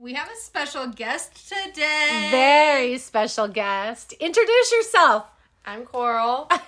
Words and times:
We 0.00 0.14
have 0.14 0.30
a 0.30 0.36
special 0.36 0.86
guest 0.86 1.50
today. 1.50 2.28
Very 2.30 2.96
special 2.96 3.48
guest. 3.48 4.14
Introduce 4.14 4.72
yourself. 4.72 5.30
I'm 5.66 5.84
Coral. 5.84 6.50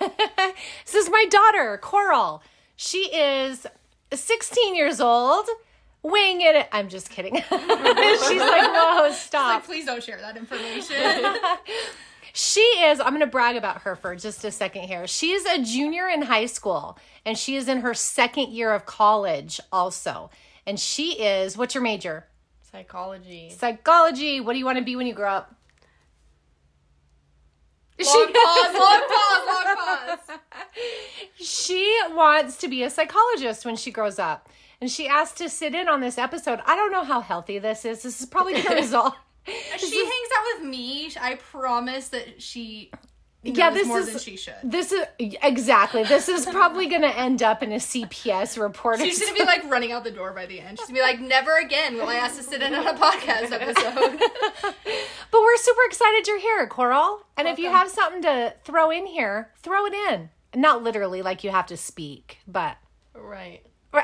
this 0.85 0.93
is 0.93 1.09
my 1.09 1.25
daughter, 1.31 1.79
Coral. 1.81 2.43
She 2.75 3.05
is 3.11 3.65
16 4.13 4.75
years 4.75 5.01
old. 5.01 5.47
Wing 6.03 6.41
it. 6.41 6.67
I'm 6.71 6.89
just 6.89 7.09
kidding. 7.09 7.33
She's 7.41 7.49
like, 7.49 8.69
whoa, 8.71 9.11
stop. 9.13 9.55
Like, 9.55 9.65
please 9.65 9.85
don't 9.85 10.03
share 10.03 10.19
that 10.19 10.37
information. 10.37 10.95
She 12.35 12.61
is, 12.61 12.99
I'm 12.99 13.09
going 13.09 13.19
to 13.19 13.27
brag 13.27 13.57
about 13.57 13.83
her 13.83 13.95
for 13.95 14.15
just 14.15 14.43
a 14.43 14.49
second 14.49 14.87
here. 14.87 15.05
She 15.05 15.33
is 15.33 15.45
a 15.45 15.61
junior 15.61 16.07
in 16.07 16.23
high 16.23 16.47
school 16.47 16.97
and 17.27 17.37
she 17.37 17.55
is 17.55 17.67
in 17.67 17.81
her 17.81 17.93
second 17.93 18.49
year 18.49 18.73
of 18.73 18.87
college 18.87 19.59
also. 19.71 20.31
And 20.65 20.79
she 20.79 21.21
is, 21.21 21.55
what's 21.55 21.75
your 21.75 21.83
major? 21.83 22.25
Psychology. 22.73 23.51
Psychology. 23.55 24.41
What 24.41 24.53
do 24.53 24.59
you 24.59 24.65
want 24.65 24.79
to 24.79 24.83
be 24.83 24.95
when 24.95 25.05
you 25.05 25.13
grow 25.13 25.29
up? 25.29 25.55
long 28.03 28.33
pause, 28.33 28.73
long 28.73 29.01
pause, 29.07 29.47
long 29.47 29.75
pause. 29.75 30.39
She 31.35 31.99
wants 32.09 32.57
to 32.57 32.67
be 32.67 32.81
a 32.81 32.89
psychologist 32.89 33.63
when 33.63 33.75
she 33.75 33.91
grows 33.91 34.17
up. 34.17 34.49
And 34.81 34.89
she 34.89 35.07
asked 35.07 35.37
to 35.37 35.49
sit 35.49 35.75
in 35.75 35.87
on 35.87 36.01
this 36.01 36.17
episode. 36.17 36.61
I 36.65 36.75
don't 36.75 36.91
know 36.91 37.03
how 37.03 37.21
healthy 37.21 37.59
this 37.59 37.85
is. 37.85 38.01
This 38.01 38.19
is 38.19 38.25
probably 38.25 38.53
going 38.53 38.65
to 38.69 38.75
result. 38.75 39.13
She 39.45 39.97
hangs 39.99 40.29
out 40.35 40.59
with 40.59 40.67
me. 40.67 41.11
I 41.21 41.35
promise 41.35 42.07
that 42.09 42.41
she 42.41 42.91
Yeah, 43.45 43.69
this 43.71 43.87
more 43.87 43.99
is- 43.99 44.07
than 44.09 44.19
she 44.19 44.37
should. 44.37 44.55
This 44.63 44.91
is 44.93 45.05
exactly. 45.19 46.03
This 46.03 46.29
is 46.29 46.45
probably 46.45 46.87
going 46.87 47.01
to 47.01 47.15
end 47.17 47.43
up 47.43 47.61
in 47.61 47.71
a 47.73 47.75
CPS 47.77 48.57
report. 48.59 49.01
or 49.01 49.05
She's 49.05 49.19
gonna 49.19 49.33
be 49.33 49.43
like 49.43 49.69
running 49.69 49.91
out 49.91 50.03
the 50.05 50.11
door 50.11 50.31
by 50.31 50.45
the 50.45 50.59
end. 50.61 50.79
She's 50.79 50.87
gonna 50.87 50.97
be 50.99 51.01
like, 51.01 51.19
"Never 51.19 51.57
again 51.57 51.95
will 51.95 52.07
I 52.07 52.15
ask 52.15 52.37
to 52.37 52.43
sit 52.43 52.61
in 52.61 52.73
on 52.73 52.87
a 52.87 52.93
podcast 52.93 53.51
episode." 53.51 54.19
But 55.31 55.41
we're 55.41 55.57
super 55.57 55.81
excited 55.87 56.27
you're 56.27 56.39
here, 56.39 56.67
Coral. 56.67 57.23
And 57.37 57.47
if 57.47 57.57
you 57.57 57.69
have 57.71 57.89
something 57.89 58.21
to 58.21 58.53
throw 58.63 58.91
in 58.91 59.07
here, 59.07 59.49
throw 59.63 59.85
it 59.87 59.93
in. 60.11 60.29
Not 60.53 60.83
literally 60.83 61.23
like 61.23 61.43
you 61.43 61.49
have 61.49 61.65
to 61.67 61.77
speak, 61.77 62.37
but 62.47 62.77
Right. 63.15 63.61
you 63.93 63.99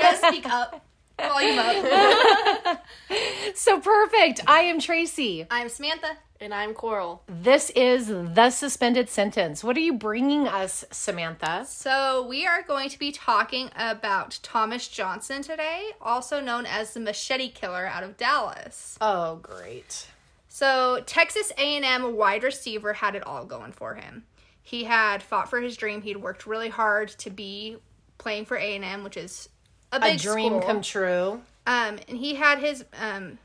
gotta 0.00 0.16
speak 0.28 0.46
up, 0.46 0.85
volume 1.18 1.58
up. 1.58 2.86
so 3.54 3.80
perfect. 3.80 4.40
I 4.46 4.60
am 4.62 4.80
Tracy. 4.80 5.46
I'm 5.50 5.68
Samantha. 5.68 6.18
And 6.38 6.52
I'm 6.52 6.74
Coral. 6.74 7.22
This 7.26 7.70
is 7.70 8.08
the 8.08 8.50
suspended 8.50 9.08
sentence. 9.08 9.64
What 9.64 9.74
are 9.76 9.80
you 9.80 9.94
bringing 9.94 10.46
us, 10.46 10.84
Samantha? 10.90 11.64
So 11.66 12.26
we 12.28 12.46
are 12.46 12.62
going 12.62 12.90
to 12.90 12.98
be 12.98 13.10
talking 13.10 13.70
about 13.74 14.38
Thomas 14.42 14.86
Johnson 14.86 15.40
today, 15.40 15.92
also 15.98 16.42
known 16.42 16.66
as 16.66 16.92
the 16.92 17.00
Machete 17.00 17.48
Killer 17.48 17.86
out 17.86 18.02
of 18.02 18.18
Dallas. 18.18 18.98
Oh, 19.00 19.36
great. 19.36 20.08
So 20.48 21.02
Texas 21.06 21.52
A&M 21.56 22.16
wide 22.16 22.42
receiver 22.42 22.92
had 22.92 23.14
it 23.14 23.26
all 23.26 23.46
going 23.46 23.72
for 23.72 23.94
him. 23.94 24.24
He 24.62 24.84
had 24.84 25.22
fought 25.22 25.48
for 25.48 25.62
his 25.62 25.76
dream. 25.76 26.02
He'd 26.02 26.18
worked 26.18 26.46
really 26.46 26.68
hard 26.68 27.08
to 27.20 27.30
be 27.30 27.78
playing 28.18 28.44
for 28.44 28.58
A&M, 28.58 29.04
which 29.04 29.16
is 29.16 29.48
a 29.92 29.96
A 30.02 30.16
dream 30.16 30.52
school. 30.52 30.60
come 30.62 30.82
true. 30.82 31.42
Um, 31.66 31.98
and 32.08 32.18
he 32.18 32.34
had 32.34 32.58
his, 32.58 32.84
um, 33.00 33.38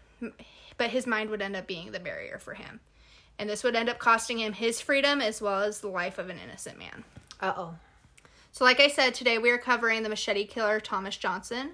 but 0.78 0.90
his 0.90 1.08
mind 1.08 1.30
would 1.30 1.42
end 1.42 1.56
up 1.56 1.68
being 1.68 1.92
the 1.92 2.00
barrier 2.00 2.38
for 2.40 2.54
him, 2.54 2.80
and 3.40 3.50
this 3.50 3.64
would 3.64 3.76
end 3.76 3.90
up 3.90 4.00
costing 4.00 4.40
him 4.40 4.54
his 4.54 4.80
freedom 4.80 5.22
as 5.22 5.42
well 5.42 5.62
as 5.62 5.80
the 5.82 5.88
life 5.88 6.18
of 6.20 6.30
an 6.30 6.38
innocent 6.44 6.78
man. 6.78 7.04
Uh 7.40 7.54
oh. 7.58 7.76
So, 8.52 8.66
like 8.66 8.80
I 8.80 8.88
said, 8.90 9.14
today 9.14 9.38
we 9.38 9.50
are 9.50 9.58
covering 9.58 10.04
the 10.04 10.10
machete 10.10 10.46
killer 10.46 10.80
Thomas 10.80 11.18
Johnson. 11.18 11.72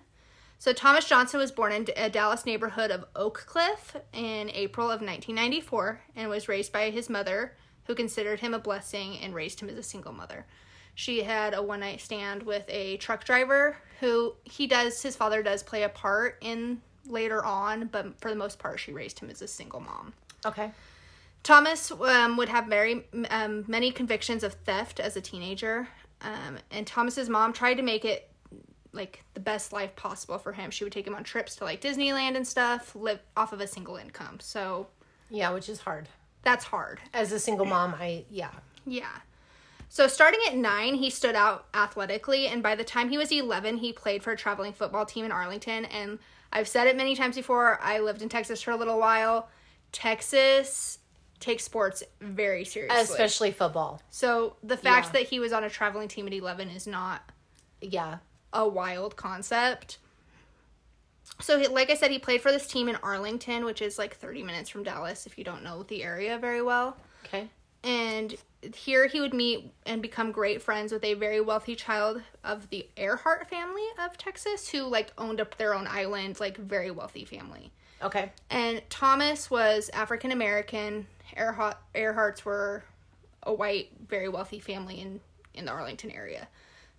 So, 0.59 0.73
Thomas 0.73 1.05
Johnson 1.05 1.39
was 1.39 1.51
born 1.51 1.71
in 1.71 1.87
a 1.97 2.09
Dallas 2.09 2.45
neighborhood 2.45 2.91
of 2.91 3.05
Oak 3.15 3.43
Cliff 3.47 3.95
in 4.13 4.49
April 4.51 4.87
of 4.87 5.01
1994 5.01 6.01
and 6.15 6.29
was 6.29 6.47
raised 6.47 6.71
by 6.71 6.89
his 6.91 7.09
mother, 7.09 7.55
who 7.85 7.95
considered 7.95 8.39
him 8.39 8.53
a 8.53 8.59
blessing 8.59 9.17
and 9.17 9.33
raised 9.35 9.59
him 9.59 9.69
as 9.69 9.77
a 9.77 9.83
single 9.83 10.13
mother. 10.13 10.45
She 10.95 11.23
had 11.23 11.53
a 11.53 11.61
one 11.61 11.81
night 11.81 11.99
stand 12.01 12.43
with 12.43 12.63
a 12.69 12.97
truck 12.97 13.23
driver 13.23 13.77
who 13.99 14.35
he 14.43 14.67
does, 14.67 15.01
his 15.01 15.15
father 15.15 15.41
does 15.43 15.63
play 15.63 15.83
a 15.83 15.89
part 15.89 16.37
in 16.41 16.81
later 17.07 17.43
on, 17.43 17.87
but 17.87 18.19
for 18.19 18.29
the 18.29 18.35
most 18.35 18.59
part, 18.59 18.79
she 18.79 18.91
raised 18.91 19.19
him 19.19 19.29
as 19.29 19.41
a 19.41 19.47
single 19.47 19.79
mom. 19.79 20.13
Okay. 20.45 20.71
Thomas 21.43 21.91
um, 21.91 22.35
would 22.37 22.49
have 22.49 22.65
very 22.67 23.05
um, 23.29 23.63
many 23.67 23.91
convictions 23.91 24.43
of 24.43 24.53
theft 24.53 24.99
as 24.99 25.15
a 25.15 25.21
teenager, 25.21 25.87
um, 26.21 26.57
and 26.71 26.85
Thomas's 26.85 27.29
mom 27.29 27.53
tried 27.53 27.75
to 27.75 27.83
make 27.83 28.03
it 28.03 28.29
like 28.91 29.23
the 29.33 29.39
best 29.39 29.71
life 29.71 29.95
possible 29.95 30.37
for 30.39 30.51
him. 30.53 30.71
She 30.71 30.83
would 30.83 30.91
take 30.93 31.05
him 31.07 31.15
on 31.15 31.23
trips 31.23 31.55
to 31.57 31.63
like 31.63 31.79
Disneyland 31.81 32.35
and 32.35 32.45
stuff, 32.47 32.95
live 32.95 33.19
off 33.37 33.53
of 33.53 33.61
a 33.61 33.67
single 33.67 33.95
income. 33.95 34.39
So 34.41 34.87
Yeah, 35.29 35.51
which 35.51 35.69
is 35.69 35.79
hard. 35.81 36.09
that's 36.43 36.65
hard. 36.65 36.99
As 37.13 37.31
a 37.31 37.39
single 37.39 37.65
mom, 37.65 37.95
I, 37.99 38.25
yeah. 38.29 38.51
Yeah. 38.85 39.07
So 39.89 40.07
starting 40.07 40.39
at 40.47 40.55
nine, 40.55 40.95
he 40.95 41.09
stood 41.09 41.35
out 41.35 41.65
athletically, 41.73 42.47
and 42.47 42.61
by 42.61 42.75
the 42.75 42.83
time 42.83 43.09
he 43.09 43.17
was 43.17 43.31
eleven, 43.31 43.77
he 43.77 43.93
played 43.93 44.21
for 44.23 44.31
a 44.31 44.37
traveling 44.37 44.73
football 44.73 45.05
team 45.05 45.25
in 45.25 45.31
Arlington. 45.31 45.85
And 45.85 46.19
I've 46.51 46.67
said 46.67 46.87
it 46.87 46.95
many 46.95 47.15
times 47.15 47.35
before. 47.35 47.79
I 47.81 47.99
lived 47.99 48.21
in 48.21 48.29
Texas 48.29 48.61
for 48.61 48.71
a 48.71 48.75
little 48.75 48.99
while. 48.99 49.49
Texas 49.91 50.99
takes 51.39 51.63
sports 51.63 52.03
very 52.19 52.65
seriously. 52.65 52.99
Especially 53.01 53.51
football. 53.51 54.01
So 54.09 54.55
the 54.63 54.77
fact 54.77 55.07
Yeah. 55.07 55.11
that 55.13 55.23
he 55.29 55.39
was 55.39 55.53
on 55.53 55.63
a 55.63 55.69
traveling 55.69 56.07
team 56.07 56.27
at 56.27 56.33
11 56.33 56.69
is 56.69 56.87
not 56.87 57.31
Yeah. 57.81 58.17
a 58.53 58.67
wild 58.67 59.15
concept. 59.15 59.99
So, 61.39 61.59
he, 61.59 61.67
like 61.67 61.89
I 61.91 61.93
said, 61.95 62.09
he 62.09 62.17
played 62.19 62.41
for 62.41 62.51
this 62.51 62.65
team 62.67 62.89
in 62.89 62.95
Arlington, 62.97 63.65
which 63.65 63.81
is 63.81 63.99
like 63.99 64.15
30 64.15 64.41
minutes 64.43 64.69
from 64.69 64.83
Dallas 64.83 65.27
if 65.27 65.37
you 65.37 65.43
don't 65.43 65.61
know 65.63 65.83
the 65.83 66.01
area 66.03 66.37
very 66.39 66.61
well. 66.61 66.97
Okay. 67.25 67.49
And 67.83 68.35
here 68.75 69.07
he 69.07 69.19
would 69.19 69.33
meet 69.33 69.71
and 69.85 70.01
become 70.01 70.31
great 70.31 70.61
friends 70.61 70.91
with 70.91 71.03
a 71.03 71.13
very 71.13 71.41
wealthy 71.41 71.75
child 71.75 72.21
of 72.43 72.69
the 72.69 72.87
Earhart 72.97 73.49
family 73.49 73.85
of 74.03 74.17
Texas 74.17 74.69
who 74.69 74.83
like 74.83 75.11
owned 75.17 75.39
up 75.39 75.57
their 75.57 75.73
own 75.73 75.87
island, 75.87 76.39
like 76.39 76.57
very 76.57 76.91
wealthy 76.91 77.25
family. 77.25 77.71
Okay. 78.01 78.31
And 78.49 78.81
Thomas 78.89 79.49
was 79.49 79.89
African 79.93 80.31
American. 80.31 81.07
Earhart 81.35 81.77
Earharts 81.93 82.45
were 82.45 82.83
a 83.43 83.53
white, 83.53 83.91
very 84.07 84.29
wealthy 84.29 84.59
family 84.59 85.01
in 85.01 85.19
in 85.53 85.65
the 85.65 85.71
Arlington 85.71 86.11
area. 86.11 86.47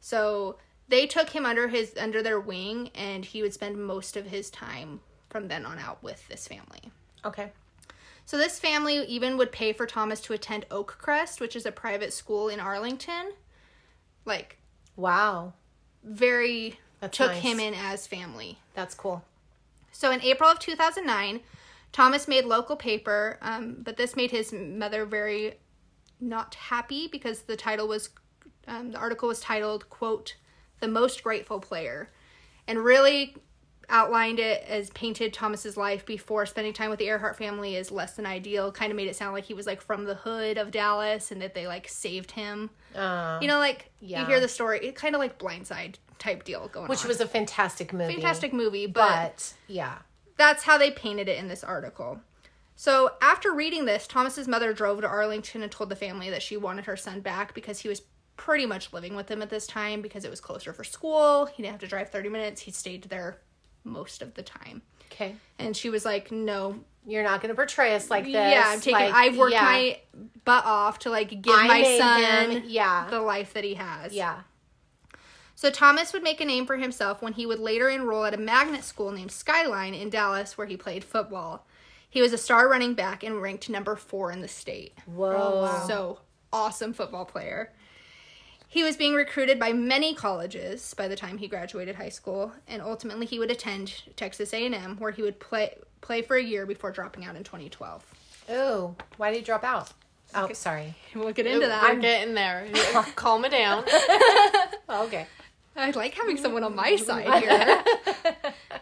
So 0.00 0.56
they 0.88 1.06
took 1.06 1.30
him 1.30 1.44
under 1.44 1.68
his 1.68 1.94
under 1.98 2.22
their 2.22 2.40
wing, 2.40 2.90
and 2.94 3.24
he 3.24 3.42
would 3.42 3.54
spend 3.54 3.84
most 3.84 4.16
of 4.16 4.26
his 4.26 4.50
time 4.50 5.00
from 5.30 5.48
then 5.48 5.66
on 5.66 5.78
out 5.78 6.02
with 6.02 6.26
this 6.28 6.46
family. 6.48 6.90
Okay. 7.24 7.52
So 8.28 8.36
this 8.36 8.58
family 8.58 9.06
even 9.06 9.38
would 9.38 9.52
pay 9.52 9.72
for 9.72 9.86
Thomas 9.86 10.20
to 10.20 10.34
attend 10.34 10.66
Oakcrest, 10.68 11.40
which 11.40 11.56
is 11.56 11.64
a 11.64 11.72
private 11.72 12.12
school 12.12 12.50
in 12.50 12.60
Arlington. 12.60 13.32
Like 14.26 14.58
Wow. 14.96 15.54
very 16.04 16.78
That's 17.00 17.16
took 17.16 17.30
nice. 17.30 17.40
him 17.40 17.58
in 17.58 17.72
as 17.72 18.06
family. 18.06 18.58
That's 18.74 18.94
cool. 18.94 19.24
So 19.92 20.10
in 20.10 20.20
April 20.20 20.50
of 20.50 20.58
2009, 20.58 21.40
Thomas 21.90 22.28
made 22.28 22.44
local 22.44 22.76
paper, 22.76 23.38
um, 23.40 23.78
but 23.78 23.96
this 23.96 24.14
made 24.14 24.30
his 24.30 24.52
mother 24.52 25.06
very 25.06 25.54
not 26.20 26.54
happy 26.54 27.08
because 27.08 27.40
the 27.40 27.56
title 27.56 27.88
was, 27.88 28.10
um, 28.66 28.90
the 28.90 28.98
article 28.98 29.28
was 29.28 29.40
titled, 29.40 29.88
quote, 29.88 30.36
the 30.80 30.88
most 30.88 31.22
grateful 31.22 31.60
player, 31.60 32.10
and 32.66 32.80
really 32.80 33.36
outlined 33.90 34.38
it 34.38 34.64
as 34.68 34.90
painted 34.90 35.32
Thomas's 35.32 35.76
life 35.76 36.04
before 36.04 36.44
spending 36.46 36.72
time 36.72 36.90
with 36.90 36.98
the 36.98 37.06
Earhart 37.06 37.36
family 37.36 37.76
is 37.76 37.90
less 37.90 38.12
than 38.14 38.26
ideal. 38.26 38.70
Kind 38.70 38.92
of 38.92 38.96
made 38.96 39.08
it 39.08 39.16
sound 39.16 39.32
like 39.32 39.44
he 39.44 39.54
was 39.54 39.66
like 39.66 39.80
from 39.80 40.04
the 40.04 40.14
hood 40.14 40.58
of 40.58 40.70
Dallas 40.70 41.30
and 41.30 41.40
that 41.40 41.54
they 41.54 41.66
like 41.66 41.88
saved 41.88 42.32
him. 42.32 42.70
Uh, 42.94 43.38
You 43.40 43.48
know, 43.48 43.58
like 43.58 43.90
yeah. 44.00 44.20
you 44.20 44.26
hear 44.26 44.40
the 44.40 44.48
story, 44.48 44.80
it 44.86 44.94
kind 44.94 45.14
of 45.14 45.20
like 45.20 45.38
Blindside 45.38 45.96
type 46.18 46.44
deal 46.44 46.68
going 46.68 46.84
on. 46.84 46.88
which 46.88 47.02
on. 47.02 47.08
was 47.08 47.20
a 47.20 47.26
fantastic 47.26 47.92
movie. 47.92 48.12
fantastic 48.12 48.52
movie, 48.52 48.86
but 48.86 49.08
But 49.08 49.54
yeah. 49.68 49.98
that's 50.36 50.64
how 50.64 50.76
they 50.76 50.90
painted 50.90 51.28
it 51.28 51.38
in 51.38 51.48
this 51.48 51.64
article. 51.64 52.20
So 52.76 53.12
after 53.20 53.52
reading 53.52 53.86
this, 53.86 54.06
Thomas's 54.06 54.46
mother 54.46 54.72
drove 54.72 55.00
to 55.00 55.08
Arlington 55.08 55.62
and 55.62 55.72
told 55.72 55.88
the 55.88 55.96
family 55.96 56.30
that 56.30 56.42
she 56.42 56.56
wanted 56.56 56.84
her 56.84 56.96
son 56.96 57.20
back 57.20 57.54
because 57.54 57.80
he 57.80 57.88
was 57.88 58.02
pretty 58.36 58.66
much 58.66 58.92
living 58.92 59.16
with 59.16 59.26
them 59.26 59.42
at 59.42 59.50
this 59.50 59.66
time 59.66 60.00
because 60.00 60.24
it 60.24 60.30
was 60.30 60.40
closer 60.40 60.72
for 60.72 60.84
school. 60.84 61.46
He 61.46 61.62
didn't 61.62 61.72
have 61.72 61.80
to 61.80 61.88
drive 61.88 62.10
30 62.10 62.28
minutes. 62.28 62.60
He 62.60 62.70
stayed 62.70 63.02
there 63.04 63.38
most 63.88 64.22
of 64.22 64.34
the 64.34 64.42
time. 64.42 64.82
Okay. 65.12 65.34
And 65.58 65.76
she 65.76 65.90
was 65.90 66.04
like, 66.04 66.30
"No, 66.30 66.80
You're 67.06 67.22
not 67.22 67.40
going 67.40 67.48
to 67.48 67.54
portray 67.54 67.94
us 67.94 68.10
like 68.10 68.24
this. 68.24 68.34
yeah, 68.34 68.64
I'm 68.66 68.80
taking 68.80 69.00
like, 69.00 69.14
I've 69.14 69.36
worked 69.36 69.52
yeah. 69.54 69.62
my 69.62 69.98
butt 70.44 70.64
off 70.64 71.00
to 71.00 71.10
like 71.10 71.42
give 71.42 71.54
I 71.54 71.66
my 71.66 71.98
son 71.98 72.50
him- 72.50 72.62
yeah. 72.66 73.08
the 73.10 73.20
life 73.20 73.54
that 73.54 73.64
he 73.64 73.74
has." 73.74 74.14
Yeah. 74.14 74.40
So 75.54 75.70
Thomas 75.70 76.12
would 76.12 76.22
make 76.22 76.40
a 76.40 76.44
name 76.44 76.66
for 76.66 76.76
himself 76.76 77.20
when 77.20 77.32
he 77.32 77.44
would 77.44 77.58
later 77.58 77.88
enroll 77.88 78.24
at 78.24 78.32
a 78.32 78.36
magnet 78.36 78.84
school 78.84 79.10
named 79.10 79.32
Skyline 79.32 79.92
in 79.92 80.08
Dallas 80.08 80.56
where 80.56 80.68
he 80.68 80.76
played 80.76 81.02
football. 81.02 81.66
He 82.08 82.22
was 82.22 82.32
a 82.32 82.38
star 82.38 82.68
running 82.68 82.94
back 82.94 83.24
and 83.24 83.42
ranked 83.42 83.68
number 83.68 83.96
4 83.96 84.30
in 84.30 84.40
the 84.40 84.46
state. 84.46 84.94
Whoa. 85.04 85.82
So, 85.88 86.20
awesome 86.52 86.92
football 86.92 87.24
player. 87.24 87.72
He 88.70 88.82
was 88.82 88.98
being 88.98 89.14
recruited 89.14 89.58
by 89.58 89.72
many 89.72 90.14
colleges 90.14 90.92
by 90.92 91.08
the 91.08 91.16
time 91.16 91.38
he 91.38 91.48
graduated 91.48 91.96
high 91.96 92.10
school, 92.10 92.52
and 92.68 92.82
ultimately 92.82 93.24
he 93.24 93.38
would 93.38 93.50
attend 93.50 94.02
Texas 94.14 94.52
A&M, 94.52 94.98
where 94.98 95.10
he 95.10 95.22
would 95.22 95.40
play 95.40 95.74
play 96.02 96.20
for 96.22 96.36
a 96.36 96.42
year 96.42 96.66
before 96.66 96.92
dropping 96.92 97.24
out 97.24 97.34
in 97.34 97.42
2012. 97.42 98.04
Oh, 98.50 98.94
why 99.16 99.30
did 99.30 99.38
he 99.38 99.42
drop 99.42 99.64
out? 99.64 99.92
Oh, 100.34 100.52
sorry. 100.52 100.94
We'll 101.14 101.32
get 101.32 101.46
into 101.46 101.64
oh, 101.64 101.68
that. 101.68 101.82
We're 101.82 101.94
that. 101.94 102.02
getting 102.02 102.34
there. 102.34 102.68
Calm 103.16 103.44
it 103.44 103.50
down. 103.50 103.84
Oh, 104.90 105.04
okay. 105.04 105.26
I 105.76 105.90
like 105.90 106.14
having 106.14 106.38
someone 106.38 106.64
on 106.64 106.74
my 106.74 106.96
side 106.96 107.42
here. 107.42 107.84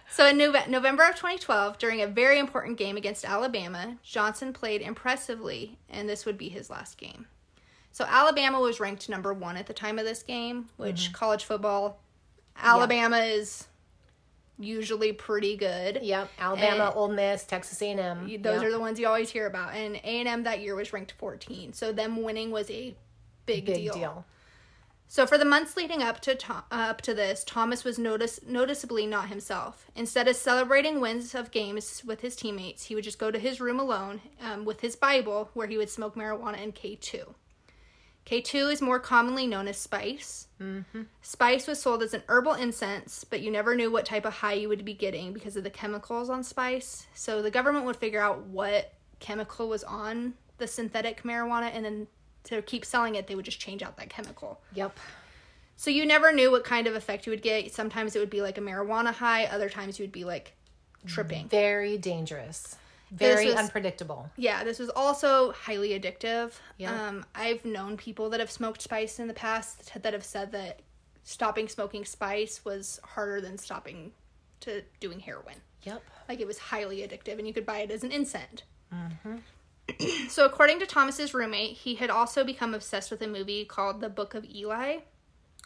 so 0.09 0.25
in 0.27 0.39
Nove- 0.39 0.69
November 0.69 1.03
of 1.03 1.17
2012, 1.17 1.79
during 1.79 2.01
a 2.01 2.07
very 2.07 2.39
important 2.39 2.79
game 2.79 2.97
against 2.97 3.25
Alabama, 3.25 3.97
Johnson 4.05 4.53
played 4.53 4.83
impressively, 4.83 5.79
and 5.91 6.09
this 6.09 6.25
would 6.25 6.39
be 6.39 6.49
his 6.49 6.71
last 6.71 6.97
game. 6.97 7.27
So 7.97 8.05
Alabama 8.07 8.61
was 8.61 8.79
ranked 8.79 9.09
number 9.09 9.33
one 9.33 9.57
at 9.57 9.67
the 9.69 9.73
time 9.73 9.99
of 9.99 10.05
this 10.05 10.23
game, 10.23 10.69
which 10.77 11.15
college 11.15 11.45
football, 11.45 11.99
Alabama 12.55 13.17
is 13.21 13.69
usually 14.59 15.15
pretty 15.15 15.57
good. 15.57 16.01
Yep. 16.03 16.29
Alabama, 16.39 16.89
And- 16.89 16.95
Ole 16.95 17.09
Miss, 17.09 17.45
Texas 17.45 17.81
A&M. 17.81 18.27
Those 18.43 18.61
Yep. 18.61 18.65
are 18.65 18.71
the 18.71 18.81
ones 18.81 19.01
you 19.01 19.07
always 19.07 19.31
hear 19.31 19.47
about. 19.47 19.73
And 19.73 19.97
A&M 20.05 20.43
that 20.43 20.61
year 20.61 20.75
was 20.75 20.93
ranked 20.93 21.13
14. 21.13 21.73
So 21.73 21.91
them 21.91 22.23
winning 22.23 22.51
was 22.51 22.71
a 22.71 22.95
big, 23.47 23.65
big 23.65 23.77
deal. 23.77 23.95
deal. 23.95 24.25
So 25.09 25.27
for 25.27 25.39
the 25.39 25.47
months 25.47 25.75
leading 25.75 26.03
up 26.03 26.21
to 26.21 26.35
to- 26.35 26.53
uh, 26.53 26.65
up 26.71 27.01
to 27.01 27.15
this, 27.15 27.45
Thomas 27.45 27.83
was 27.83 27.99
notice 27.99 28.41
noticeably 28.47 29.07
not 29.07 29.29
himself. 29.31 29.87
Instead 29.95 30.29
of 30.29 30.37
celebrating 30.37 31.01
wins 31.01 31.35
of 31.35 31.51
games 31.51 32.03
with 32.05 32.21
his 32.21 32.37
teammates, 32.37 32.85
he 32.85 32.95
would 32.95 33.05
just 33.05 33.19
go 33.19 33.31
to 33.31 33.39
his 33.39 33.59
room 33.59 33.81
alone 33.81 34.21
um, 34.43 34.67
with 34.67 34.83
his 34.83 34.97
Bible, 34.97 35.49
where 35.55 35.67
he 35.67 35.79
would 35.79 35.89
smoke 35.89 36.15
marijuana 36.15 36.63
and 36.63 36.75
K 36.75 36.95
two. 36.95 37.35
K 38.27 38.41
two 38.41 38.69
is 38.69 38.83
more 38.83 38.99
commonly 38.99 39.47
known 39.47 39.69
as 39.69 39.79
spice. 39.79 40.49
Mm-hmm. 40.61 41.03
Spice 41.23 41.67
was 41.69 41.81
sold 41.81 42.03
as 42.03 42.13
an 42.13 42.25
herbal 42.29 42.55
incense, 42.55 43.23
but 43.23 43.41
you 43.41 43.53
never 43.53 43.77
knew 43.77 43.91
what 43.91 44.05
type 44.05 44.25
of 44.25 44.35
high 44.35 44.55
you 44.55 44.69
would 44.69 44.85
be 44.85 44.95
getting 44.95 45.33
because 45.33 45.57
of 45.57 45.63
the 45.63 45.71
chemicals 45.71 46.29
on 46.29 46.43
spice. 46.43 47.07
So 47.15 47.41
the 47.41 47.53
government 47.53 47.87
would 47.87 47.97
figure 47.97 48.21
out 48.21 48.43
what 48.47 48.93
chemical 49.21 49.69
was 49.69 49.85
on 49.85 50.35
the 50.59 50.67
synthetic 50.67 51.23
marijuana, 51.23 51.71
and 51.73 51.85
then 51.85 52.07
to 52.45 52.63
keep 52.63 52.85
selling 52.85 53.15
it, 53.15 53.29
they 53.29 53.37
would 53.37 53.45
just 53.45 53.61
change 53.61 53.83
out 53.83 53.97
that 53.97 54.11
chemical. 54.11 54.61
Yep. 54.75 54.99
So 55.77 55.91
you 55.91 56.05
never 56.05 56.33
knew 56.33 56.51
what 56.51 56.65
kind 56.65 56.89
of 56.89 56.97
effect 56.97 57.27
you 57.27 57.31
would 57.31 57.43
get. 57.43 57.73
Sometimes 57.73 58.17
it 58.17 58.19
would 58.19 58.31
be 58.31 58.43
like 58.43 58.59
a 58.59 58.61
marijuana 58.61 59.13
high, 59.13 59.45
other 59.45 59.69
times 59.69 60.01
you 60.01 60.03
would 60.03 60.13
be 60.13 60.25
like 60.25 60.55
tripping. 61.07 61.49
Very 61.49 61.97
dangerous. 61.97 62.77
Very 63.11 63.47
was- 63.47 63.55
unpredictable. 63.57 64.31
Yeah, 64.37 64.65
this 64.65 64.79
was 64.79 64.91
also 64.91 65.53
highly 65.53 65.99
addictive. 65.99 66.53
Yeah. 66.77 67.09
Um, 67.09 67.25
I've 67.35 67.65
known 67.65 67.97
people 67.97 68.31
that 68.31 68.41
have 68.41 68.51
smoked 68.51 68.83
spice 68.83 69.19
in 69.19 69.29
the 69.29 69.35
past 69.35 69.93
that 70.03 70.13
have 70.13 70.25
said 70.25 70.53
that 70.53 70.81
stopping 71.23 71.69
smoking 71.69 72.05
spice 72.05 72.65
was 72.65 73.01
harder 73.03 73.41
than 73.41 73.59
stopping 73.59 74.13
to 74.61 74.83
doing 75.01 75.21
heroin. 75.21 75.57
Yep. 75.83 76.03
Like 76.29 76.41
it 76.41 76.47
was 76.47 76.59
highly 76.59 76.99
addictive, 76.99 77.39
and 77.39 77.47
you 77.47 77.55
could 77.55 77.67
buy 77.67 77.79
it 77.79 77.91
as 77.91 78.03
an 78.03 78.11
incense. 78.11 78.63
so, 80.29 80.45
according 80.45 80.81
to 80.81 80.87
Thomas's 80.87 81.35
roommate, 81.35 81.77
he 81.77 81.95
had 81.97 82.11
also 82.11 82.45
become 82.45 82.75
obsessed 82.75 83.11
with 83.11 83.23
a 83.23 83.29
movie 83.29 83.65
called 83.65 84.01
The 84.01 84.09
Book 84.09 84.35
of 84.35 84.45
Eli, 84.45 84.99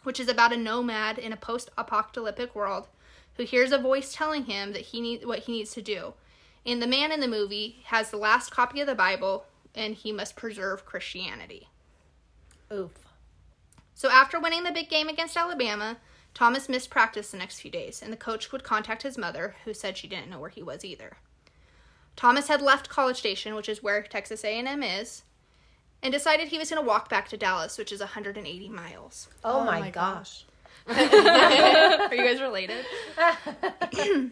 which 0.03 0.19
is 0.19 0.27
about 0.27 0.53
a 0.53 0.57
nomad 0.57 1.17
in 1.17 1.33
a 1.33 1.37
post-apocalyptic 1.37 2.55
world 2.55 2.87
who 3.35 3.43
hears 3.43 3.71
a 3.71 3.77
voice 3.77 4.13
telling 4.13 4.45
him 4.45 4.73
that 4.73 4.81
he 4.81 5.01
need 5.01 5.25
what 5.25 5.39
he 5.39 5.53
needs 5.53 5.73
to 5.73 5.81
do. 5.81 6.13
And 6.65 6.81
the 6.81 6.87
man 6.87 7.11
in 7.11 7.19
the 7.19 7.27
movie 7.27 7.81
has 7.85 8.11
the 8.11 8.17
last 8.17 8.51
copy 8.51 8.81
of 8.81 8.87
the 8.87 8.95
Bible, 8.95 9.45
and 9.73 9.95
he 9.95 10.11
must 10.11 10.35
preserve 10.35 10.85
Christianity. 10.85 11.69
Oof. 12.71 12.91
So 13.93 14.09
after 14.09 14.39
winning 14.39 14.63
the 14.63 14.71
big 14.71 14.89
game 14.89 15.09
against 15.09 15.37
Alabama, 15.37 15.97
Thomas 16.33 16.69
missed 16.69 16.89
practice 16.89 17.31
the 17.31 17.37
next 17.37 17.59
few 17.59 17.71
days, 17.71 18.01
and 18.01 18.11
the 18.11 18.17
coach 18.17 18.51
would 18.51 18.63
contact 18.63 19.03
his 19.03 19.17
mother, 19.17 19.55
who 19.65 19.73
said 19.73 19.97
she 19.97 20.07
didn't 20.07 20.29
know 20.29 20.39
where 20.39 20.49
he 20.49 20.63
was 20.63 20.85
either. 20.85 21.17
Thomas 22.15 22.47
had 22.47 22.61
left 22.61 22.89
College 22.89 23.17
Station, 23.17 23.55
which 23.55 23.69
is 23.69 23.83
where 23.83 24.01
Texas 24.03 24.43
A&M 24.43 24.83
is, 24.83 25.23
and 26.03 26.13
decided 26.13 26.47
he 26.47 26.57
was 26.57 26.69
going 26.69 26.81
to 26.81 26.87
walk 26.87 27.09
back 27.09 27.27
to 27.29 27.37
Dallas, 27.37 27.77
which 27.77 27.91
is 27.91 27.99
180 27.99 28.69
miles. 28.69 29.27
Oh, 29.43 29.61
oh 29.61 29.65
my, 29.65 29.89
gosh. 29.89 30.45
Are 30.87 32.15
you 32.15 32.23
guys 32.23 32.41
related? 32.41 32.85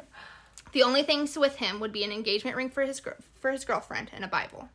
the 0.71 0.83
only 0.83 1.03
things 1.03 1.37
with 1.37 1.55
him 1.57 1.79
would 1.79 1.91
be 1.91 2.03
an 2.03 2.11
engagement 2.11 2.55
ring 2.55 2.69
for 2.69 2.83
his 2.83 3.01
for 3.39 3.51
his 3.51 3.65
girlfriend 3.65 4.11
and 4.13 4.23
a 4.23 4.27
Bible. 4.27 4.69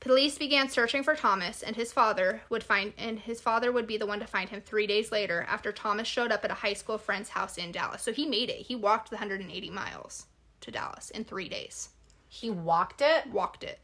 Police 0.00 0.36
began 0.36 0.68
searching 0.68 1.04
for 1.04 1.14
Thomas, 1.14 1.62
and 1.62 1.76
his 1.76 1.92
father 1.92 2.42
would 2.48 2.64
find 2.64 2.92
and 2.98 3.20
his 3.20 3.40
father 3.40 3.70
would 3.70 3.86
be 3.86 3.96
the 3.96 4.06
one 4.06 4.18
to 4.18 4.26
find 4.26 4.48
him 4.50 4.60
three 4.60 4.86
days 4.86 5.12
later 5.12 5.46
after 5.48 5.70
Thomas 5.70 6.08
showed 6.08 6.32
up 6.32 6.44
at 6.44 6.50
a 6.50 6.54
high 6.54 6.72
school 6.72 6.98
friend's 6.98 7.28
house 7.30 7.56
in 7.56 7.70
Dallas. 7.70 8.02
So 8.02 8.12
he 8.12 8.26
made 8.26 8.50
it. 8.50 8.66
He 8.66 8.74
walked 8.74 9.10
the 9.10 9.16
180 9.16 9.70
miles 9.70 10.26
to 10.62 10.70
Dallas 10.72 11.10
in 11.10 11.24
three 11.24 11.48
days. 11.48 11.90
He 12.28 12.50
walked 12.50 13.00
it 13.00 13.26
Walked 13.28 13.62
it. 13.62 13.78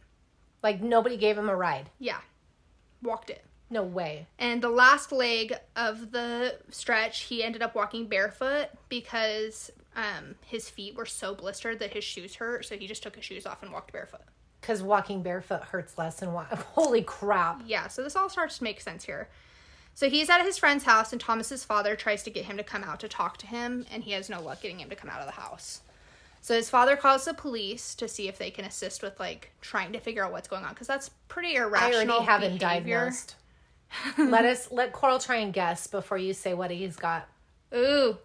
like 0.63 0.81
nobody 0.81 1.17
gave 1.17 1.39
him 1.39 1.49
a 1.49 1.55
ride. 1.57 1.91
Yeah, 2.01 2.19
walked 3.03 3.31
it. 3.31 3.45
No 3.71 3.83
way. 3.83 4.27
And 4.39 4.63
the 4.63 4.71
last 4.71 5.13
leg 5.13 5.55
of 5.77 6.11
the 6.13 6.57
stretch, 6.71 7.21
he 7.25 7.43
ended 7.43 7.63
up 7.63 7.75
walking 7.75 8.07
barefoot 8.07 8.69
because 8.89 9.71
um, 9.95 10.37
his 10.47 10.71
feet 10.71 10.95
were 10.97 11.07
so 11.07 11.35
blistered 11.35 11.79
that 11.81 11.93
his 11.93 12.05
shoes 12.05 12.37
hurt. 12.37 12.65
So 12.65 12.77
he 12.77 12.87
just 12.87 13.03
took 13.03 13.17
his 13.17 13.25
shoes 13.25 13.45
off 13.47 13.63
and 13.63 13.73
walked 13.73 13.93
barefoot. 13.93 14.23
Because 14.61 14.83
walking 14.83 15.23
barefoot 15.23 15.63
hurts 15.63 15.99
less 15.99 16.21
than 16.21 16.33
walking. 16.33 16.59
Holy 16.75 17.03
crap. 17.03 17.63
Yeah, 17.67 17.89
so 17.89 18.03
this 18.03 18.17
all 18.17 18.29
starts 18.29 18.59
to 18.59 18.65
make 18.65 18.81
sense 18.81 19.05
here. 19.05 19.29
So 19.95 20.09
he's 20.09 20.31
at 20.31 20.43
his 20.45 20.57
friend's 20.59 20.85
house, 20.85 21.13
and 21.13 21.21
Thomas's 21.21 21.65
father 21.65 21.97
tries 21.97 22.23
to 22.23 22.31
get 22.31 22.45
him 22.45 22.57
to 22.57 22.63
come 22.63 22.85
out 22.85 23.01
to 23.01 23.09
talk 23.09 23.37
to 23.39 23.47
him, 23.49 23.85
and 23.91 24.05
he 24.05 24.13
has 24.13 24.31
no 24.31 24.41
luck 24.41 24.63
getting 24.63 24.81
him 24.81 24.89
to 24.91 24.97
come 24.97 25.11
out 25.11 25.21
of 25.21 25.27
the 25.27 25.33
house. 25.33 25.81
So 26.41 26.55
his 26.55 26.71
father 26.71 26.97
calls 26.97 27.25
the 27.25 27.35
police 27.35 27.95
to 27.97 28.07
see 28.09 28.29
if 28.29 28.39
they 28.39 28.51
can 28.51 28.65
assist 28.65 29.03
with 29.03 29.19
like 29.19 29.51
trying 29.61 29.93
to 29.93 29.99
figure 30.01 30.25
out 30.25 30.31
what's 30.33 30.47
going 30.49 30.65
on 30.65 30.71
because 30.71 30.87
that's 30.87 31.11
pretty 31.29 31.59
I 31.59 31.63
irrational. 31.63 32.17
already 32.19 32.27
have 32.27 32.43
him 32.43 32.59
behavior. 32.59 32.99
diagnosed. 32.99 33.35
Let 34.19 34.45
us 34.45 34.71
let 34.71 34.93
Coral 34.93 35.19
try 35.19 35.37
and 35.37 35.53
guess 35.53 35.87
before 35.87 36.19
you 36.19 36.33
say 36.35 36.55
what 36.55 36.71
he's 36.71 36.97
got. 36.97 37.29
Ooh, 37.75 38.19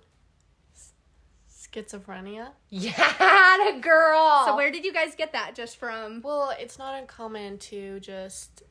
Schizophrenia. 1.49 2.49
Yeah, 2.69 3.69
a 3.69 3.79
girl. 3.79 4.43
so 4.45 4.55
where 4.55 4.71
did 4.71 4.83
you 4.83 4.91
guys 4.93 5.13
get 5.15 5.33
that? 5.33 5.53
Just 5.55 5.77
from 5.77 6.21
Well, 6.23 6.53
it's 6.59 6.77
not 6.79 6.99
uncommon 6.99 7.57
to 7.59 7.99
just 7.99 8.63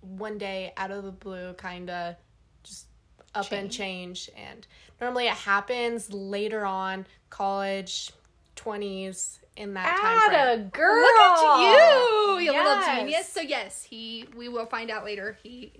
one 0.00 0.38
day 0.38 0.72
out 0.76 0.90
of 0.90 1.02
the 1.04 1.10
blue 1.10 1.52
kind 1.54 1.88
of 1.90 2.14
just 2.62 2.86
up 3.34 3.50
and 3.52 3.70
change 3.70 4.30
and 4.36 4.66
normally 5.00 5.26
it 5.26 5.32
happens 5.34 6.12
later 6.12 6.64
on 6.64 7.04
college 7.30 8.12
20s 8.56 9.38
in 9.56 9.74
that 9.74 9.98
ah, 9.98 10.02
time 10.02 10.34
Atta 10.40 10.56
frame. 10.56 10.68
girl. 10.68 11.02
Look 11.02 11.18
at 11.18 11.60
you, 11.60 12.38
you 12.44 12.52
little 12.52 12.64
Yes. 12.80 12.98
genius. 13.00 13.28
So 13.28 13.40
yes, 13.40 13.82
he. 13.82 14.26
We 14.36 14.48
will 14.48 14.66
find 14.66 14.90
out 14.90 15.04
later. 15.04 15.36
He. 15.42 15.72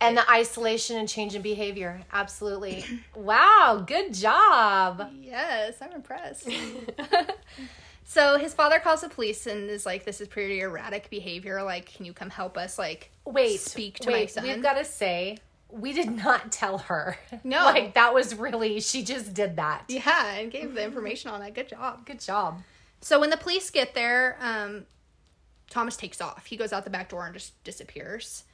And 0.00 0.16
the 0.16 0.30
isolation 0.30 0.96
and 0.96 1.08
change 1.08 1.34
in 1.34 1.42
behavior. 1.42 2.02
Absolutely. 2.12 2.84
wow, 3.14 3.82
good 3.86 4.12
job. 4.12 5.10
Yes, 5.20 5.76
I'm 5.80 5.92
impressed. 5.92 6.48
so 8.04 8.38
his 8.38 8.52
father 8.52 8.78
calls 8.78 9.00
the 9.00 9.08
police 9.08 9.46
and 9.46 9.70
is 9.70 9.86
like, 9.86 10.04
"This 10.04 10.20
is 10.20 10.28
pretty 10.28 10.60
erratic 10.60 11.08
behavior. 11.08 11.62
Like, 11.62 11.94
can 11.94 12.04
you 12.04 12.12
come 12.12 12.28
help 12.30 12.58
us? 12.58 12.78
Like, 12.78 13.10
Wait, 13.24 13.58
speak 13.60 13.98
to 14.00 14.10
my 14.10 14.16
wait, 14.16 14.30
son." 14.30 14.44
We've 14.44 14.62
got 14.62 14.74
to 14.74 14.84
say, 14.84 15.38
we 15.70 15.92
did 15.92 16.10
not 16.10 16.52
tell 16.52 16.78
her. 16.78 17.18
No. 17.44 17.64
like 17.64 17.94
that 17.94 18.14
was 18.14 18.34
really 18.34 18.80
she 18.80 19.02
just 19.02 19.34
did 19.34 19.56
that. 19.56 19.84
yeah, 19.88 20.34
and 20.34 20.50
gave 20.50 20.74
the 20.74 20.84
information 20.84 21.30
on 21.30 21.40
that. 21.40 21.54
Good 21.54 21.68
job. 21.68 22.06
Good 22.06 22.20
job. 22.20 22.62
So 23.00 23.20
when 23.20 23.30
the 23.30 23.36
police 23.36 23.70
get 23.70 23.94
there, 23.94 24.36
um, 24.40 24.86
Thomas 25.70 25.96
takes 25.96 26.20
off. 26.20 26.46
He 26.46 26.56
goes 26.56 26.72
out 26.72 26.84
the 26.84 26.90
back 26.90 27.08
door 27.08 27.24
and 27.26 27.34
just 27.34 27.62
disappears. 27.64 28.44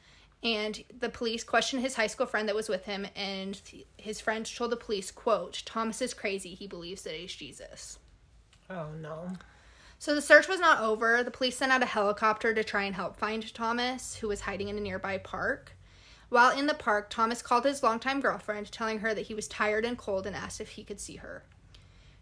And 0.43 0.83
the 0.99 1.09
police 1.09 1.45
questioned 1.45 1.83
his 1.83 1.95
high 1.95 2.09
school 2.09 2.27
friend 2.27 2.49
that 2.49 2.57
was 2.57 2.69
with 2.69 2.85
him, 2.85 3.07
and 3.15 3.61
his 3.97 4.21
friend 4.21 4.45
told 4.45 4.73
the 4.73 4.77
police, 4.77 5.11
"quote 5.11 5.63
Thomas 5.65 6.03
is 6.03 6.15
crazy. 6.15 6.55
He 6.55 6.67
believes 6.67 7.03
that 7.03 7.15
he's 7.15 7.35
Jesus." 7.35 7.99
Oh 8.69 8.91
no. 8.91 9.37
So 9.99 10.17
the 10.17 10.23
search 10.23 10.49
was 10.49 10.59
not 10.59 10.81
over. 10.81 11.23
The 11.23 11.31
police 11.31 11.57
sent 11.57 11.71
out 11.71 11.83
a 11.83 11.87
helicopter 11.87 12.53
to 12.55 12.65
try 12.65 12.83
and 12.83 12.97
help 12.97 13.17
find 13.17 13.55
Thomas, 13.55 14.17
who 14.17 14.27
was 14.27 14.41
hiding 14.41 14.69
in 14.69 14.77
a 14.77 14.81
nearby 14.81 15.19
park. 15.19 15.77
While 16.29 16.59
in 16.59 16.67
the 16.67 16.75
park, 16.75 17.09
Thomas 17.09 17.41
called 17.43 17.65
his 17.65 17.85
longtime 17.85 18.21
girlfriend, 18.21 18.73
telling 18.73 18.99
her 18.99 19.15
that 19.15 19.27
he 19.27 19.35
was 19.35 19.47
tired 19.47 19.85
and 19.85 19.97
cold 19.97 20.27
and 20.27 20.35
asked 20.35 20.61
if 20.61 20.71
he 20.71 20.83
could 20.83 20.99
see 20.99 21.17
her. 21.17 21.45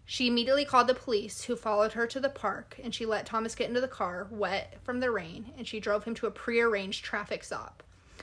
She 0.04 0.26
immediately 0.26 0.64
called 0.64 0.88
the 0.88 0.94
police, 0.94 1.44
who 1.44 1.56
followed 1.56 1.92
her 1.92 2.06
to 2.08 2.20
the 2.20 2.28
park, 2.28 2.78
and 2.82 2.94
she 2.94 3.06
let 3.06 3.24
Thomas 3.24 3.54
get 3.54 3.68
into 3.68 3.80
the 3.80 3.88
car, 3.88 4.26
wet 4.30 4.78
from 4.82 5.00
the 5.00 5.10
rain, 5.10 5.54
and 5.56 5.66
she 5.66 5.80
drove 5.80 6.04
him 6.04 6.14
to 6.16 6.26
a 6.26 6.32
prearranged 6.32 7.04
traffic 7.04 7.44
stop, 7.44 7.82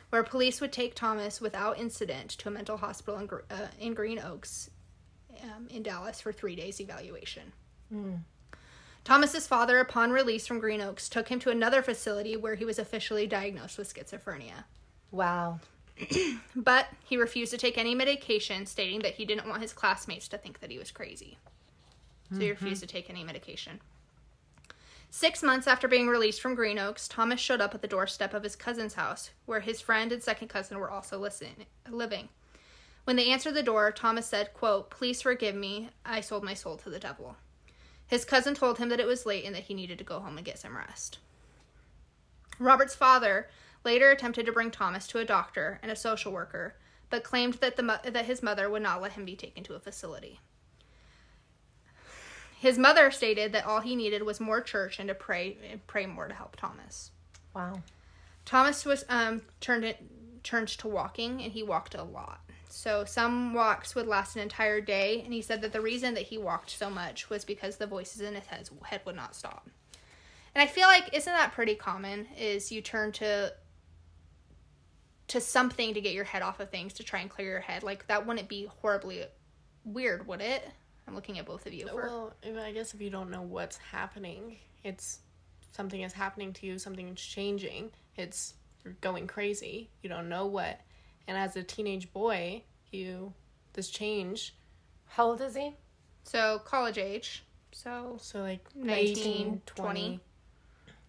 where 0.09 0.23
police 0.23 0.61
would 0.61 0.71
take 0.71 0.95
Thomas 0.95 1.41
without 1.41 1.79
incident 1.79 2.31
to 2.31 2.49
a 2.49 2.51
mental 2.51 2.77
hospital 2.77 3.19
in, 3.19 3.29
uh, 3.51 3.67
in 3.79 3.93
Green 3.93 4.19
Oaks 4.19 4.69
um, 5.43 5.67
in 5.69 5.83
Dallas 5.83 6.21
for 6.21 6.31
three 6.31 6.55
days 6.55 6.79
evaluation. 6.79 7.53
Thomas's 9.03 9.47
father, 9.47 9.79
upon 9.79 10.11
release 10.11 10.45
from 10.45 10.59
Green 10.59 10.81
Oaks, 10.81 11.07
took 11.07 11.29
him 11.29 11.39
to 11.39 11.49
another 11.49 11.81
facility 11.81 12.35
where 12.35 12.55
he 12.55 12.65
was 12.65 12.77
officially 12.77 13.25
diagnosed 13.25 13.77
with 13.77 13.93
schizophrenia. 13.93 14.65
Wow. 15.11 15.59
but 16.55 16.87
he 17.05 17.17
refused 17.17 17.51
to 17.51 17.57
take 17.57 17.77
any 17.77 17.95
medication, 17.95 18.65
stating 18.65 18.99
that 18.99 19.13
he 19.13 19.25
didn't 19.25 19.47
want 19.47 19.61
his 19.61 19.73
classmates 19.73 20.27
to 20.27 20.37
think 20.37 20.59
that 20.59 20.71
he 20.71 20.77
was 20.77 20.91
crazy. 20.91 21.37
So 22.33 22.39
he 22.39 22.49
refused 22.49 22.81
to 22.81 22.87
take 22.87 23.09
any 23.09 23.23
medication. 23.23 23.79
Six 25.09 25.41
months 25.41 25.67
after 25.67 25.87
being 25.87 26.07
released 26.07 26.41
from 26.41 26.53
Green 26.53 26.77
Oaks, 26.77 27.07
Thomas 27.07 27.39
showed 27.39 27.61
up 27.61 27.73
at 27.73 27.81
the 27.81 27.87
doorstep 27.87 28.33
of 28.33 28.43
his 28.43 28.55
cousin's 28.55 28.95
house, 28.95 29.31
where 29.45 29.61
his 29.61 29.81
friend 29.81 30.11
and 30.11 30.21
second 30.21 30.49
cousin 30.49 30.77
were 30.77 30.91
also 30.91 31.17
living. 31.17 32.29
When 33.05 33.15
they 33.15 33.31
answered 33.31 33.53
the 33.53 33.63
door, 33.63 33.91
Thomas 33.91 34.27
said, 34.27 34.53
quote, 34.53 34.89
Please 34.89 35.21
forgive 35.21 35.55
me, 35.55 35.89
I 36.05 36.19
sold 36.19 36.43
my 36.43 36.53
soul 36.53 36.75
to 36.77 36.89
the 36.89 36.99
devil. 36.99 37.37
His 38.05 38.25
cousin 38.25 38.53
told 38.53 38.77
him 38.77 38.89
that 38.89 38.99
it 38.99 39.07
was 39.07 39.25
late 39.25 39.45
and 39.45 39.55
that 39.55 39.63
he 39.63 39.73
needed 39.73 39.97
to 39.97 40.03
go 40.03 40.19
home 40.19 40.37
and 40.37 40.45
get 40.45 40.59
some 40.59 40.75
rest. 40.75 41.19
Robert's 42.59 42.95
father 42.95 43.49
later 43.83 44.09
attempted 44.09 44.45
to 44.45 44.51
bring 44.51 44.71
Thomas 44.71 45.07
to 45.07 45.19
a 45.19 45.25
doctor 45.25 45.79
and 45.81 45.91
a 45.91 45.95
social 45.95 46.31
worker, 46.31 46.75
but 47.09 47.23
claimed 47.23 47.55
that, 47.55 47.77
the, 47.77 48.01
that 48.03 48.25
his 48.25 48.43
mother 48.43 48.69
would 48.69 48.81
not 48.81 49.01
let 49.01 49.13
him 49.13 49.23
be 49.23 49.35
taken 49.35 49.63
to 49.63 49.75
a 49.75 49.79
facility. 49.79 50.41
His 52.59 52.77
mother 52.77 53.11
stated 53.11 53.53
that 53.53 53.65
all 53.65 53.81
he 53.81 53.95
needed 53.95 54.23
was 54.23 54.39
more 54.39 54.61
church 54.61 54.99
and 54.99 55.07
to 55.09 55.15
pray 55.15 55.57
and 55.69 55.85
pray 55.85 56.05
more 56.05 56.27
to 56.27 56.33
help 56.33 56.55
Thomas. 56.55 57.11
Wow. 57.55 57.81
Thomas 58.45 58.83
was 58.85 59.05
um, 59.09 59.41
turned 59.61 59.83
it, 59.83 60.03
turned 60.43 60.69
to 60.69 60.87
walking, 60.87 61.41
and 61.41 61.51
he 61.51 61.61
walked 61.61 61.93
a 61.93 62.03
lot. 62.03 62.41
So 62.69 63.05
some 63.05 63.53
walks 63.53 63.93
would 63.95 64.07
last 64.07 64.35
an 64.35 64.41
entire 64.41 64.81
day, 64.81 65.21
and 65.23 65.33
he 65.33 65.41
said 65.41 65.61
that 65.61 65.71
the 65.71 65.81
reason 65.81 66.15
that 66.15 66.23
he 66.27 66.37
walked 66.37 66.71
so 66.71 66.89
much 66.89 67.29
was 67.29 67.45
because 67.45 67.77
the 67.77 67.87
voices 67.87 68.21
in 68.21 68.35
his 68.35 68.47
head, 68.47 68.69
head 68.83 69.01
would 69.05 69.15
not 69.15 69.35
stop. 69.35 69.69
And 70.55 70.61
I 70.61 70.67
feel 70.67 70.87
like 70.87 71.13
isn't 71.13 71.31
that 71.31 71.53
pretty 71.53 71.75
common? 71.75 72.27
Is 72.37 72.71
you 72.71 72.81
turn 72.81 73.11
to 73.13 73.53
to 75.27 75.41
something 75.41 75.93
to 75.93 76.01
get 76.01 76.13
your 76.13 76.23
head 76.23 76.41
off 76.41 76.59
of 76.59 76.69
things 76.69 76.93
to 76.93 77.03
try 77.03 77.19
and 77.19 77.29
clear 77.29 77.49
your 77.49 77.59
head. 77.59 77.83
Like 77.83 78.07
that 78.07 78.25
wouldn't 78.25 78.47
be 78.47 78.65
horribly 78.81 79.25
weird, 79.83 80.27
would 80.27 80.41
it? 80.41 80.67
I'm 81.07 81.15
looking 81.15 81.39
at 81.39 81.45
both 81.45 81.65
of 81.65 81.73
you. 81.73 81.87
For, 81.87 82.03
Well, 82.03 82.33
I 82.61 82.71
guess 82.71 82.93
if 82.93 83.01
you 83.01 83.09
don't 83.09 83.29
know 83.31 83.41
what's 83.41 83.77
happening, 83.77 84.57
it's 84.83 85.19
something 85.71 86.01
is 86.01 86.13
happening 86.13 86.53
to 86.53 86.65
you, 86.65 86.77
something's 86.77 87.21
changing. 87.21 87.91
It's 88.15 88.55
you're 88.83 88.95
going 89.01 89.27
crazy. 89.27 89.89
You 90.01 90.09
don't 90.09 90.29
know 90.29 90.45
what. 90.45 90.81
And 91.27 91.37
as 91.37 91.55
a 91.55 91.63
teenage 91.63 92.11
boy, 92.13 92.63
you 92.91 93.33
this 93.73 93.89
change. 93.89 94.55
How 95.07 95.27
old 95.27 95.41
is 95.41 95.55
he? 95.55 95.75
so 96.23 96.59
college 96.65 96.97
age. 96.97 97.43
So 97.71 98.17
So 98.19 98.41
like 98.41 98.65
19, 98.75 98.97
18, 99.11 99.61
20. 99.65 99.83
20. 99.83 100.19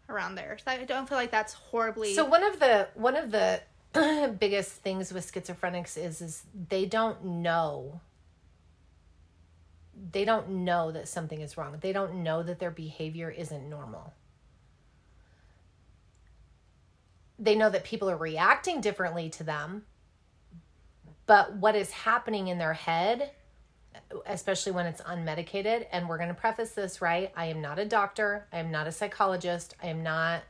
around 0.08 0.34
there. 0.36 0.58
So 0.64 0.70
I 0.70 0.84
don't 0.84 1.08
feel 1.08 1.18
like 1.18 1.30
that's 1.30 1.52
horribly. 1.54 2.14
So 2.14 2.24
one 2.24 2.44
of 2.44 2.60
the 2.60 2.88
one 2.94 3.16
of 3.16 3.30
the 3.30 3.60
biggest 4.38 4.72
things 4.72 5.12
with 5.12 5.32
schizophrenics 5.32 5.96
is 5.96 6.20
is 6.20 6.44
they 6.68 6.84
don't 6.84 7.24
know 7.24 8.00
they 10.12 10.24
don't 10.24 10.48
know 10.48 10.92
that 10.92 11.08
something 11.08 11.40
is 11.40 11.56
wrong. 11.56 11.76
They 11.80 11.92
don't 11.92 12.22
know 12.22 12.42
that 12.42 12.58
their 12.58 12.70
behavior 12.70 13.30
isn't 13.30 13.68
normal. 13.68 14.12
They 17.38 17.54
know 17.54 17.70
that 17.70 17.84
people 17.84 18.10
are 18.10 18.16
reacting 18.16 18.80
differently 18.80 19.30
to 19.30 19.44
them, 19.44 19.84
but 21.26 21.54
what 21.56 21.76
is 21.76 21.90
happening 21.90 22.48
in 22.48 22.58
their 22.58 22.72
head, 22.72 23.30
especially 24.26 24.72
when 24.72 24.86
it's 24.86 25.00
unmedicated, 25.02 25.86
and 25.92 26.08
we're 26.08 26.16
going 26.16 26.28
to 26.28 26.34
preface 26.34 26.72
this 26.72 27.00
right? 27.00 27.32
I 27.36 27.46
am 27.46 27.60
not 27.60 27.78
a 27.78 27.84
doctor, 27.84 28.46
I 28.52 28.58
am 28.58 28.70
not 28.70 28.86
a 28.86 28.92
psychologist, 28.92 29.76
I 29.82 29.88
am 29.88 30.02
not, 30.02 30.42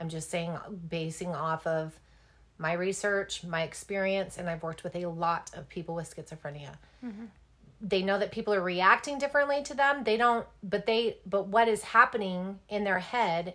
I'm 0.00 0.08
just 0.08 0.30
saying, 0.30 0.56
basing 0.88 1.34
off 1.34 1.66
of 1.66 1.98
my 2.56 2.72
research, 2.72 3.44
my 3.44 3.62
experience, 3.62 4.38
and 4.38 4.48
I've 4.48 4.62
worked 4.62 4.84
with 4.84 4.96
a 4.96 5.06
lot 5.06 5.50
of 5.54 5.68
people 5.68 5.94
with 5.94 6.14
schizophrenia 6.14 6.76
mm-hmm. 7.04 7.24
They 7.84 8.00
know 8.02 8.18
that 8.18 8.30
people 8.30 8.54
are 8.54 8.62
reacting 8.62 9.18
differently 9.18 9.62
to 9.62 9.74
them 9.74 10.04
they 10.04 10.16
don't 10.16 10.46
but 10.62 10.86
they 10.86 11.18
but 11.26 11.48
what 11.48 11.66
is 11.68 11.82
happening 11.82 12.58
in 12.68 12.84
their 12.84 13.00
head 13.00 13.54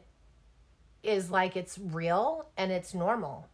is 1.02 1.32
like 1.32 1.56
it's 1.56 1.78
real 1.78 2.50
and 2.58 2.72
it's 2.72 2.94
normal 2.94 3.48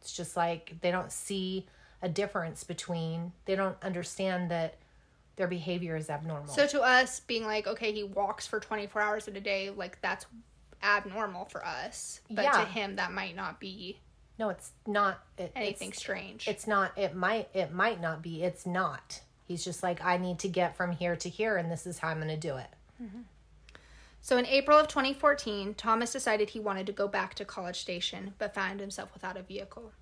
it's 0.00 0.12
just 0.16 0.36
like 0.36 0.74
they 0.80 0.90
don't 0.90 1.12
see 1.12 1.66
a 2.02 2.08
difference 2.08 2.64
between 2.64 3.32
they 3.44 3.54
don't 3.54 3.76
understand 3.82 4.50
that 4.50 4.78
their 5.36 5.46
behavior 5.48 5.96
is 5.96 6.10
abnormal 6.10 6.48
So 6.48 6.66
to 6.66 6.82
us, 6.82 7.20
being 7.20 7.46
like, 7.46 7.66
okay, 7.66 7.92
he 7.92 8.02
walks 8.04 8.46
for 8.46 8.60
24 8.60 9.00
hours 9.00 9.26
in 9.26 9.34
a 9.36 9.40
day, 9.40 9.70
like 9.70 9.98
that's 10.02 10.26
abnormal 10.82 11.46
for 11.46 11.64
us. 11.64 12.20
But 12.28 12.44
Yeah. 12.44 12.50
to 12.52 12.64
him, 12.66 12.96
that 12.96 13.10
might 13.12 13.34
not 13.34 13.58
be 13.58 14.00
no 14.38 14.48
it's 14.50 14.72
not 14.86 15.22
it, 15.38 15.52
anything 15.54 15.88
it's, 15.90 15.98
strange. 15.98 16.48
it's 16.48 16.66
not 16.66 16.96
it 16.98 17.14
might 17.14 17.48
it 17.54 17.72
might 17.72 18.00
not 18.00 18.22
be 18.22 18.42
it's 18.42 18.66
not 18.66 19.20
he's 19.50 19.64
just 19.64 19.82
like 19.82 20.04
i 20.04 20.16
need 20.16 20.38
to 20.38 20.48
get 20.48 20.76
from 20.76 20.92
here 20.92 21.16
to 21.16 21.28
here 21.28 21.56
and 21.56 21.70
this 21.70 21.86
is 21.86 21.98
how 21.98 22.08
i'm 22.08 22.18
going 22.18 22.28
to 22.28 22.36
do 22.36 22.56
it 22.56 22.68
so 24.22 24.36
in 24.36 24.46
April 24.46 24.78
of 24.78 24.88
2014, 24.88 25.74
Thomas 25.74 26.12
decided 26.12 26.50
he 26.50 26.60
wanted 26.60 26.86
to 26.86 26.92
go 26.92 27.08
back 27.08 27.34
to 27.34 27.44
College 27.44 27.80
Station, 27.80 28.34
but 28.38 28.54
found 28.54 28.80
himself 28.80 29.12
without 29.14 29.36
a 29.36 29.42
vehicle. 29.42 29.92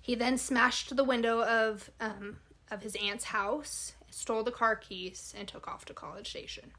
He 0.00 0.14
then 0.14 0.38
smashed 0.38 0.94
the 0.94 1.04
window 1.04 1.42
of 1.42 1.90
um, 2.00 2.36
of 2.70 2.82
his 2.82 2.96
aunt's 3.02 3.24
house, 3.24 3.94
stole 4.10 4.44
the 4.44 4.52
car 4.52 4.76
keys, 4.76 5.34
and 5.36 5.48
took 5.48 5.66
off 5.66 5.84
to 5.86 5.94
College 5.94 6.28
Station. 6.28 6.70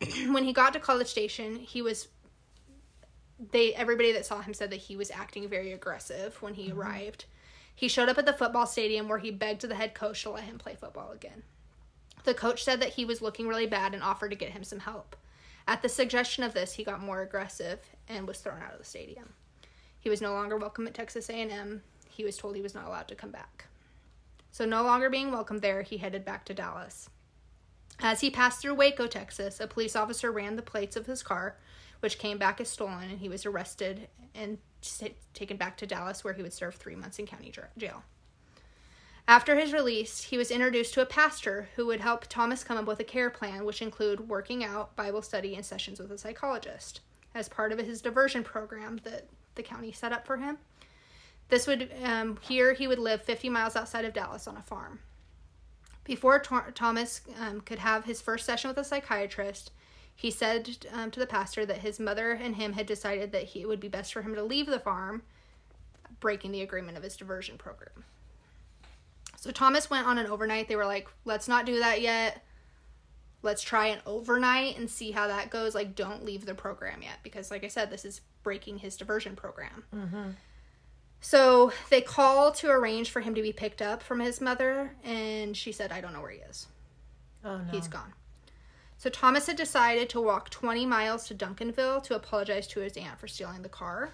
when 0.28 0.44
he 0.44 0.52
got 0.52 0.72
to 0.74 0.80
College 0.80 1.08
Station, 1.08 1.56
he 1.56 1.82
was 1.82 2.08
they 3.50 3.74
everybody 3.74 4.12
that 4.12 4.24
saw 4.24 4.40
him 4.40 4.54
said 4.54 4.70
that 4.70 4.76
he 4.76 4.96
was 4.96 5.10
acting 5.10 5.48
very 5.48 5.72
aggressive 5.72 6.40
when 6.40 6.54
he 6.54 6.70
arrived. 6.70 7.24
He 7.74 7.88
showed 7.88 8.08
up 8.08 8.18
at 8.18 8.26
the 8.26 8.32
football 8.32 8.66
stadium 8.66 9.08
where 9.08 9.18
he 9.18 9.30
begged 9.30 9.62
the 9.62 9.74
head 9.74 9.94
coach 9.94 10.22
to 10.22 10.30
let 10.30 10.44
him 10.44 10.58
play 10.58 10.74
football 10.74 11.10
again. 11.10 11.42
The 12.24 12.34
coach 12.34 12.64
said 12.64 12.80
that 12.80 12.94
he 12.94 13.04
was 13.04 13.20
looking 13.20 13.48
really 13.48 13.66
bad 13.66 13.92
and 13.94 14.02
offered 14.02 14.30
to 14.30 14.36
get 14.36 14.52
him 14.52 14.64
some 14.64 14.80
help. 14.80 15.16
At 15.66 15.82
the 15.82 15.88
suggestion 15.88 16.44
of 16.44 16.54
this, 16.54 16.74
he 16.74 16.84
got 16.84 17.02
more 17.02 17.22
aggressive 17.22 17.80
and 18.08 18.28
was 18.28 18.38
thrown 18.38 18.62
out 18.62 18.72
of 18.72 18.78
the 18.78 18.84
stadium. 18.84 19.34
He 19.98 20.10
was 20.10 20.20
no 20.20 20.32
longer 20.32 20.56
welcome 20.56 20.86
at 20.86 20.94
Texas 20.94 21.28
A&M. 21.28 21.82
He 22.10 22.24
was 22.24 22.36
told 22.36 22.54
he 22.54 22.62
was 22.62 22.74
not 22.74 22.86
allowed 22.86 23.08
to 23.08 23.14
come 23.14 23.30
back. 23.30 23.66
So 24.50 24.64
no 24.64 24.82
longer 24.82 25.10
being 25.10 25.32
welcome 25.32 25.58
there, 25.58 25.82
he 25.82 25.96
headed 25.96 26.24
back 26.24 26.44
to 26.44 26.54
Dallas. 26.54 27.08
As 28.00 28.20
he 28.20 28.30
passed 28.30 28.60
through 28.60 28.74
Waco, 28.74 29.06
Texas, 29.06 29.60
a 29.60 29.66
police 29.66 29.96
officer 29.96 30.30
ran 30.30 30.56
the 30.56 30.62
plates 30.62 30.96
of 30.96 31.06
his 31.06 31.22
car, 31.22 31.56
which 32.00 32.18
came 32.18 32.38
back 32.38 32.60
as 32.60 32.68
stolen, 32.68 33.10
and 33.10 33.18
he 33.18 33.28
was 33.28 33.46
arrested 33.46 34.08
and 34.34 34.58
taken 35.32 35.56
back 35.56 35.76
to 35.78 35.86
Dallas, 35.86 36.24
where 36.24 36.34
he 36.34 36.42
would 36.42 36.52
serve 36.52 36.74
three 36.74 36.96
months 36.96 37.18
in 37.18 37.26
county 37.26 37.52
jail. 37.76 38.02
After 39.26 39.56
his 39.56 39.72
release, 39.72 40.24
he 40.24 40.36
was 40.36 40.50
introduced 40.50 40.92
to 40.94 41.00
a 41.00 41.06
pastor 41.06 41.68
who 41.76 41.86
would 41.86 42.00
help 42.00 42.26
Thomas 42.26 42.62
come 42.62 42.76
up 42.76 42.84
with 42.84 43.00
a 43.00 43.04
care 43.04 43.30
plan, 43.30 43.64
which 43.64 43.80
include 43.80 44.28
working 44.28 44.62
out, 44.62 44.94
Bible 44.96 45.22
study, 45.22 45.54
and 45.54 45.64
sessions 45.64 45.98
with 45.98 46.12
a 46.12 46.18
psychologist 46.18 47.00
as 47.34 47.48
part 47.48 47.72
of 47.72 47.78
his 47.78 48.02
diversion 48.02 48.44
program 48.44 49.00
that 49.04 49.26
the 49.54 49.62
county 49.62 49.92
set 49.92 50.12
up 50.12 50.26
for 50.26 50.36
him. 50.36 50.58
This 51.48 51.66
would 51.66 51.90
um, 52.02 52.38
here 52.42 52.74
he 52.74 52.86
would 52.86 52.98
live 52.98 53.22
50 53.22 53.48
miles 53.48 53.76
outside 53.76 54.04
of 54.04 54.12
Dallas 54.12 54.46
on 54.46 54.56
a 54.56 54.62
farm. 54.62 55.00
Before 56.04 56.38
Thomas 56.38 57.22
um, 57.40 57.62
could 57.62 57.78
have 57.78 58.04
his 58.04 58.20
first 58.20 58.44
session 58.44 58.68
with 58.68 58.78
a 58.78 58.84
psychiatrist, 58.84 59.72
he 60.14 60.30
said 60.30 60.86
um, 60.92 61.10
to 61.10 61.20
the 61.20 61.26
pastor 61.26 61.66
that 61.66 61.78
his 61.78 61.98
mother 62.00 62.32
and 62.32 62.56
him 62.56 62.72
had 62.74 62.86
decided 62.86 63.32
that 63.32 63.44
he, 63.44 63.60
it 63.62 63.68
would 63.68 63.80
be 63.80 63.88
best 63.88 64.12
for 64.12 64.22
him 64.22 64.34
to 64.34 64.42
leave 64.42 64.66
the 64.66 64.78
farm, 64.78 65.22
breaking 66.20 66.52
the 66.52 66.62
agreement 66.62 66.96
of 66.96 67.02
his 67.02 67.16
diversion 67.16 67.58
program. 67.58 68.04
So 69.36 69.50
Thomas 69.50 69.90
went 69.90 70.06
on 70.06 70.16
an 70.16 70.26
overnight. 70.26 70.68
They 70.68 70.76
were 70.76 70.86
like, 70.86 71.08
let's 71.24 71.48
not 71.48 71.66
do 71.66 71.80
that 71.80 72.00
yet. 72.00 72.42
Let's 73.42 73.60
try 73.60 73.88
an 73.88 73.98
overnight 74.06 74.78
and 74.78 74.88
see 74.88 75.10
how 75.10 75.26
that 75.26 75.50
goes. 75.50 75.74
Like, 75.74 75.94
don't 75.94 76.24
leave 76.24 76.46
the 76.46 76.54
program 76.54 77.02
yet. 77.02 77.18
Because, 77.22 77.50
like 77.50 77.62
I 77.62 77.68
said, 77.68 77.90
this 77.90 78.06
is 78.06 78.22
breaking 78.42 78.78
his 78.78 78.96
diversion 78.96 79.36
program. 79.36 79.84
So 81.20 81.72
they 81.90 82.00
call 82.00 82.52
to 82.52 82.70
arrange 82.70 83.10
for 83.10 83.20
him 83.20 83.34
to 83.34 83.42
be 83.42 83.52
picked 83.52 83.82
up 83.82 84.02
from 84.02 84.20
his 84.20 84.40
mother. 84.40 84.94
And 85.04 85.54
she 85.54 85.72
said, 85.72 85.92
I 85.92 86.00
don't 86.00 86.12
know 86.14 86.22
where 86.22 86.30
he 86.30 86.38
is. 86.38 86.68
oh 87.44 87.58
no 87.58 87.64
He's 87.70 87.88
gone. 87.88 88.12
So 89.04 89.10
Thomas 89.10 89.48
had 89.48 89.56
decided 89.56 90.08
to 90.08 90.20
walk 90.22 90.48
20 90.48 90.86
miles 90.86 91.26
to 91.26 91.34
Duncanville 91.34 92.02
to 92.04 92.16
apologize 92.16 92.66
to 92.68 92.80
his 92.80 92.96
aunt 92.96 93.18
for 93.20 93.28
stealing 93.28 93.60
the 93.60 93.68
car. 93.68 94.12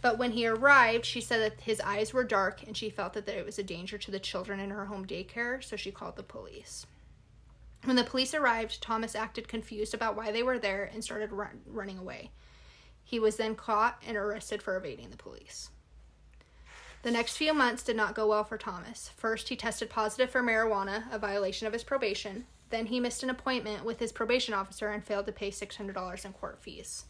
But 0.00 0.18
when 0.18 0.30
he 0.30 0.46
arrived, 0.46 1.04
she 1.04 1.20
said 1.20 1.40
that 1.40 1.60
his 1.62 1.80
eyes 1.80 2.14
were 2.14 2.22
dark 2.22 2.62
and 2.64 2.76
she 2.76 2.90
felt 2.90 3.14
that 3.14 3.28
it 3.28 3.44
was 3.44 3.58
a 3.58 3.64
danger 3.64 3.98
to 3.98 4.12
the 4.12 4.20
children 4.20 4.60
in 4.60 4.70
her 4.70 4.84
home 4.84 5.04
daycare, 5.04 5.64
so 5.64 5.74
she 5.74 5.90
called 5.90 6.14
the 6.14 6.22
police. 6.22 6.86
When 7.82 7.96
the 7.96 8.04
police 8.04 8.34
arrived, 8.34 8.80
Thomas 8.80 9.16
acted 9.16 9.48
confused 9.48 9.94
about 9.94 10.14
why 10.14 10.30
they 10.30 10.44
were 10.44 10.60
there 10.60 10.88
and 10.94 11.02
started 11.02 11.32
run- 11.32 11.62
running 11.66 11.98
away. 11.98 12.30
He 13.02 13.18
was 13.18 13.36
then 13.36 13.56
caught 13.56 14.00
and 14.06 14.16
arrested 14.16 14.62
for 14.62 14.76
evading 14.76 15.10
the 15.10 15.16
police. 15.16 15.70
The 17.02 17.10
next 17.10 17.36
few 17.36 17.52
months 17.52 17.82
did 17.82 17.96
not 17.96 18.14
go 18.14 18.28
well 18.28 18.44
for 18.44 18.58
Thomas. 18.58 19.10
First, 19.16 19.48
he 19.48 19.56
tested 19.56 19.90
positive 19.90 20.30
for 20.30 20.40
marijuana, 20.40 21.12
a 21.12 21.18
violation 21.18 21.66
of 21.66 21.72
his 21.72 21.82
probation. 21.82 22.46
Then, 22.70 22.86
he 22.86 23.00
missed 23.00 23.22
an 23.22 23.30
appointment 23.30 23.84
with 23.84 23.98
his 23.98 24.12
probation 24.12 24.54
officer 24.54 24.88
and 24.88 25.04
failed 25.04 25.26
to 25.26 25.32
pay 25.32 25.50
$600 25.50 26.24
in 26.24 26.32
court 26.34 26.60
fees. 26.60 27.04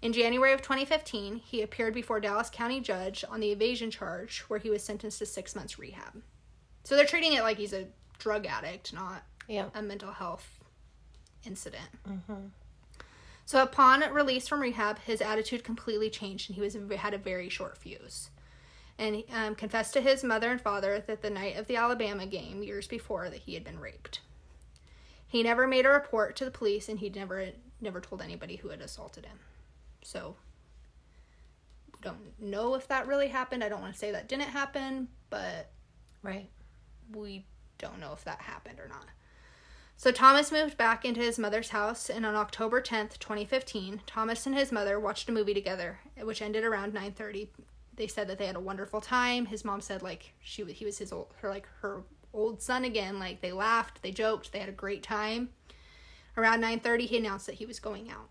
In 0.00 0.12
January 0.12 0.52
of 0.52 0.62
2015, 0.62 1.36
he 1.36 1.62
appeared 1.62 1.94
before 1.94 2.18
Dallas 2.20 2.50
County 2.50 2.80
judge 2.80 3.24
on 3.28 3.40
the 3.40 3.52
evasion 3.52 3.90
charge, 3.90 4.40
where 4.48 4.58
he 4.58 4.70
was 4.70 4.82
sentenced 4.82 5.18
to 5.20 5.26
six 5.26 5.54
months 5.54 5.78
rehab. 5.78 6.22
So 6.84 6.96
they're 6.96 7.06
treating 7.06 7.34
it 7.34 7.42
like 7.42 7.58
he's 7.58 7.72
a 7.72 7.86
drug 8.18 8.46
addict, 8.46 8.92
not 8.92 9.22
Yeah. 9.46 9.68
a 9.74 9.82
mental 9.82 10.10
health 10.12 10.58
incident. 11.46 11.88
So 13.44 13.62
upon 13.62 14.00
release 14.12 14.48
from 14.48 14.60
rehab, 14.60 14.98
his 15.00 15.20
attitude 15.20 15.62
completely 15.64 16.08
changed, 16.10 16.48
and 16.48 16.54
he 16.56 16.60
was 16.62 16.76
had 16.96 17.14
a 17.14 17.18
very 17.18 17.48
short 17.48 17.76
fuse. 17.76 18.30
And 18.98 19.16
he 19.16 19.26
um, 19.32 19.54
confessed 19.54 19.92
to 19.94 20.00
his 20.00 20.22
mother 20.24 20.50
and 20.50 20.60
father 20.60 21.02
that 21.06 21.22
the 21.22 21.30
night 21.30 21.56
of 21.56 21.66
the 21.66 21.76
Alabama 21.76 22.26
game 22.26 22.62
years 22.62 22.86
before 22.86 23.30
that 23.30 23.40
he 23.40 23.54
had 23.54 23.64
been 23.64 23.80
raped. 23.80 24.20
He 25.32 25.42
never 25.42 25.66
made 25.66 25.86
a 25.86 25.88
report 25.88 26.36
to 26.36 26.44
the 26.44 26.50
police, 26.50 26.90
and 26.90 26.98
he 26.98 27.08
never 27.08 27.52
never 27.80 28.02
told 28.02 28.20
anybody 28.20 28.56
who 28.56 28.68
had 28.68 28.82
assaulted 28.82 29.24
him. 29.24 29.38
So 30.02 30.36
we 31.90 32.00
don't 32.02 32.38
know 32.38 32.74
if 32.74 32.86
that 32.88 33.06
really 33.06 33.28
happened. 33.28 33.64
I 33.64 33.70
don't 33.70 33.80
want 33.80 33.94
to 33.94 33.98
say 33.98 34.12
that 34.12 34.28
didn't 34.28 34.50
happen, 34.50 35.08
but 35.30 35.70
Right. 36.20 36.50
we 37.10 37.46
don't 37.78 37.98
know 37.98 38.12
if 38.12 38.22
that 38.24 38.42
happened 38.42 38.78
or 38.78 38.88
not. 38.88 39.06
So 39.96 40.12
Thomas 40.12 40.52
moved 40.52 40.76
back 40.76 41.02
into 41.02 41.22
his 41.22 41.38
mother's 41.38 41.70
house, 41.70 42.10
and 42.10 42.26
on 42.26 42.34
October 42.34 42.82
10th, 42.82 43.18
2015, 43.18 44.02
Thomas 44.04 44.44
and 44.46 44.54
his 44.54 44.70
mother 44.70 45.00
watched 45.00 45.30
a 45.30 45.32
movie 45.32 45.54
together, 45.54 46.00
which 46.18 46.42
ended 46.42 46.62
around 46.62 46.92
9:30. 46.92 47.48
They 47.94 48.06
said 48.06 48.28
that 48.28 48.36
they 48.36 48.48
had 48.48 48.56
a 48.56 48.60
wonderful 48.60 49.00
time. 49.00 49.46
His 49.46 49.64
mom 49.64 49.80
said 49.80 50.02
like 50.02 50.34
she 50.42 50.62
he 50.74 50.84
was 50.84 50.98
his 50.98 51.10
old 51.10 51.32
her 51.38 51.48
like 51.48 51.66
her 51.80 52.04
old 52.32 52.62
son 52.62 52.84
again. 52.84 53.18
Like 53.18 53.40
they 53.40 53.52
laughed, 53.52 54.02
they 54.02 54.10
joked, 54.10 54.52
they 54.52 54.58
had 54.58 54.68
a 54.68 54.72
great 54.72 55.02
time. 55.02 55.50
Around 56.36 56.62
9:30, 56.62 57.06
he 57.06 57.18
announced 57.18 57.46
that 57.46 57.56
he 57.56 57.66
was 57.66 57.78
going 57.78 58.10
out. 58.10 58.30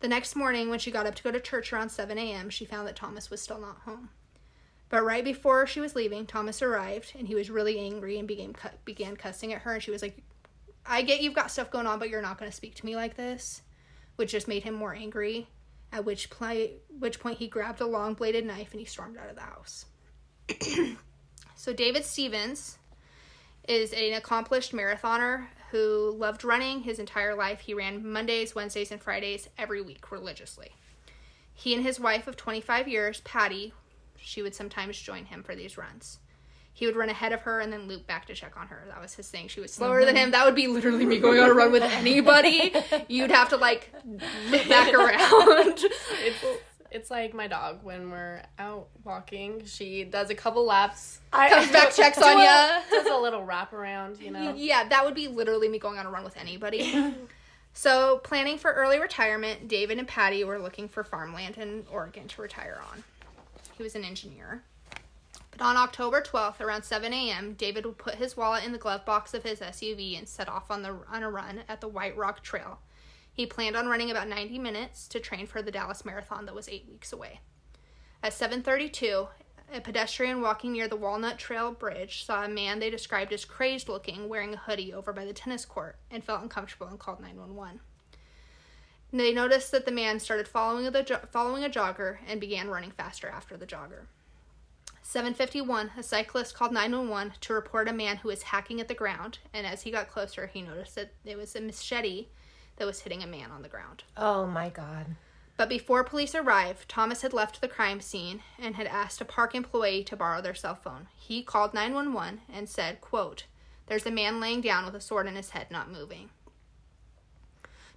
The 0.00 0.08
next 0.08 0.36
morning, 0.36 0.68
when 0.68 0.78
she 0.78 0.90
got 0.90 1.06
up 1.06 1.14
to 1.14 1.22
go 1.22 1.30
to 1.30 1.40
church 1.40 1.72
around 1.72 1.88
7 1.88 2.18
a.m., 2.18 2.50
she 2.50 2.64
found 2.64 2.86
that 2.86 2.96
Thomas 2.96 3.30
was 3.30 3.40
still 3.40 3.60
not 3.60 3.78
home. 3.78 4.10
But 4.88 5.04
right 5.04 5.24
before 5.24 5.66
she 5.66 5.80
was 5.80 5.96
leaving, 5.96 6.26
Thomas 6.26 6.62
arrived 6.62 7.12
and 7.18 7.26
he 7.26 7.34
was 7.34 7.50
really 7.50 7.78
angry 7.78 8.18
and 8.18 8.28
began 8.28 8.54
began 8.84 9.16
cussing 9.16 9.52
at 9.52 9.62
her. 9.62 9.74
And 9.74 9.82
she 9.82 9.90
was 9.90 10.02
like, 10.02 10.18
"I 10.84 11.02
get 11.02 11.22
you've 11.22 11.34
got 11.34 11.50
stuff 11.50 11.70
going 11.70 11.86
on, 11.86 11.98
but 11.98 12.08
you're 12.08 12.22
not 12.22 12.38
going 12.38 12.50
to 12.50 12.56
speak 12.56 12.74
to 12.76 12.86
me 12.86 12.96
like 12.96 13.16
this," 13.16 13.62
which 14.16 14.32
just 14.32 14.48
made 14.48 14.64
him 14.64 14.74
more 14.74 14.94
angry. 14.94 15.48
At 15.92 16.04
which 16.04 16.30
play, 16.30 16.74
which 16.98 17.20
point 17.20 17.38
he 17.38 17.46
grabbed 17.46 17.80
a 17.80 17.86
long 17.86 18.14
bladed 18.14 18.44
knife 18.44 18.72
and 18.72 18.80
he 18.80 18.86
stormed 18.86 19.16
out 19.16 19.30
of 19.30 19.36
the 19.36 19.42
house. 19.42 19.86
so 21.56 21.72
David 21.72 22.04
Stevens 22.04 22.78
is 23.68 23.92
an 23.92 24.14
accomplished 24.14 24.72
marathoner 24.72 25.46
who 25.70 26.14
loved 26.16 26.44
running 26.44 26.80
his 26.80 26.98
entire 26.98 27.34
life. 27.34 27.60
He 27.60 27.74
ran 27.74 28.06
Mondays, 28.10 28.54
Wednesdays, 28.54 28.92
and 28.92 29.00
Fridays 29.00 29.48
every 29.58 29.82
week 29.82 30.10
religiously. 30.10 30.72
He 31.52 31.74
and 31.74 31.84
his 31.84 31.98
wife 31.98 32.26
of 32.26 32.36
25 32.36 32.86
years, 32.86 33.20
Patty, 33.22 33.72
she 34.16 34.42
would 34.42 34.54
sometimes 34.54 34.98
join 35.00 35.26
him 35.26 35.42
for 35.42 35.54
these 35.54 35.78
runs. 35.78 36.18
He 36.72 36.84
would 36.84 36.96
run 36.96 37.08
ahead 37.08 37.32
of 37.32 37.40
her 37.42 37.60
and 37.60 37.72
then 37.72 37.88
loop 37.88 38.06
back 38.06 38.26
to 38.26 38.34
check 38.34 38.54
on 38.58 38.66
her. 38.66 38.84
That 38.88 39.00
was 39.00 39.14
his 39.14 39.30
thing. 39.30 39.48
She 39.48 39.60
was 39.60 39.72
slower 39.72 40.04
than 40.04 40.14
mm-hmm. 40.14 40.24
him. 40.24 40.30
That 40.32 40.44
would 40.44 40.54
be 40.54 40.66
literally 40.66 41.06
me 41.06 41.18
going 41.18 41.40
on 41.40 41.48
a 41.48 41.54
run 41.54 41.72
with 41.72 41.82
anybody. 41.84 42.74
You'd 43.08 43.30
have 43.30 43.48
to 43.48 43.56
like 43.56 43.90
loop 44.04 44.68
back 44.68 44.92
around. 44.94 45.78
It's 45.78 46.44
it's 46.90 47.10
like 47.10 47.34
my 47.34 47.46
dog 47.46 47.80
when 47.82 48.10
we're 48.10 48.42
out 48.58 48.88
walking. 49.04 49.64
She 49.64 50.04
does 50.04 50.30
a 50.30 50.34
couple 50.34 50.64
laps, 50.64 51.20
I, 51.32 51.48
Comes 51.48 51.72
back, 51.72 51.90
checks 51.94 52.18
on 52.18 52.38
you, 52.38 52.44
does 52.90 53.06
a 53.06 53.16
little 53.16 53.44
wraparound, 53.44 54.20
you 54.20 54.30
know. 54.30 54.54
Yeah, 54.56 54.88
that 54.88 55.04
would 55.04 55.14
be 55.14 55.28
literally 55.28 55.68
me 55.68 55.78
going 55.78 55.98
on 55.98 56.06
a 56.06 56.10
run 56.10 56.24
with 56.24 56.36
anybody. 56.36 57.14
so, 57.72 58.18
planning 58.18 58.58
for 58.58 58.72
early 58.72 58.98
retirement, 58.98 59.68
David 59.68 59.98
and 59.98 60.08
Patty 60.08 60.44
were 60.44 60.58
looking 60.58 60.88
for 60.88 61.04
farmland 61.04 61.58
in 61.58 61.84
Oregon 61.90 62.28
to 62.28 62.42
retire 62.42 62.80
on. 62.92 63.04
He 63.76 63.82
was 63.82 63.94
an 63.94 64.04
engineer. 64.04 64.62
But 65.50 65.64
on 65.64 65.76
October 65.76 66.20
12th, 66.20 66.60
around 66.60 66.82
7 66.82 67.12
a.m., 67.12 67.54
David 67.54 67.86
would 67.86 67.96
put 67.96 68.16
his 68.16 68.36
wallet 68.36 68.64
in 68.64 68.72
the 68.72 68.78
glove 68.78 69.04
box 69.06 69.32
of 69.32 69.42
his 69.42 69.60
SUV 69.60 70.18
and 70.18 70.28
set 70.28 70.48
off 70.48 70.70
on 70.70 70.82
the 70.82 70.96
on 71.10 71.22
a 71.22 71.30
run 71.30 71.62
at 71.68 71.80
the 71.80 71.88
White 71.88 72.16
Rock 72.16 72.42
Trail. 72.42 72.78
He 73.36 73.44
planned 73.44 73.76
on 73.76 73.86
running 73.86 74.10
about 74.10 74.28
90 74.28 74.58
minutes 74.58 75.06
to 75.08 75.20
train 75.20 75.46
for 75.46 75.60
the 75.60 75.70
Dallas 75.70 76.06
Marathon 76.06 76.46
that 76.46 76.54
was 76.54 76.70
8 76.70 76.86
weeks 76.88 77.12
away. 77.12 77.40
At 78.22 78.32
7:32, 78.32 79.28
a 79.70 79.80
pedestrian 79.82 80.40
walking 80.40 80.72
near 80.72 80.88
the 80.88 80.96
Walnut 80.96 81.36
Trail 81.36 81.70
Bridge 81.70 82.24
saw 82.24 82.44
a 82.44 82.48
man 82.48 82.78
they 82.78 82.88
described 82.88 83.34
as 83.34 83.44
crazed 83.44 83.90
looking 83.90 84.30
wearing 84.30 84.54
a 84.54 84.56
hoodie 84.56 84.90
over 84.90 85.12
by 85.12 85.26
the 85.26 85.34
tennis 85.34 85.66
court 85.66 85.98
and 86.10 86.24
felt 86.24 86.40
uncomfortable 86.40 86.86
and 86.86 86.98
called 86.98 87.20
911. 87.20 87.80
They 89.12 89.34
noticed 89.34 89.70
that 89.70 89.84
the 89.84 89.92
man 89.92 90.18
started 90.18 90.48
following 90.48 90.90
the 90.90 91.02
jo- 91.02 91.20
following 91.30 91.62
a 91.62 91.68
jogger 91.68 92.16
and 92.26 92.40
began 92.40 92.70
running 92.70 92.90
faster 92.90 93.28
after 93.28 93.58
the 93.58 93.66
jogger. 93.66 94.06
751, 95.02 95.92
a 95.98 96.02
cyclist 96.02 96.54
called 96.54 96.72
911 96.72 97.34
to 97.42 97.52
report 97.52 97.86
a 97.86 97.92
man 97.92 98.16
who 98.16 98.28
was 98.28 98.44
hacking 98.44 98.80
at 98.80 98.88
the 98.88 98.94
ground, 98.94 99.40
and 99.52 99.66
as 99.66 99.82
he 99.82 99.90
got 99.90 100.08
closer, 100.08 100.46
he 100.46 100.62
noticed 100.62 100.94
that 100.94 101.12
it 101.26 101.36
was 101.36 101.54
a 101.54 101.60
machete 101.60 102.28
that 102.76 102.86
was 102.86 103.00
hitting 103.00 103.22
a 103.22 103.26
man 103.26 103.50
on 103.50 103.62
the 103.62 103.68
ground. 103.68 104.04
Oh 104.16 104.46
my 104.46 104.68
God. 104.68 105.16
But 105.56 105.68
before 105.68 106.04
police 106.04 106.34
arrived, 106.34 106.88
Thomas 106.88 107.22
had 107.22 107.32
left 107.32 107.60
the 107.60 107.68
crime 107.68 108.00
scene 108.00 108.42
and 108.58 108.76
had 108.76 108.86
asked 108.86 109.20
a 109.20 109.24
park 109.24 109.54
employee 109.54 110.04
to 110.04 110.16
borrow 110.16 110.42
their 110.42 110.54
cell 110.54 110.74
phone. 110.74 111.08
He 111.16 111.42
called 111.42 111.72
911 111.72 112.42
and 112.52 112.68
said, 112.68 113.00
quote, 113.00 113.44
There's 113.86 114.04
a 114.04 114.10
man 114.10 114.38
laying 114.38 114.60
down 114.60 114.84
with 114.84 114.94
a 114.94 115.00
sword 115.00 115.26
in 115.26 115.34
his 115.34 115.50
head, 115.50 115.68
not 115.70 115.90
moving. 115.90 116.28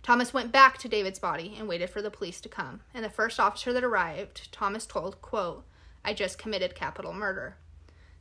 Thomas 0.02 0.34
went 0.34 0.54
back 0.54 0.78
to 0.78 0.88
David's 0.88 1.20
body 1.20 1.56
and 1.60 1.68
waited 1.68 1.90
for 1.90 2.02
the 2.02 2.10
police 2.10 2.40
to 2.42 2.50
come. 2.50 2.80
And 2.94 3.04
the 3.04 3.10
first 3.10 3.40
officer 3.40 3.74
that 3.74 3.84
arrived, 3.84 4.50
Thomas 4.54 4.86
told, 4.86 5.22
quote, 5.22 5.66
I 6.06 6.14
just 6.14 6.38
committed 6.40 6.74
capital 6.76 7.14
murder. 7.14 7.58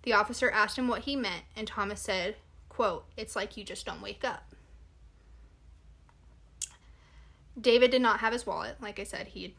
The 0.02 0.12
officer 0.12 0.50
asked 0.50 0.76
him 0.76 0.88
what 0.88 1.02
he 1.02 1.14
meant, 1.14 1.44
and 1.54 1.68
Thomas 1.68 2.00
said, 2.00 2.36
quote, 2.68 3.04
It's 3.16 3.36
like 3.36 3.56
you 3.56 3.62
just 3.62 3.86
don't 3.86 4.02
wake 4.02 4.24
up. 4.24 4.47
David 7.60 7.90
did 7.90 8.02
not 8.02 8.20
have 8.20 8.32
his 8.32 8.46
wallet. 8.46 8.76
Like 8.80 8.98
I 9.00 9.04
said, 9.04 9.28
he 9.28 9.54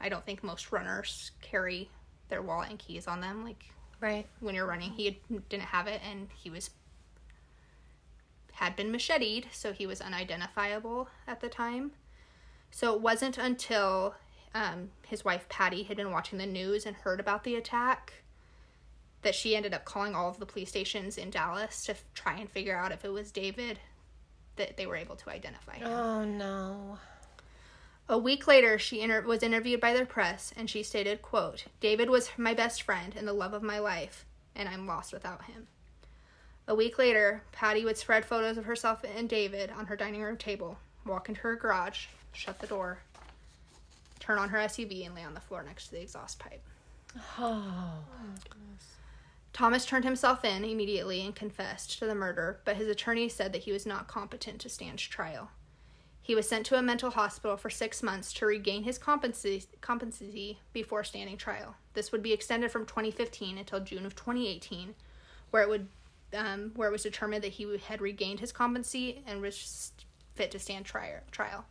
I 0.00 0.08
don't 0.08 0.24
think 0.26 0.42
most 0.42 0.72
runners 0.72 1.30
carry 1.40 1.88
their 2.28 2.42
wallet 2.42 2.70
and 2.70 2.78
keys 2.78 3.06
on 3.06 3.20
them 3.20 3.44
like 3.44 3.64
Right. 4.00 4.26
when 4.40 4.54
you're 4.54 4.66
running. 4.66 4.90
He 4.90 5.20
didn't 5.48 5.62
have 5.64 5.86
it 5.86 6.00
and 6.08 6.28
he 6.34 6.50
was 6.50 6.70
had 8.54 8.76
been 8.76 8.92
macheted, 8.92 9.46
so 9.50 9.72
he 9.72 9.86
was 9.86 10.00
unidentifiable 10.00 11.08
at 11.26 11.40
the 11.40 11.48
time. 11.48 11.92
So 12.70 12.94
it 12.94 13.00
wasn't 13.00 13.36
until 13.38 14.14
um, 14.54 14.90
his 15.06 15.24
wife 15.24 15.48
Patty 15.48 15.84
had 15.84 15.96
been 15.96 16.12
watching 16.12 16.38
the 16.38 16.46
news 16.46 16.86
and 16.86 16.94
heard 16.96 17.18
about 17.18 17.44
the 17.44 17.56
attack 17.56 18.12
that 19.22 19.34
she 19.34 19.56
ended 19.56 19.74
up 19.74 19.84
calling 19.84 20.14
all 20.14 20.28
of 20.28 20.38
the 20.38 20.46
police 20.46 20.68
stations 20.68 21.16
in 21.18 21.30
Dallas 21.30 21.84
to 21.86 21.92
f- 21.92 22.04
try 22.14 22.36
and 22.38 22.48
figure 22.50 22.76
out 22.76 22.92
if 22.92 23.04
it 23.04 23.12
was 23.12 23.32
David 23.32 23.80
that 24.56 24.76
they 24.76 24.86
were 24.86 24.96
able 24.96 25.16
to 25.16 25.30
identify 25.30 25.76
him. 25.76 25.86
Oh 25.86 26.24
no. 26.24 26.98
A 28.08 28.18
week 28.18 28.46
later, 28.46 28.78
she 28.78 29.00
inter- 29.00 29.22
was 29.22 29.42
interviewed 29.42 29.80
by 29.80 29.94
the 29.94 30.04
press, 30.04 30.52
and 30.56 30.68
she 30.68 30.82
stated, 30.82 31.22
"quote 31.22 31.64
David 31.80 32.10
was 32.10 32.30
my 32.36 32.52
best 32.52 32.82
friend 32.82 33.14
and 33.16 33.26
the 33.26 33.32
love 33.32 33.54
of 33.54 33.62
my 33.62 33.78
life, 33.78 34.26
and 34.54 34.68
I'm 34.68 34.86
lost 34.86 35.12
without 35.12 35.44
him." 35.44 35.68
A 36.66 36.74
week 36.74 36.98
later, 36.98 37.42
Patty 37.52 37.84
would 37.84 37.98
spread 37.98 38.24
photos 38.24 38.56
of 38.56 38.64
herself 38.64 39.04
and 39.04 39.28
David 39.28 39.70
on 39.70 39.86
her 39.86 39.96
dining 39.96 40.22
room 40.22 40.36
table, 40.36 40.78
walk 41.04 41.28
into 41.28 41.42
her 41.42 41.56
garage, 41.56 42.06
shut 42.32 42.58
the 42.60 42.66
door, 42.66 42.98
turn 44.18 44.38
on 44.38 44.48
her 44.50 44.58
SUV, 44.58 45.04
and 45.04 45.14
lay 45.14 45.24
on 45.24 45.34
the 45.34 45.40
floor 45.40 45.62
next 45.62 45.86
to 45.86 45.92
the 45.92 46.00
exhaust 46.00 46.38
pipe. 46.38 46.62
Oh. 47.38 48.04
Thomas 49.54 49.86
turned 49.86 50.04
himself 50.04 50.44
in 50.44 50.64
immediately 50.64 51.24
and 51.24 51.34
confessed 51.34 51.98
to 51.98 52.06
the 52.06 52.14
murder, 52.14 52.60
but 52.64 52.76
his 52.76 52.88
attorney 52.88 53.28
said 53.28 53.52
that 53.52 53.62
he 53.62 53.72
was 53.72 53.86
not 53.86 54.08
competent 54.08 54.60
to 54.60 54.68
stand 54.68 54.98
trial. 54.98 55.50
He 56.20 56.34
was 56.34 56.48
sent 56.48 56.66
to 56.66 56.78
a 56.78 56.82
mental 56.82 57.10
hospital 57.10 57.56
for 57.56 57.70
six 57.70 58.02
months 58.02 58.32
to 58.34 58.46
regain 58.46 58.82
his 58.82 58.98
competency, 58.98 60.58
before 60.72 61.04
standing 61.04 61.36
trial. 61.36 61.76
This 61.92 62.10
would 62.10 62.22
be 62.22 62.32
extended 62.32 62.72
from 62.72 62.84
2015 62.84 63.56
until 63.56 63.78
June 63.78 64.04
of 64.04 64.16
2018, 64.16 64.96
where 65.50 65.62
it 65.62 65.68
would 65.68 65.86
um, 66.36 66.72
where 66.74 66.88
it 66.88 66.92
was 66.92 67.04
determined 67.04 67.44
that 67.44 67.52
he 67.52 67.78
had 67.86 68.00
regained 68.00 68.40
his 68.40 68.50
competency 68.50 69.22
and 69.24 69.40
was 69.40 69.92
fit 70.34 70.50
to 70.50 70.58
stand. 70.58 70.84
Trial. 70.84 71.64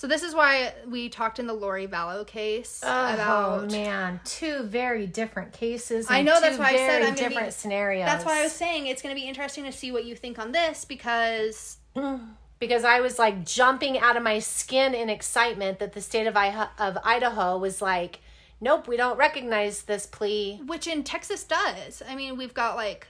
So 0.00 0.06
this 0.06 0.22
is 0.22 0.34
why 0.34 0.72
we 0.88 1.10
talked 1.10 1.38
in 1.38 1.46
the 1.46 1.52
Lori 1.52 1.86
Vallow 1.86 2.26
case 2.26 2.80
Oh 2.82 3.12
about 3.12 3.70
man, 3.70 4.18
two 4.24 4.62
very 4.62 5.06
different 5.06 5.52
cases. 5.52 6.06
I 6.08 6.22
know, 6.22 6.40
that's 6.40 6.56
why 6.56 6.70
I 6.70 6.76
said 6.76 7.02
I'm 7.02 7.14
gonna 7.14 7.16
be- 7.16 7.34
different 7.34 7.52
scenarios. 7.52 8.06
That's 8.06 8.24
why 8.24 8.40
I 8.40 8.42
was 8.44 8.52
saying 8.52 8.86
it's 8.86 9.02
going 9.02 9.14
to 9.14 9.20
be 9.20 9.28
interesting 9.28 9.64
to 9.64 9.72
see 9.72 9.92
what 9.92 10.06
you 10.06 10.16
think 10.16 10.38
on 10.38 10.52
this 10.52 10.86
because 10.86 11.76
mm. 11.94 12.28
because 12.58 12.82
I 12.82 13.00
was 13.00 13.18
like 13.18 13.44
jumping 13.44 13.98
out 13.98 14.16
of 14.16 14.22
my 14.22 14.38
skin 14.38 14.94
in 14.94 15.10
excitement 15.10 15.80
that 15.80 15.92
the 15.92 16.00
state 16.00 16.26
of 16.26 16.34
I- 16.34 16.68
of 16.78 16.96
Idaho 17.04 17.58
was 17.58 17.82
like, 17.82 18.20
nope, 18.58 18.88
we 18.88 18.96
don't 18.96 19.18
recognize 19.18 19.82
this 19.82 20.06
plea. 20.06 20.62
which 20.64 20.86
in 20.86 21.04
Texas 21.04 21.44
does. 21.44 22.02
I 22.08 22.16
mean, 22.16 22.38
we've 22.38 22.54
got 22.54 22.74
like 22.74 23.08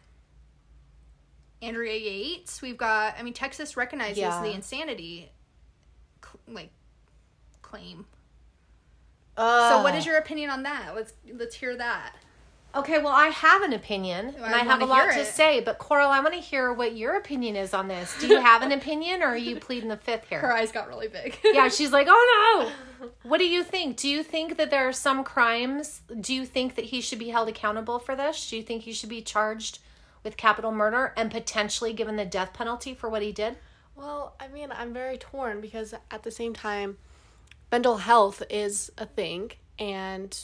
Andrea 1.62 1.96
Yates. 1.96 2.60
We've 2.60 2.76
got 2.76 3.14
I 3.16 3.22
mean 3.22 3.32
Texas 3.32 3.76
recognizes 3.76 4.18
Yeah. 4.18 4.42
the 4.42 4.50
insanity 4.50 5.30
like 6.48 6.70
claim. 7.70 8.06
So 9.36 9.82
what 9.82 9.94
is 9.94 10.06
uh, 10.06 10.10
your 10.10 10.18
opinion 10.18 10.50
on 10.50 10.64
that? 10.64 10.92
Let's 10.94 11.14
let's 11.32 11.54
hear 11.56 11.76
that. 11.76 12.14
Okay, 12.72 12.98
well, 12.98 13.12
I 13.12 13.28
have 13.28 13.62
an 13.62 13.72
opinion 13.72 14.34
and 14.36 14.54
I, 14.54 14.60
I 14.60 14.62
have 14.62 14.80
a 14.80 14.84
lot 14.84 15.12
hear 15.12 15.24
to 15.24 15.24
say, 15.24 15.60
but 15.60 15.78
Coral, 15.78 16.08
I 16.08 16.20
want 16.20 16.34
to 16.34 16.40
hear 16.40 16.72
what 16.72 16.96
your 16.96 17.16
opinion 17.16 17.56
is 17.56 17.74
on 17.74 17.88
this. 17.88 18.16
Do 18.20 18.28
you 18.28 18.40
have 18.40 18.62
an 18.62 18.70
opinion 18.70 19.22
or 19.22 19.28
are 19.28 19.36
you 19.36 19.56
pleading 19.60 19.88
the 19.88 19.96
fifth 19.96 20.28
here? 20.28 20.38
Her 20.38 20.52
eyes 20.52 20.70
got 20.70 20.88
really 20.88 21.08
big. 21.08 21.36
Yeah, 21.44 21.68
she's 21.68 21.90
like, 21.90 22.06
oh 22.08 22.70
no. 23.00 23.08
What 23.22 23.38
do 23.38 23.46
you 23.46 23.64
think? 23.64 23.96
Do 23.96 24.08
you 24.08 24.22
think 24.22 24.56
that 24.56 24.70
there 24.70 24.86
are 24.86 24.92
some 24.92 25.24
crimes? 25.24 26.02
Do 26.20 26.34
you 26.34 26.44
think 26.44 26.74
that 26.76 26.86
he 26.86 27.00
should 27.00 27.18
be 27.18 27.30
held 27.30 27.48
accountable 27.48 27.98
for 27.98 28.14
this? 28.14 28.50
Do 28.50 28.56
you 28.56 28.62
think 28.62 28.82
he 28.82 28.92
should 28.92 29.08
be 29.08 29.22
charged 29.22 29.78
with 30.22 30.36
capital 30.36 30.70
murder 30.70 31.12
and 31.16 31.30
potentially 31.30 31.92
given 31.92 32.16
the 32.16 32.26
death 32.26 32.52
penalty 32.52 32.94
for 32.94 33.08
what 33.08 33.22
he 33.22 33.32
did? 33.32 33.56
Well, 33.96 34.34
I 34.38 34.48
mean, 34.48 34.70
I'm 34.70 34.92
very 34.92 35.16
torn 35.18 35.60
because 35.60 35.94
at 36.10 36.22
the 36.22 36.30
same 36.30 36.52
time, 36.54 36.98
mental 37.70 37.98
health 37.98 38.42
is 38.50 38.90
a 38.98 39.06
thing, 39.06 39.52
and 39.78 40.36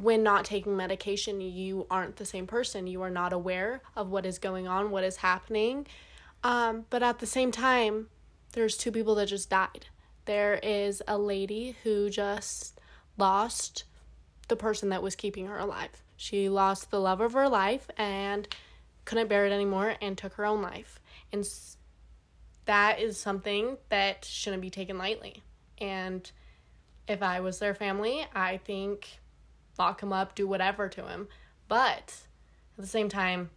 when 0.00 0.22
not 0.22 0.44
taking 0.44 0.76
medication, 0.76 1.40
you 1.40 1.86
aren't 1.90 2.16
the 2.16 2.24
same 2.24 2.46
person. 2.46 2.86
You 2.86 3.02
are 3.02 3.10
not 3.10 3.32
aware 3.32 3.82
of 3.96 4.10
what 4.10 4.26
is 4.26 4.38
going 4.38 4.68
on, 4.68 4.90
what 4.90 5.04
is 5.04 5.16
happening. 5.16 5.86
Um, 6.44 6.86
but 6.90 7.02
at 7.02 7.18
the 7.18 7.26
same 7.26 7.50
time, 7.50 8.08
there's 8.52 8.76
two 8.76 8.92
people 8.92 9.14
that 9.16 9.26
just 9.26 9.50
died. 9.50 9.86
There 10.24 10.54
is 10.62 11.02
a 11.08 11.18
lady 11.18 11.76
who 11.82 12.10
just 12.10 12.80
lost 13.18 13.84
the 14.48 14.56
person 14.56 14.90
that 14.90 15.02
was 15.02 15.16
keeping 15.16 15.46
her 15.46 15.58
alive. 15.58 16.02
She 16.16 16.48
lost 16.48 16.90
the 16.90 17.00
love 17.00 17.20
of 17.20 17.32
her 17.32 17.48
life 17.48 17.90
and 17.96 18.46
couldn't 19.04 19.28
bear 19.28 19.46
it 19.46 19.52
anymore 19.52 19.96
and 20.00 20.16
took 20.16 20.34
her 20.34 20.46
own 20.46 20.62
life. 20.62 21.00
And 21.32 21.48
that 22.66 23.00
is 23.00 23.18
something 23.18 23.78
that 23.88 24.24
shouldn't 24.24 24.62
be 24.62 24.70
taken 24.70 24.98
lightly. 24.98 25.42
And 25.78 26.30
if 27.08 27.22
I 27.22 27.40
was 27.40 27.58
their 27.58 27.74
family, 27.74 28.24
I 28.34 28.58
think 28.58 29.08
lock 29.78 30.02
him 30.02 30.12
up, 30.12 30.34
do 30.34 30.46
whatever 30.46 30.88
to 30.88 31.06
him. 31.08 31.28
But 31.68 32.14
at 32.76 32.78
the 32.78 32.86
same 32.86 33.08
time, 33.08 33.50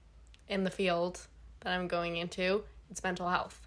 in 0.47 0.63
the 0.63 0.71
field 0.71 1.21
that 1.62 1.73
I'm 1.73 1.88
going 1.88 2.17
into, 2.17 2.63
it's 2.89 3.04
mental 3.04 3.30
health. 3.30 3.62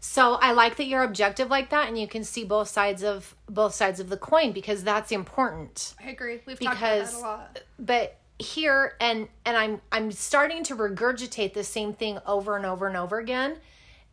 So 0.00 0.34
I 0.34 0.52
like 0.52 0.76
that 0.76 0.84
you're 0.84 1.02
objective 1.02 1.50
like 1.50 1.70
that 1.70 1.88
and 1.88 1.98
you 1.98 2.06
can 2.06 2.22
see 2.22 2.44
both 2.44 2.68
sides 2.68 3.02
of 3.02 3.34
both 3.48 3.74
sides 3.74 3.98
of 3.98 4.08
the 4.08 4.16
coin 4.16 4.52
because 4.52 4.84
that's 4.84 5.10
important. 5.10 5.94
I 6.02 6.10
agree. 6.10 6.40
We've 6.46 6.58
talked 6.60 6.76
Because- 6.76 7.18
about 7.18 7.54
that 7.54 7.60
a 7.60 7.60
lot. 7.60 7.62
but 7.80 8.16
here 8.40 8.94
and 9.00 9.26
and 9.44 9.56
I'm 9.56 9.80
I'm 9.90 10.12
starting 10.12 10.62
to 10.64 10.76
regurgitate 10.76 11.54
the 11.54 11.64
same 11.64 11.92
thing 11.92 12.20
over 12.24 12.56
and 12.56 12.64
over 12.64 12.86
and 12.86 12.96
over 12.96 13.18
again. 13.18 13.56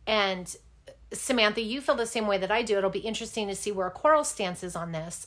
And 0.08 0.54
Samantha, 1.12 1.60
you 1.60 1.80
feel 1.80 1.94
the 1.94 2.06
same 2.06 2.26
way 2.26 2.38
that 2.38 2.50
I 2.50 2.62
do. 2.62 2.78
It'll 2.78 2.90
be 2.90 2.98
interesting 3.00 3.48
to 3.48 3.54
see 3.54 3.70
where 3.72 3.88
Coral 3.90 4.24
stance 4.24 4.62
is 4.64 4.74
on 4.76 4.92
this. 4.92 5.26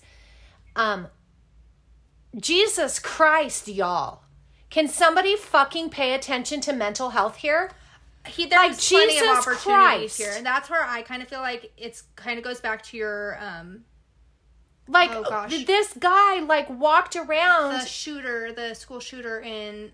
Um 0.75 1.07
Jesus 2.37 2.99
Christ, 2.99 3.67
y'all. 3.67 4.21
Can 4.69 4.87
somebody 4.87 5.35
fucking 5.35 5.89
pay 5.89 6.13
attention 6.13 6.61
to 6.61 6.73
mental 6.73 7.09
health 7.11 7.37
here? 7.37 7.71
He 8.27 8.45
there's 8.45 8.59
Like, 8.71 8.79
plenty 8.79 9.17
of 9.17 9.23
Jesus 9.23 9.37
opportunities 9.47 9.63
Christ. 9.63 10.17
here, 10.17 10.33
and 10.35 10.45
that's 10.45 10.69
where 10.69 10.83
I 10.85 11.01
kind 11.01 11.23
of 11.23 11.27
feel 11.27 11.39
like 11.39 11.71
it's 11.77 12.03
kind 12.15 12.37
of 12.37 12.43
goes 12.43 12.59
back 12.59 12.83
to 12.83 12.97
your 12.97 13.39
um 13.41 13.85
Like 14.87 15.09
Oh, 15.11 15.23
gosh. 15.23 15.65
this 15.65 15.93
guy 15.93 16.41
like 16.41 16.69
walked 16.69 17.15
around 17.15 17.73
the 17.73 17.85
shooter, 17.85 18.51
the 18.53 18.73
school 18.75 18.99
shooter 18.99 19.39
in 19.39 19.91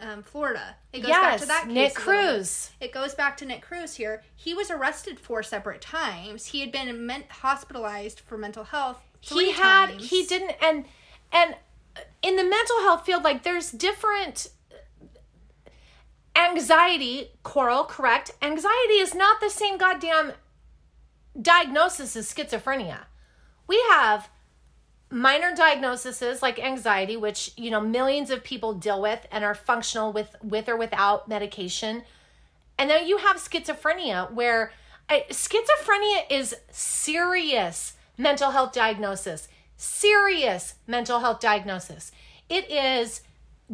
um, 0.00 0.22
Florida. 0.22 0.76
It 0.92 1.00
goes 1.00 1.10
back 1.10 1.32
Yes, 1.32 1.40
to 1.42 1.46
that 1.48 1.64
case 1.64 1.72
Nick 1.74 1.98
a 1.98 2.00
little 2.10 2.22
bit. 2.22 2.34
Cruz. 2.36 2.70
It 2.80 2.92
goes 2.92 3.14
back 3.14 3.36
to 3.38 3.46
Nick 3.46 3.62
Cruz 3.62 3.94
here. 3.96 4.22
He 4.34 4.54
was 4.54 4.70
arrested 4.70 5.18
four 5.18 5.42
separate 5.42 5.80
times. 5.80 6.46
He 6.46 6.60
had 6.60 6.70
been 6.72 7.06
men- 7.06 7.24
hospitalized 7.30 8.20
for 8.20 8.36
mental 8.36 8.64
health. 8.64 9.02
He 9.20 9.52
had 9.52 9.86
times. 9.90 10.10
he 10.10 10.24
didn't 10.26 10.52
and 10.62 10.84
and 11.32 11.56
in 12.22 12.36
the 12.36 12.44
mental 12.44 12.80
health 12.82 13.04
field 13.06 13.24
like 13.24 13.42
there's 13.42 13.70
different 13.72 14.48
anxiety 16.36 17.30
coral 17.42 17.84
correct 17.84 18.30
anxiety 18.42 18.94
is 19.00 19.14
not 19.14 19.40
the 19.40 19.48
same 19.50 19.78
goddamn 19.78 20.32
diagnosis 21.40 22.14
as 22.16 22.32
schizophrenia 22.32 23.06
we 23.66 23.82
have 23.90 24.28
minor 25.10 25.54
diagnoses 25.54 26.42
like 26.42 26.58
anxiety 26.58 27.16
which 27.16 27.52
you 27.56 27.70
know 27.70 27.80
millions 27.80 28.30
of 28.30 28.42
people 28.42 28.74
deal 28.74 29.00
with 29.00 29.24
and 29.30 29.44
are 29.44 29.54
functional 29.54 30.12
with 30.12 30.34
with 30.42 30.68
or 30.68 30.76
without 30.76 31.28
medication. 31.28 32.02
And 32.78 32.90
then 32.90 33.06
you 33.06 33.18
have 33.18 33.36
schizophrenia 33.36 34.32
where 34.32 34.72
uh, 35.08 35.20
schizophrenia 35.30 36.24
is 36.30 36.56
serious 36.70 37.94
mental 38.18 38.50
health 38.50 38.72
diagnosis. 38.72 39.48
Serious 39.76 40.74
mental 40.86 41.20
health 41.20 41.40
diagnosis. 41.40 42.12
It 42.48 42.70
is 42.70 43.22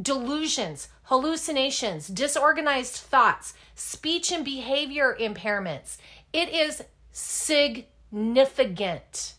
delusions 0.00 0.88
hallucinations 1.04 2.08
disorganized 2.08 2.94
thoughts 2.94 3.52
speech 3.74 4.32
and 4.32 4.44
behavior 4.44 5.16
impairments. 5.20 5.98
It 6.32 6.48
is 6.48 6.82
significant 7.12 9.34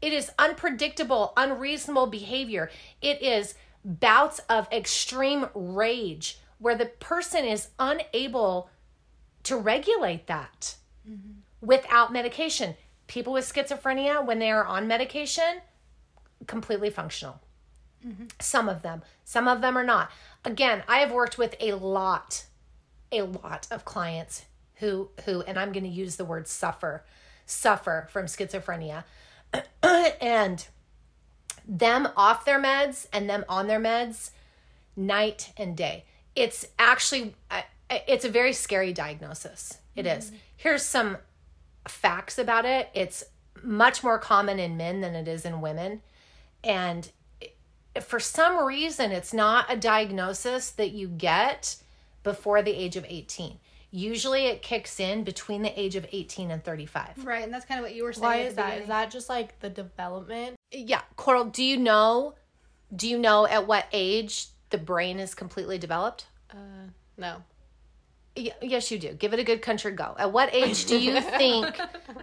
it 0.00 0.12
is 0.12 0.30
unpredictable, 0.38 1.32
unreasonable 1.36 2.06
behavior. 2.06 2.70
It 3.02 3.20
is 3.22 3.54
bouts 3.84 4.40
of 4.48 4.68
extreme 4.72 5.46
rage 5.54 6.38
where 6.58 6.76
the 6.76 6.86
person 6.86 7.44
is 7.44 7.68
unable 7.78 8.70
to 9.44 9.56
regulate 9.56 10.26
that 10.26 10.76
without 11.60 12.12
medication. 12.12 12.76
People 13.06 13.32
with 13.32 13.50
schizophrenia, 13.50 14.24
when 14.24 14.38
they 14.38 14.50
are 14.50 14.64
on 14.64 14.86
medication, 14.86 15.62
completely 16.46 16.90
functional. 16.90 17.40
Some 18.40 18.68
of 18.68 18.82
them, 18.82 19.02
some 19.24 19.48
of 19.48 19.60
them 19.60 19.76
are 19.76 19.84
not. 19.84 20.10
Again, 20.44 20.82
I 20.86 20.98
have 20.98 21.10
worked 21.10 21.38
with 21.38 21.56
a 21.60 21.72
lot, 21.72 22.44
a 23.10 23.22
lot 23.22 23.66
of 23.70 23.84
clients 23.84 24.44
who, 24.74 25.10
who, 25.24 25.42
and 25.42 25.58
I'm 25.58 25.72
going 25.72 25.84
to 25.84 25.90
use 25.90 26.16
the 26.16 26.24
word 26.24 26.46
suffer, 26.46 27.04
suffer 27.46 28.08
from 28.10 28.26
schizophrenia 28.26 29.04
and 30.20 30.66
them 31.66 32.08
off 32.16 32.44
their 32.44 32.60
meds 32.60 33.06
and 33.12 33.28
them 33.28 33.44
on 33.48 33.66
their 33.66 33.80
meds 33.80 34.30
night 34.96 35.52
and 35.56 35.76
day. 35.76 36.04
It's 36.34 36.66
actually 36.78 37.34
it's 37.90 38.24
a 38.24 38.28
very 38.28 38.52
scary 38.52 38.92
diagnosis. 38.92 39.78
It 39.96 40.06
is. 40.06 40.30
Mm. 40.30 40.34
here's 40.56 40.82
some 40.84 41.16
facts 41.88 42.38
about 42.38 42.64
it. 42.64 42.88
It's 42.94 43.24
much 43.62 44.04
more 44.04 44.18
common 44.18 44.58
in 44.58 44.76
men 44.76 45.00
than 45.00 45.14
it 45.14 45.26
is 45.26 45.44
in 45.44 45.60
women. 45.60 46.02
And 46.62 47.10
for 48.00 48.20
some 48.20 48.64
reason 48.64 49.10
it's 49.10 49.32
not 49.32 49.72
a 49.72 49.76
diagnosis 49.76 50.70
that 50.70 50.92
you 50.92 51.08
get 51.08 51.76
before 52.22 52.62
the 52.62 52.70
age 52.70 52.96
of 52.96 53.04
18 53.08 53.58
usually 53.90 54.46
it 54.46 54.62
kicks 54.62 55.00
in 55.00 55.24
between 55.24 55.62
the 55.62 55.80
age 55.80 55.96
of 55.96 56.06
18 56.12 56.50
and 56.50 56.62
35 56.64 57.24
right, 57.24 57.42
and 57.44 57.52
that's 57.52 57.64
kind 57.64 57.80
of 57.80 57.84
what 57.84 57.94
you 57.94 58.04
were 58.04 58.12
saying. 58.12 58.22
Why 58.24 58.36
is 58.38 58.52
the 58.54 58.56
that? 58.56 58.66
Is 58.68 58.72
beginning. 58.82 58.88
that 58.88 59.10
just 59.10 59.28
like 59.28 59.58
the 59.60 59.70
development? 59.70 60.56
yeah 60.72 61.00
coral 61.16 61.44
do 61.44 61.64
you 61.64 61.76
know 61.78 62.34
do 62.94 63.08
you 63.08 63.18
know 63.18 63.46
at 63.46 63.66
what 63.66 63.86
age 63.92 64.46
the 64.70 64.76
brain 64.78 65.18
is 65.18 65.34
completely 65.34 65.78
developed 65.78 66.26
Uh, 66.50 66.56
no. 67.16 67.36
Y- 68.36 68.52
yes 68.62 68.90
you 68.90 68.98
do 68.98 69.12
give 69.14 69.32
it 69.32 69.40
a 69.40 69.44
good 69.44 69.62
country 69.62 69.90
go 69.92 70.14
at 70.18 70.30
what 70.32 70.54
age 70.54 70.84
do 70.84 70.98
you 70.98 71.20
think 71.38 71.74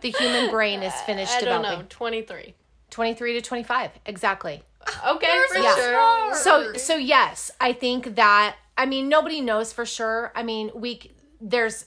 the 0.01 0.11
human 0.11 0.49
brain 0.51 0.83
is 0.83 0.93
finished 1.01 1.33
I 1.33 1.41
don't 1.41 1.61
developing 1.63 1.79
know. 1.81 1.85
23. 1.89 2.53
23 2.91 3.33
to 3.33 3.41
25 3.41 3.91
exactly 4.05 4.61
Okay, 5.07 5.41
for 5.51 5.57
Yeah. 5.57 5.75
sure. 5.75 6.35
so 6.35 6.73
so 6.73 6.95
yes 6.95 7.49
i 7.59 7.73
think 7.73 8.15
that 8.15 8.55
i 8.77 8.85
mean 8.85 9.09
nobody 9.09 9.41
knows 9.41 9.73
for 9.73 9.85
sure 9.85 10.31
i 10.35 10.43
mean 10.43 10.69
we 10.75 10.99
c- 11.01 11.11
there's 11.49 11.85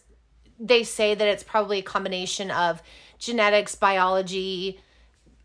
they 0.61 0.83
say 0.83 1.15
that 1.15 1.27
it's 1.29 1.43
probably 1.43 1.81
a 1.81 1.83
combination 1.83 2.51
of 2.51 2.83
genetics 3.19 3.75
biology 3.75 4.81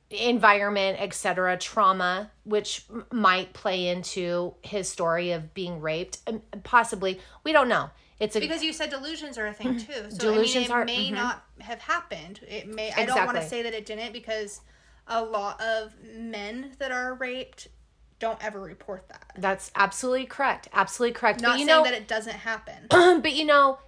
environment 0.10 0.98
etc 1.02 1.58
trauma 1.58 2.30
which 2.44 2.86
might 3.12 3.52
play 3.54 3.88
into 3.88 4.54
his 4.62 4.88
story 4.88 5.32
of 5.32 5.54
being 5.56 5.82
raped 5.82 6.20
um, 6.28 6.42
possibly 6.64 7.20
we 7.44 7.52
don't 7.52 7.68
know 7.68 7.90
it's 8.20 8.36
a 8.36 8.40
because 8.40 8.64
you 8.64 8.72
said 8.74 8.90
delusions 8.92 9.38
are 9.38 9.48
a 9.48 9.54
thing 9.54 9.78
too. 9.78 10.10
So 10.10 10.18
Delusions 10.18 10.70
I 10.70 10.70
mean, 10.70 10.72
are- 10.72 10.82
it 10.84 10.86
may 10.86 11.10
mhm. 11.10 11.16
not 11.16 11.44
have 11.60 11.82
happened. 11.82 12.40
It 12.48 12.68
may. 12.68 12.92
I 12.94 13.06
don't 13.06 13.26
want 13.26 13.38
to 13.38 13.44
say 13.46 13.64
that 13.64 13.74
it 13.74 13.86
didn't 13.86 14.14
because 14.14 14.62
a 15.08 15.22
lot 15.22 15.60
of 15.62 15.94
men 16.16 16.72
that 16.80 16.92
are 16.92 17.16
raped 17.16 17.68
don't 18.20 18.42
ever 18.46 18.62
report 18.62 19.10
that. 19.10 19.34
that's 19.38 19.70
absolutely 19.76 20.26
correct 20.26 20.70
absolutely 20.72 21.12
correct 21.12 21.42
Not 21.42 21.54
but 21.54 21.60
you 21.60 21.66
saying 21.66 21.78
know 21.78 21.84
that 21.84 21.94
it 21.94 22.08
doesn't 22.08 22.36
happen. 22.36 22.88
but 22.90 23.34
you 23.34 23.44
know, 23.44 23.80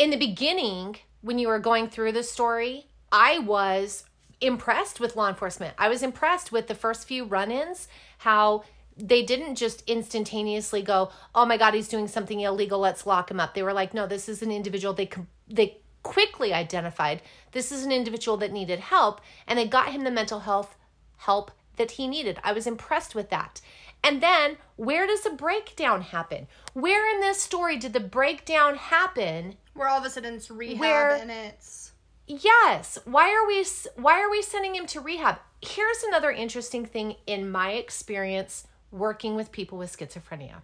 in 0.00 0.08
the 0.08 0.16
beginning, 0.16 0.96
when 1.20 1.38
you 1.38 1.46
were 1.48 1.58
going 1.58 1.86
through 1.86 2.12
the 2.12 2.22
story, 2.22 2.86
I 3.12 3.38
was 3.38 4.04
impressed 4.40 4.98
with 4.98 5.14
law 5.14 5.28
enforcement. 5.28 5.74
I 5.76 5.90
was 5.90 6.02
impressed 6.02 6.50
with 6.50 6.68
the 6.68 6.74
first 6.74 7.06
few 7.06 7.26
run 7.26 7.50
ins, 7.50 7.86
how 8.16 8.64
they 8.96 9.22
didn't 9.22 9.56
just 9.56 9.86
instantaneously 9.86 10.80
go, 10.80 11.10
"Oh 11.34 11.44
my 11.44 11.58
God, 11.58 11.74
he's 11.74 11.86
doing 11.86 12.08
something 12.08 12.40
illegal. 12.40 12.78
Let's 12.78 13.06
lock 13.06 13.30
him 13.30 13.38
up." 13.38 13.52
They 13.52 13.62
were 13.62 13.74
like, 13.74 13.92
"No, 13.92 14.06
this 14.06 14.26
is 14.26 14.40
an 14.40 14.50
individual. 14.50 14.94
They 14.94 15.10
they 15.46 15.76
quickly 16.02 16.54
identified 16.54 17.20
this 17.52 17.70
is 17.70 17.84
an 17.84 17.92
individual 17.92 18.38
that 18.38 18.50
needed 18.50 18.80
help 18.80 19.20
and 19.46 19.58
they 19.58 19.66
got 19.66 19.92
him 19.92 20.02
the 20.02 20.10
mental 20.10 20.40
health 20.40 20.74
help 21.18 21.50
that 21.76 21.92
he 21.92 22.08
needed. 22.08 22.38
I 22.42 22.52
was 22.52 22.66
impressed 22.66 23.14
with 23.14 23.28
that. 23.28 23.60
And 24.02 24.22
then 24.22 24.56
where 24.76 25.06
does 25.06 25.22
the 25.22 25.30
breakdown 25.30 26.02
happen? 26.02 26.46
Where 26.72 27.14
in 27.14 27.20
this 27.20 27.42
story 27.42 27.76
did 27.76 27.92
the 27.92 28.00
breakdown 28.00 28.76
happen? 28.76 29.56
Where 29.74 29.88
all 29.88 29.98
of 29.98 30.04
a 30.04 30.10
sudden 30.10 30.34
it's 30.34 30.50
rehab 30.50 30.80
Where- 30.80 31.16
and 31.16 31.30
it's 31.30 31.92
Yes. 32.26 32.96
Why 33.04 33.34
are 33.34 33.44
we 33.44 33.64
why 33.96 34.20
are 34.20 34.30
we 34.30 34.40
sending 34.40 34.76
him 34.76 34.86
to 34.86 35.00
rehab? 35.00 35.38
Here's 35.60 36.04
another 36.04 36.30
interesting 36.30 36.86
thing 36.86 37.16
in 37.26 37.50
my 37.50 37.72
experience 37.72 38.68
working 38.92 39.34
with 39.34 39.50
people 39.50 39.78
with 39.78 39.96
schizophrenia. 39.96 40.62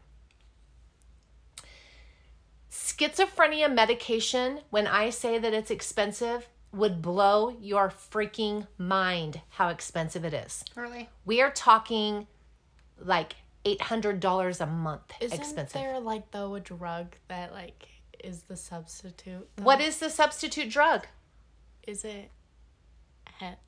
Schizophrenia 2.71 3.73
medication, 3.73 4.61
when 4.71 4.87
I 4.87 5.11
say 5.11 5.39
that 5.39 5.53
it's 5.53 5.71
expensive, 5.71 6.49
would 6.73 7.03
blow 7.03 7.57
your 7.61 7.89
freaking 7.89 8.69
mind 8.79 9.41
how 9.51 9.69
expensive 9.69 10.25
it 10.25 10.35
is. 10.35 10.65
really 10.77 11.09
We 11.25 11.41
are 11.41 11.51
talking 11.51 12.29
like 12.99 13.35
$800 13.65 14.61
a 14.61 14.67
month 14.67 15.13
Isn't 15.21 15.39
expensive. 15.39 15.73
there 15.75 15.99
like 16.01 16.31
though 16.31 16.55
a 16.55 16.61
drug 16.61 17.17
that 17.29 17.53
like 17.53 17.89
is 18.23 18.43
the 18.43 18.57
substitute? 18.57 19.49
though? 19.57 19.63
What 19.65 19.81
is 19.81 19.99
the 19.99 20.11
substitute 20.11 20.71
drug? 20.71 21.07
is 21.87 22.05
it? 22.05 22.31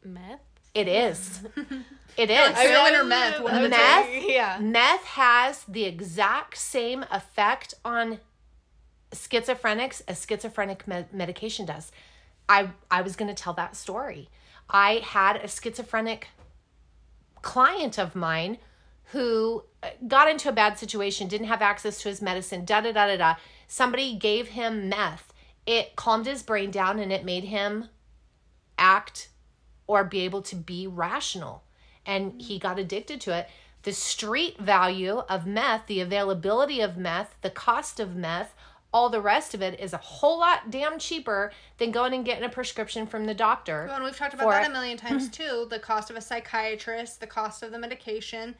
Meth. 0.04 0.40
It 0.74 0.88
is. 0.88 1.42
It 2.16 2.30
is. 2.30 2.48
Heroin 2.50 2.96
or 2.96 3.04
meth? 3.04 3.40
What 3.40 3.52
I 3.54 3.62
was 3.62 3.70
Meth? 3.70 4.08
yeah. 4.26 4.58
Meth 4.60 5.04
has 5.04 5.62
the 5.68 5.84
exact 5.84 6.58
same 6.58 7.04
effect 7.12 7.74
on 7.84 8.18
schizophrenics 9.12 10.02
as 10.08 10.26
schizophrenic 10.28 10.88
me- 10.88 11.04
medication 11.12 11.64
does. 11.64 11.92
I 12.48 12.70
I 12.90 13.02
was 13.02 13.14
going 13.14 13.32
to 13.32 13.40
tell 13.40 13.52
that 13.52 13.76
story. 13.76 14.30
I 14.68 14.94
had 15.04 15.36
a 15.36 15.46
schizophrenic 15.46 16.26
client 17.40 17.98
of 18.00 18.16
mine 18.16 18.58
who 19.12 19.64
uh, 19.82 19.88
got 20.06 20.30
into 20.30 20.48
a 20.48 20.52
bad 20.52 20.78
situation, 20.78 21.28
didn't 21.28 21.46
have 21.46 21.62
access 21.62 22.02
to 22.02 22.08
his 22.08 22.20
medicine, 22.22 22.64
da 22.64 22.80
da 22.80 22.92
da 22.92 23.06
da 23.06 23.16
da. 23.16 23.34
Somebody 23.66 24.16
gave 24.16 24.48
him 24.48 24.88
meth. 24.88 25.32
It 25.66 25.96
calmed 25.96 26.26
his 26.26 26.42
brain 26.42 26.70
down 26.70 26.98
and 26.98 27.12
it 27.12 27.24
made 27.24 27.44
him 27.44 27.88
act 28.78 29.28
or 29.86 30.04
be 30.04 30.20
able 30.20 30.42
to 30.42 30.56
be 30.56 30.86
rational. 30.86 31.64
And 32.06 32.40
he 32.40 32.58
got 32.58 32.78
addicted 32.78 33.20
to 33.22 33.36
it. 33.36 33.48
The 33.82 33.92
street 33.92 34.58
value 34.58 35.18
of 35.28 35.46
meth, 35.46 35.86
the 35.86 36.00
availability 36.00 36.80
of 36.80 36.96
meth, 36.96 37.34
the 37.42 37.50
cost 37.50 38.00
of 38.00 38.16
meth, 38.16 38.54
all 38.92 39.10
the 39.10 39.20
rest 39.20 39.54
of 39.54 39.62
it 39.62 39.78
is 39.78 39.92
a 39.92 39.98
whole 39.98 40.40
lot 40.40 40.70
damn 40.70 40.98
cheaper 40.98 41.52
than 41.76 41.90
going 41.90 42.14
and 42.14 42.24
getting 42.24 42.44
a 42.44 42.48
prescription 42.48 43.06
from 43.06 43.26
the 43.26 43.34
doctor. 43.34 43.84
Well, 43.86 43.96
and 43.96 44.04
we've 44.04 44.16
talked 44.16 44.34
about 44.34 44.50
that 44.50 44.64
it. 44.64 44.68
a 44.68 44.72
million 44.72 44.96
times 44.96 45.28
too. 45.30 45.66
The 45.68 45.78
cost 45.78 46.10
of 46.10 46.16
a 46.16 46.20
psychiatrist, 46.20 47.20
the 47.20 47.26
cost 47.26 47.62
of 47.62 47.70
the 47.70 47.78
medication. 47.78 48.54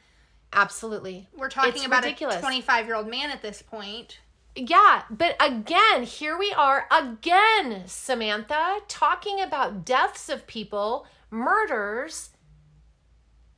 Absolutely. 0.53 1.27
We're 1.35 1.49
talking 1.49 1.73
It's 1.73 1.85
about 1.85 2.03
ridiculous. 2.03 2.37
a 2.37 2.41
25 2.41 2.85
year 2.85 2.95
old 2.95 3.07
man 3.07 3.29
at 3.31 3.41
this 3.41 3.61
point. 3.61 4.19
Yeah, 4.55 5.03
but 5.09 5.35
again, 5.39 6.03
here 6.03 6.37
we 6.37 6.51
are 6.53 6.87
again, 6.91 7.83
Samantha, 7.85 8.79
talking 8.87 9.39
about 9.39 9.85
deaths 9.85 10.27
of 10.27 10.47
people, 10.47 11.05
murders 11.29 12.31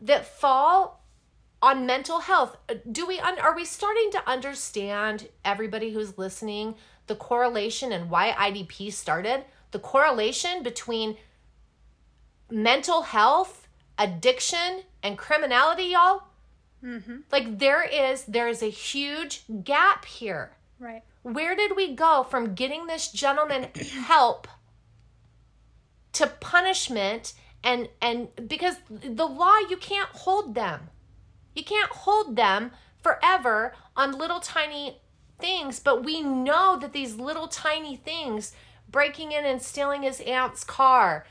that 0.02 0.26
fall 0.26 1.02
on 1.62 1.86
mental 1.86 2.20
health. 2.20 2.58
Uh, 2.68 2.76
do 2.92 3.06
we 3.06 3.20
un- 3.20 3.40
are 3.40 3.56
we 3.56 3.64
starting 3.66 4.12
to 4.12 4.30
understand 4.30 5.30
everybody 5.46 5.92
who's 5.94 6.18
listening 6.18 6.76
the 7.08 7.16
correlation 7.16 7.92
and 7.92 8.10
why 8.10 8.32
IDP 8.38 8.92
started? 8.92 9.46
The 9.72 9.80
correlation 9.80 10.62
between 10.62 11.18
mental 12.50 13.04
health, 13.04 13.68
addiction, 13.98 14.84
and 15.02 15.18
criminality, 15.18 15.84
y'all? 15.86 16.24
Mm-hmm. 16.84 17.18
Like 17.32 17.60
there 17.60 17.84
is 17.84 18.26
there 18.26 18.48
is 18.48 18.62
a 18.62 18.70
huge 18.70 19.44
gap 19.64 20.06
here. 20.06 20.52
Right. 20.80 21.04
Where 21.24 21.56
did 21.56 21.76
we 21.76 21.96
go 21.96 22.24
from 22.24 22.56
getting 22.56 22.88
this 22.88 23.12
gentleman 23.12 23.68
help 24.06 24.48
to 26.14 26.28
punishment 26.28 27.34
and 27.64 27.90
and 28.02 28.30
because 28.48 28.76
the 28.88 29.28
law 29.28 29.58
you 29.70 29.78
can't 29.78 30.10
hold 30.10 30.56
them. 30.56 30.90
You 31.56 31.64
can't 31.64 31.92
hold 31.92 32.36
them 32.36 32.72
forever 33.04 33.74
on 33.96 34.18
little 34.18 34.40
tiny 34.40 35.02
things, 35.40 35.80
but 35.80 36.04
we 36.04 36.22
know 36.22 36.78
that 36.80 36.94
these 36.94 37.16
little 37.16 37.48
tiny 37.48 37.96
things 37.96 38.54
breaking 38.90 39.32
in 39.32 39.46
and 39.46 39.62
stealing 39.62 40.04
his 40.04 40.22
aunt's 40.22 40.64
car, 40.64 41.26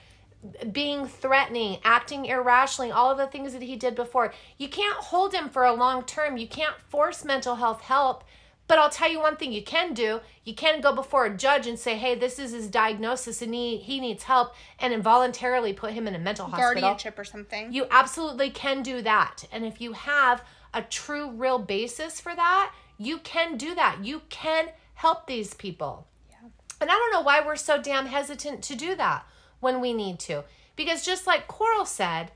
being 0.73 1.07
threatening, 1.07 1.79
acting 1.85 2.25
irrationally, 2.25 2.91
all 2.91 3.11
of 3.11 3.19
the 3.19 3.27
things 3.27 3.53
that 3.53 3.63
he 3.63 3.77
did 3.77 3.95
before. 3.95 4.33
You 4.57 4.69
can't 4.69 4.97
hold 4.97 5.35
him 5.35 5.51
for 5.51 5.65
a 5.65 5.75
long 5.75 6.05
term. 6.05 6.37
You 6.37 6.49
can't 6.49 6.81
force 6.89 7.25
mental 7.25 7.57
health 7.57 7.83
help. 7.83 8.25
But 8.67 8.79
I'll 8.79 8.89
tell 8.89 9.11
you 9.11 9.21
one 9.21 9.37
thing 9.37 9.53
you 9.53 9.65
can 9.65 9.95
do. 9.95 10.21
You 10.45 10.55
can 10.55 10.81
go 10.81 10.95
before 10.95 11.27
a 11.27 11.37
judge 11.37 11.67
and 11.67 11.77
say, 11.77 11.99
hey, 11.99 12.15
this 12.15 12.39
is 12.39 12.53
his 12.53 12.69
diagnosis 12.69 13.43
and 13.43 13.53
he, 13.53 13.79
he 13.79 13.99
needs 13.99 14.23
help, 14.23 14.55
and 14.79 14.95
involuntarily 14.95 15.73
put 15.73 15.93
him 15.93 16.07
in 16.07 16.15
a 16.15 16.21
mental 16.21 16.47
hospital. 16.47 16.81
Guardianship 16.81 17.19
or 17.19 17.25
something. 17.25 17.73
You 17.73 17.87
absolutely 17.91 18.51
can 18.51 18.83
do 18.83 19.03
that. 19.03 19.45
And 19.51 19.65
if 19.65 19.81
you 19.81 19.93
have 19.93 20.45
a 20.73 20.83
true, 20.83 21.33
real 21.33 21.59
basis 21.59 22.21
for 22.21 22.33
that, 22.35 22.73
you 22.97 23.19
can 23.19 23.57
do 23.57 23.75
that. 23.75 24.05
You 24.05 24.23
can 24.29 24.69
help 24.95 25.27
these 25.27 25.53
people. 25.53 26.07
Yeah. 26.31 26.37
And 26.81 26.91
I 26.91 26.95
don't 26.95 27.13
know 27.13 27.23
why 27.23 27.45
we're 27.45 27.57
so 27.57 27.83
damn 27.83 28.07
hesitant 28.07 28.63
to 28.63 28.77
do 28.77 28.95
that 28.95 29.27
when 29.61 29.81
we 29.81 29.93
need 29.93 30.19
to. 30.21 30.45
Because 30.77 31.05
just 31.05 31.27
like 31.27 31.47
Coral 31.47 31.85
said, 31.85 32.33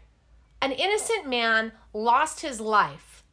an 0.63 0.73
innocent 0.73 1.29
man 1.29 1.73
lost 1.93 2.41
his 2.41 2.61
life 2.61 3.25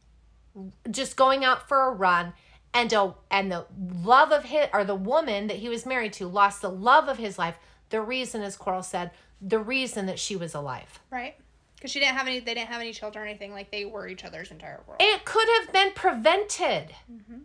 just 0.90 1.16
going 1.16 1.44
out 1.44 1.68
for 1.68 1.86
a 1.88 1.90
run 1.90 2.34
and 2.74 2.92
a, 2.92 3.14
and 3.30 3.50
the 3.50 3.66
love 4.02 4.32
of 4.32 4.44
his 4.44 4.68
or 4.72 4.84
the 4.84 4.94
woman 4.94 5.46
that 5.46 5.58
he 5.58 5.68
was 5.68 5.86
married 5.86 6.12
to 6.14 6.26
lost 6.26 6.62
the 6.62 6.70
love 6.70 7.08
of 7.08 7.18
his 7.18 7.38
life. 7.38 7.58
The 7.90 8.00
reason 8.00 8.42
as 8.42 8.56
Coral 8.56 8.82
said, 8.82 9.10
the 9.40 9.58
reason 9.58 10.06
that 10.06 10.18
she 10.18 10.36
was 10.36 10.54
alive. 10.54 11.00
Right. 11.10 11.36
Because 11.76 11.90
she 11.90 11.98
didn't 11.98 12.16
have 12.16 12.26
any. 12.26 12.38
They 12.38 12.54
didn't 12.54 12.68
have 12.68 12.80
any 12.80 12.92
children 12.92 13.24
or 13.24 13.28
anything. 13.28 13.52
Like 13.52 13.70
they 13.70 13.84
were 13.84 14.06
each 14.06 14.24
other's 14.24 14.50
entire 14.50 14.80
world. 14.86 15.00
It 15.00 15.24
could 15.24 15.48
have 15.58 15.72
been 15.72 15.90
prevented. 15.94 16.94
Mm-hmm. 17.12 17.38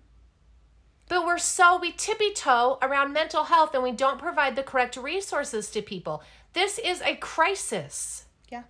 But 1.10 1.26
we're 1.26 1.38
so, 1.38 1.78
we 1.80 1.92
tippy 1.92 2.34
toe 2.34 2.78
around 2.82 3.14
mental 3.14 3.46
health 3.46 3.74
and 3.74 3.82
we 3.84 3.92
don't 3.94 4.20
provide 4.20 4.56
the 4.56 4.64
correct 4.64 4.98
resources 4.98 5.70
to 5.72 5.82
people. 5.82 6.22
This 6.54 6.78
is 6.80 7.02
a 7.02 7.16
crisis. 7.16 8.26
yeah. 8.50 8.64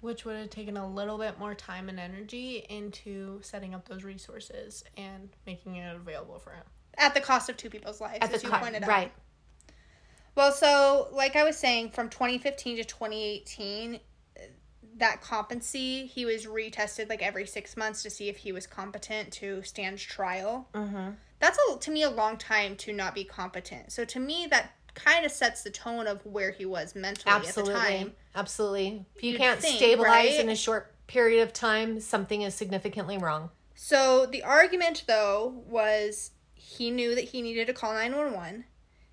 Which 0.00 0.24
would 0.24 0.36
have 0.36 0.50
taken 0.50 0.76
a 0.76 0.86
little 0.88 1.18
bit 1.18 1.38
more 1.40 1.54
time 1.54 1.88
and 1.88 1.98
energy 1.98 2.64
into 2.68 3.40
setting 3.42 3.74
up 3.74 3.88
those 3.88 4.04
resources 4.04 4.84
and 4.96 5.28
making 5.44 5.74
it 5.76 5.96
available 5.96 6.38
for 6.38 6.50
him. 6.52 6.62
At 6.96 7.14
the 7.14 7.20
cost 7.20 7.48
of 7.48 7.56
two 7.56 7.70
people's 7.70 8.00
lives, 8.00 8.18
At 8.20 8.30
the 8.30 8.36
as 8.36 8.42
you 8.44 8.48
co- 8.50 8.58
pointed 8.58 8.84
out. 8.84 8.88
right. 8.88 9.12
Well, 10.36 10.52
so 10.52 11.08
like 11.10 11.34
I 11.34 11.42
was 11.42 11.56
saying, 11.56 11.90
from 11.90 12.08
2015 12.10 12.76
to 12.76 12.84
2018, 12.84 13.98
that 14.98 15.20
competency 15.20 16.06
he 16.06 16.24
was 16.24 16.46
retested 16.46 17.08
like 17.08 17.22
every 17.22 17.46
six 17.46 17.76
months 17.76 18.02
to 18.02 18.10
see 18.10 18.28
if 18.28 18.36
he 18.38 18.52
was 18.52 18.66
competent 18.66 19.32
to 19.32 19.62
stand 19.62 19.98
trial. 19.98 20.68
Mm-hmm. 20.74 21.10
That's 21.40 21.58
a, 21.70 21.78
to 21.78 21.90
me 21.90 22.02
a 22.02 22.10
long 22.10 22.36
time 22.36 22.76
to 22.76 22.92
not 22.92 23.14
be 23.14 23.24
competent. 23.24 23.92
So 23.92 24.04
to 24.04 24.20
me, 24.20 24.46
that 24.50 24.72
kind 24.94 25.24
of 25.24 25.30
sets 25.30 25.62
the 25.62 25.70
tone 25.70 26.06
of 26.06 26.24
where 26.26 26.50
he 26.50 26.64
was 26.64 26.94
mentally 26.94 27.32
Absolutely. 27.32 27.74
at 27.74 27.80
the 27.80 27.88
time. 27.88 28.12
Absolutely. 28.34 29.06
If 29.14 29.22
you 29.22 29.32
You'd 29.32 29.38
can't 29.38 29.60
think, 29.60 29.76
stabilize 29.76 30.30
right? 30.30 30.40
in 30.40 30.48
a 30.48 30.56
short 30.56 30.94
period 31.06 31.42
of 31.42 31.52
time, 31.52 32.00
something 32.00 32.42
is 32.42 32.54
significantly 32.54 33.16
wrong. 33.16 33.50
So 33.74 34.26
the 34.26 34.42
argument 34.42 35.04
though 35.06 35.62
was 35.68 36.32
he 36.54 36.90
knew 36.90 37.14
that 37.14 37.26
he 37.26 37.40
needed 37.40 37.68
to 37.68 37.72
call 37.72 37.94
911 37.94 38.64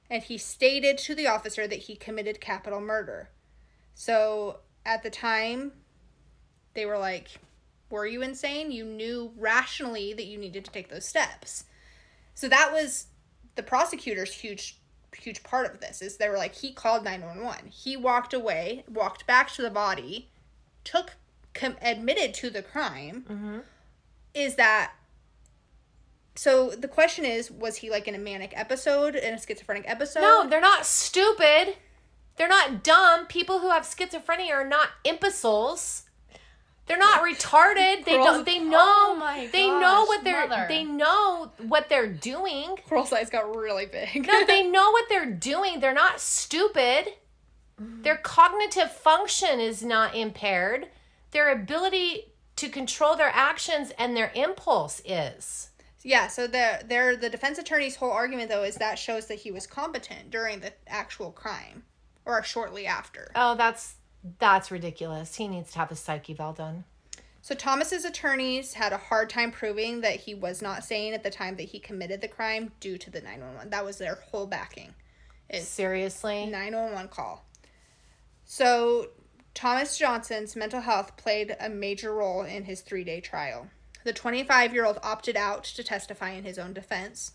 and 0.10 0.24
he 0.24 0.38
stated 0.38 0.98
to 1.00 1.16
the 1.16 1.28
officer 1.28 1.68
that 1.68 1.80
he 1.80 1.96
committed 1.96 2.42
capital 2.42 2.82
murder. 2.82 3.30
So 3.94 4.60
at 4.86 5.04
the 5.04 5.10
time 5.10 5.72
they 6.74 6.86
were 6.86 6.98
like, 6.98 7.30
"Were 7.90 8.06
you 8.06 8.22
insane? 8.22 8.72
You 8.72 8.86
knew 8.86 9.34
rationally 9.38 10.14
that 10.14 10.26
you 10.26 10.38
needed 10.38 10.66
to 10.66 10.72
take 10.72 10.90
those 10.90 11.06
steps." 11.06 11.66
So 12.34 12.48
that 12.50 12.72
was 12.74 13.08
the 13.56 13.64
prosecutor's 13.64 14.34
huge 14.34 14.80
huge 15.16 15.44
part 15.44 15.74
of 15.74 15.80
this 15.80 16.02
is 16.02 16.18
they 16.18 16.28
were 16.28 16.38
like 16.38 16.56
he 16.56 16.74
called 16.74 17.04
911. 17.04 17.70
He 17.70 17.96
walked 17.96 18.34
away, 18.34 18.84
walked 18.90 19.26
back 19.26 19.50
to 19.54 19.62
the 19.62 19.70
body, 19.70 20.30
took 20.84 21.14
com- 21.56 21.78
admitted 21.82 22.34
to 22.36 22.50
the 22.50 22.62
crime 22.62 23.26
mm-hmm. 23.28 23.60
is 24.34 24.56
that 24.56 24.92
so 26.36 26.72
the 26.72 26.88
question 26.88 27.26
is 27.26 27.50
was 27.50 27.78
he 27.78 27.90
like 27.90 28.08
in 28.08 28.14
a 28.14 28.20
manic 28.20 28.54
episode 28.56 29.16
in 29.16 29.34
a 29.34 29.42
schizophrenic 29.42 29.86
episode 29.88 30.22
No, 30.22 30.48
they're 30.48 30.62
not 30.62 30.86
stupid. 30.86 31.76
They're 32.38 32.48
not 32.48 32.84
dumb. 32.84 33.28
People 33.28 33.60
who 33.60 33.70
have 33.70 33.84
schizophrenia 33.84 34.52
are 34.52 34.68
not 34.68 34.90
imbeciles. 35.04 36.04
They're 36.88 36.98
not 36.98 37.24
retarded. 37.28 38.06
They 38.06 38.14
Girls- 38.18 38.26
don't. 38.26 38.46
They 38.46 38.60
know. 38.60 38.78
Oh 38.80 39.48
they 39.52 39.68
know 39.68 40.06
what 40.06 40.24
they're. 40.24 40.48
mother. 40.48 40.66
They 40.68 40.84
know 40.84 41.52
what 41.60 41.90
they're 41.90 42.08
doing. 42.12 42.76
Girl's 42.90 43.12
eyes 43.14 43.30
got 43.30 43.56
really 43.56 43.86
big. 43.86 44.28
No, 44.28 44.46
they 44.46 44.64
know 44.70 44.92
what 44.92 45.06
they're 45.10 45.32
doing. 45.32 45.80
They're 45.80 45.94
not 45.94 46.20
stupid. 46.20 47.08
Their 47.78 48.16
cognitive 48.18 48.92
function 48.92 49.60
is 49.60 49.84
not 49.84 50.16
impaired. 50.16 50.88
Their 51.32 51.52
ability 51.52 52.32
to 52.56 52.70
control 52.70 53.18
their 53.18 53.32
actions 53.34 53.92
and 53.98 54.16
their 54.16 54.32
impulse 54.34 55.02
is. 55.04 55.70
Yeah, 56.02 56.28
so 56.28 56.48
the 56.48 56.82
their 56.88 57.16
the 57.18 57.30
defense 57.30 57.58
attorney's 57.58 57.96
whole 57.98 58.12
argument 58.12 58.50
though 58.50 58.64
is 58.64 58.76
that 58.76 58.98
shows 59.00 59.26
that 59.28 59.40
he 59.40 59.52
was 59.52 59.66
competent 59.68 60.30
during 60.30 60.60
the 60.62 60.72
actual 60.88 61.32
crime 61.32 61.84
or 62.26 62.44
shortly 62.44 62.86
after. 62.86 63.32
Oh, 63.36 63.56
that's 63.56 63.96
that's 64.40 64.72
ridiculous. 64.72 65.36
He 65.36 65.48
needs 65.48 65.72
to 65.72 65.80
have 65.80 65.92
a 65.92 65.96
psyche 65.96 66.34
eval 66.34 66.54
done. 66.54 66.84
So 67.42 67.54
Thomas's 67.54 68.06
attorneys 68.06 68.74
had 68.74 68.92
a 68.92 68.98
hard 68.98 69.30
time 69.30 69.52
proving 69.52 70.02
that 70.02 70.22
he 70.22 70.34
was 70.34 70.64
not 70.64 70.84
sane 70.84 71.14
at 71.14 71.22
the 71.22 71.30
time 71.30 71.58
that 71.58 71.70
he 71.70 71.80
committed 71.80 72.22
the 72.22 72.28
crime 72.28 72.72
due 72.80 72.98
to 72.98 73.12
the 73.12 73.22
911. 73.22 73.70
That 73.70 73.86
was 73.86 74.00
their 74.00 74.16
whole 74.16 74.48
backing. 74.48 74.96
Is 75.48 75.68
Seriously? 75.68 76.48
911 76.48 77.10
call. 77.10 77.46
So 78.46 79.10
Thomas 79.54 79.96
Johnson's 79.96 80.56
mental 80.56 80.82
health 80.82 81.18
played 81.18 81.56
a 81.60 81.70
major 81.70 82.16
role 82.16 82.42
in 82.42 82.64
his 82.64 82.82
3-day 82.82 83.22
trial. 83.22 83.68
The 84.04 84.14
25-year-old 84.14 85.00
opted 85.04 85.38
out 85.38 85.64
to 85.66 85.84
testify 85.84 86.32
in 86.32 86.46
his 86.46 86.58
own 86.58 86.74
defense, 86.74 87.34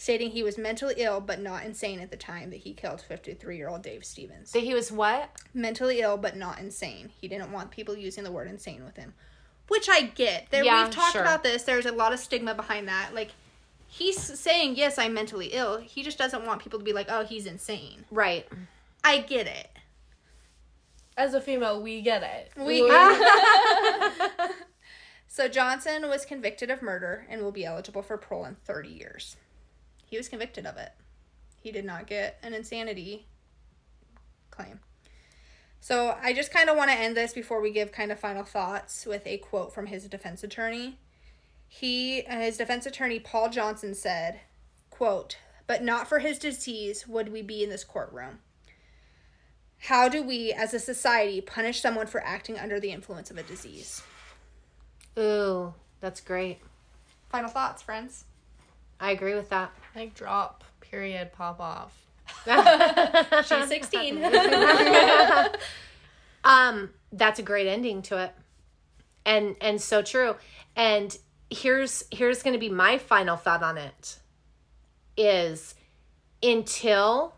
stating 0.00 0.30
he 0.30 0.42
was 0.42 0.56
mentally 0.56 0.94
ill 0.96 1.20
but 1.20 1.38
not 1.38 1.62
insane 1.62 2.00
at 2.00 2.10
the 2.10 2.16
time 2.16 2.48
that 2.48 2.56
he 2.60 2.72
killed 2.72 3.04
53-year-old 3.06 3.82
Dave 3.82 4.02
Stevens. 4.02 4.50
That 4.52 4.62
he 4.62 4.72
was 4.72 4.90
what? 4.90 5.28
mentally 5.52 6.00
ill 6.00 6.16
but 6.16 6.38
not 6.38 6.58
insane. 6.58 7.10
He 7.20 7.28
didn't 7.28 7.52
want 7.52 7.70
people 7.70 7.94
using 7.94 8.24
the 8.24 8.32
word 8.32 8.48
insane 8.48 8.82
with 8.82 8.96
him, 8.96 9.12
which 9.68 9.90
I 9.90 10.00
get. 10.00 10.50
There, 10.50 10.64
Yeah, 10.64 10.84
we've 10.84 10.90
talked 10.94 11.12
sure. 11.12 11.20
about 11.20 11.42
this. 11.42 11.64
There's 11.64 11.84
a 11.84 11.92
lot 11.92 12.14
of 12.14 12.18
stigma 12.18 12.54
behind 12.54 12.88
that. 12.88 13.10
Like 13.14 13.32
he's 13.88 14.16
saying, 14.18 14.76
"Yes, 14.76 14.96
I'm 14.96 15.12
mentally 15.12 15.48
ill." 15.48 15.76
He 15.80 16.02
just 16.02 16.16
doesn't 16.16 16.46
want 16.46 16.62
people 16.62 16.78
to 16.78 16.84
be 16.84 16.94
like, 16.94 17.08
"Oh, 17.10 17.24
he's 17.24 17.44
insane." 17.44 18.06
Right. 18.10 18.48
I 19.04 19.18
get 19.18 19.46
it. 19.46 19.68
As 21.14 21.34
a 21.34 21.42
female, 21.42 21.82
we 21.82 22.00
get 22.00 22.22
it. 22.22 22.52
We 22.56 22.80
So 25.28 25.46
Johnson 25.46 26.08
was 26.08 26.24
convicted 26.24 26.70
of 26.70 26.80
murder 26.80 27.26
and 27.28 27.42
will 27.42 27.52
be 27.52 27.66
eligible 27.66 28.00
for 28.00 28.16
parole 28.16 28.46
in 28.46 28.56
30 28.64 28.88
years. 28.88 29.36
He 30.10 30.16
was 30.16 30.28
convicted 30.28 30.66
of 30.66 30.76
it. 30.76 30.90
He 31.62 31.70
did 31.70 31.84
not 31.84 32.08
get 32.08 32.38
an 32.42 32.52
insanity 32.52 33.26
claim. 34.50 34.80
So 35.80 36.16
I 36.20 36.32
just 36.32 36.52
kind 36.52 36.68
of 36.68 36.76
want 36.76 36.90
to 36.90 36.96
end 36.96 37.16
this 37.16 37.32
before 37.32 37.60
we 37.60 37.70
give 37.70 37.92
kind 37.92 38.10
of 38.10 38.18
final 38.18 38.42
thoughts 38.42 39.06
with 39.06 39.26
a 39.26 39.38
quote 39.38 39.72
from 39.72 39.86
his 39.86 40.08
defense 40.08 40.42
attorney. 40.42 40.98
He 41.68 42.24
uh, 42.28 42.40
his 42.40 42.58
defense 42.58 42.86
attorney 42.86 43.20
Paul 43.20 43.50
Johnson 43.50 43.94
said, 43.94 44.40
quote, 44.90 45.38
"But 45.68 45.82
not 45.82 46.08
for 46.08 46.18
his 46.18 46.38
disease 46.38 47.06
would 47.06 47.32
we 47.32 47.40
be 47.40 47.62
in 47.62 47.70
this 47.70 47.84
courtroom." 47.84 48.40
How 49.84 50.08
do 50.08 50.22
we 50.22 50.52
as 50.52 50.74
a 50.74 50.80
society 50.80 51.40
punish 51.40 51.80
someone 51.80 52.08
for 52.08 52.22
acting 52.22 52.58
under 52.58 52.80
the 52.80 52.90
influence 52.90 53.30
of 53.30 53.38
a 53.38 53.42
disease? 53.42 54.02
Ooh, 55.18 55.72
that's 56.00 56.20
great. 56.20 56.58
Final 57.30 57.48
thoughts, 57.48 57.80
friends. 57.80 58.24
I 58.98 59.12
agree 59.12 59.34
with 59.34 59.48
that. 59.48 59.72
Like 59.94 60.14
drop, 60.14 60.64
period, 60.80 61.32
pop 61.32 61.60
off. 61.60 61.96
She's 63.46 63.68
16. 63.68 64.24
um, 66.44 66.90
that's 67.12 67.38
a 67.38 67.42
great 67.42 67.66
ending 67.66 68.02
to 68.02 68.22
it. 68.22 68.32
And 69.26 69.56
and 69.60 69.80
so 69.80 70.02
true. 70.02 70.36
And 70.76 71.16
here's 71.50 72.04
here's 72.10 72.42
going 72.42 72.54
to 72.54 72.60
be 72.60 72.70
my 72.70 72.98
final 72.98 73.36
thought 73.36 73.62
on 73.62 73.76
it 73.76 74.18
is 75.16 75.74
until 76.42 77.34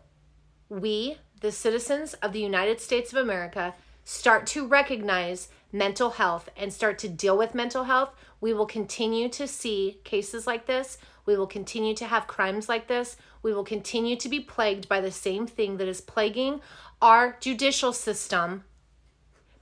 we 0.69 1.17
the 1.41 1.51
citizens 1.51 2.13
of 2.15 2.31
the 2.31 2.39
United 2.39 2.79
States 2.79 3.11
of 3.11 3.17
America 3.17 3.73
start 4.05 4.47
to 4.47 4.65
recognize 4.65 5.49
mental 5.71 6.11
health 6.11 6.49
and 6.55 6.71
start 6.71 6.97
to 6.99 7.09
deal 7.09 7.37
with 7.37 7.55
mental 7.55 7.85
health, 7.85 8.13
we 8.39 8.53
will 8.53 8.65
continue 8.65 9.27
to 9.27 9.47
see 9.47 9.99
cases 10.03 10.47
like 10.47 10.67
this. 10.67 10.97
We 11.25 11.37
will 11.37 11.47
continue 11.47 11.95
to 11.95 12.05
have 12.05 12.27
crimes 12.27 12.67
like 12.67 12.87
this. 12.87 13.17
We 13.41 13.53
will 13.53 13.63
continue 13.63 14.15
to 14.17 14.29
be 14.29 14.39
plagued 14.39 14.87
by 14.89 15.01
the 15.01 15.11
same 15.11 15.47
thing 15.47 15.77
that 15.77 15.87
is 15.87 16.01
plaguing 16.01 16.61
our 17.01 17.37
judicial 17.39 17.93
system 17.93 18.63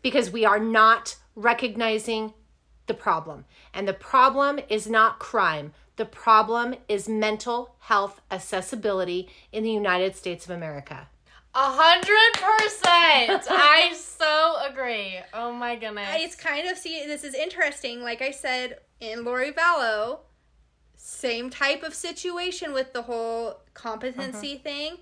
because 0.02 0.32
we 0.32 0.46
are 0.46 0.60
not 0.60 1.18
recognizing 1.36 2.34
the 2.88 2.94
problem. 2.94 3.46
And 3.74 3.88
the 3.88 3.94
problem 3.94 4.60
is 4.70 4.88
not 4.88 5.20
crime. 5.20 5.74
The 5.96 6.06
problem 6.06 6.76
is 6.88 7.08
mental 7.08 7.76
health 7.80 8.22
accessibility 8.32 9.30
in 9.52 9.64
the 9.64 9.72
United 9.72 10.16
States 10.16 10.46
of 10.46 10.52
America. 10.52 11.08
A 11.54 11.60
hundred 11.60 12.34
percent. 12.34 13.46
I 13.52 13.94
so 13.94 14.56
agree. 14.70 15.20
Oh 15.34 15.52
my 15.52 15.76
goodness. 15.76 16.08
it's 16.12 16.36
kind 16.36 16.68
of 16.70 16.78
see 16.78 17.06
this 17.06 17.24
is 17.24 17.34
interesting. 17.34 18.02
Like 18.02 18.22
I 18.22 18.32
said 18.32 18.80
in 19.02 19.26
Lori 19.26 19.52
Vallow, 19.52 20.20
same 21.04 21.50
type 21.50 21.82
of 21.82 21.96
situation 21.96 22.74
with 22.74 22.94
the 22.94 23.02
whole 23.02 23.62
competency 23.74 24.54
uh-huh. 24.54 24.64
thing. 24.64 24.98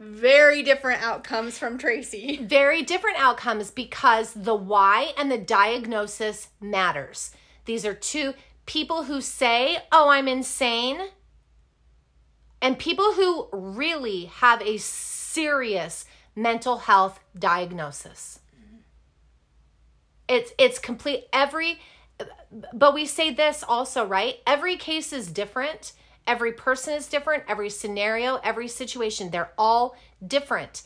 Very 0.00 0.64
different 0.64 1.00
outcomes 1.00 1.58
from 1.58 1.78
Tracy. 1.78 2.36
Very 2.42 2.82
different 2.82 3.18
outcomes 3.20 3.70
because 3.70 4.32
the 4.32 4.54
why 4.54 5.12
and 5.16 5.30
the 5.30 5.38
diagnosis 5.38 6.48
matters. 6.60 7.30
These 7.66 7.86
are 7.86 7.94
two 7.94 8.34
people 8.66 9.04
who 9.04 9.20
say, 9.20 9.78
Oh, 9.92 10.08
I'm 10.08 10.26
insane, 10.26 11.00
and 12.60 12.78
people 12.78 13.12
who 13.12 13.48
really 13.52 14.26
have 14.26 14.60
a 14.62 14.78
serious 14.78 16.04
mental 16.34 16.78
health 16.78 17.20
diagnosis. 17.38 18.40
It's 20.28 20.52
it's 20.58 20.78
complete 20.78 21.26
every 21.32 21.78
but 22.72 22.94
we 22.94 23.06
say 23.06 23.30
this 23.30 23.64
also, 23.66 24.04
right? 24.04 24.36
Every 24.46 24.76
case 24.76 25.12
is 25.12 25.28
different. 25.28 25.92
Every 26.26 26.52
person 26.52 26.94
is 26.94 27.08
different. 27.08 27.44
Every 27.48 27.70
scenario, 27.70 28.36
every 28.36 28.68
situation, 28.68 29.30
they're 29.30 29.52
all 29.56 29.96
different. 30.26 30.82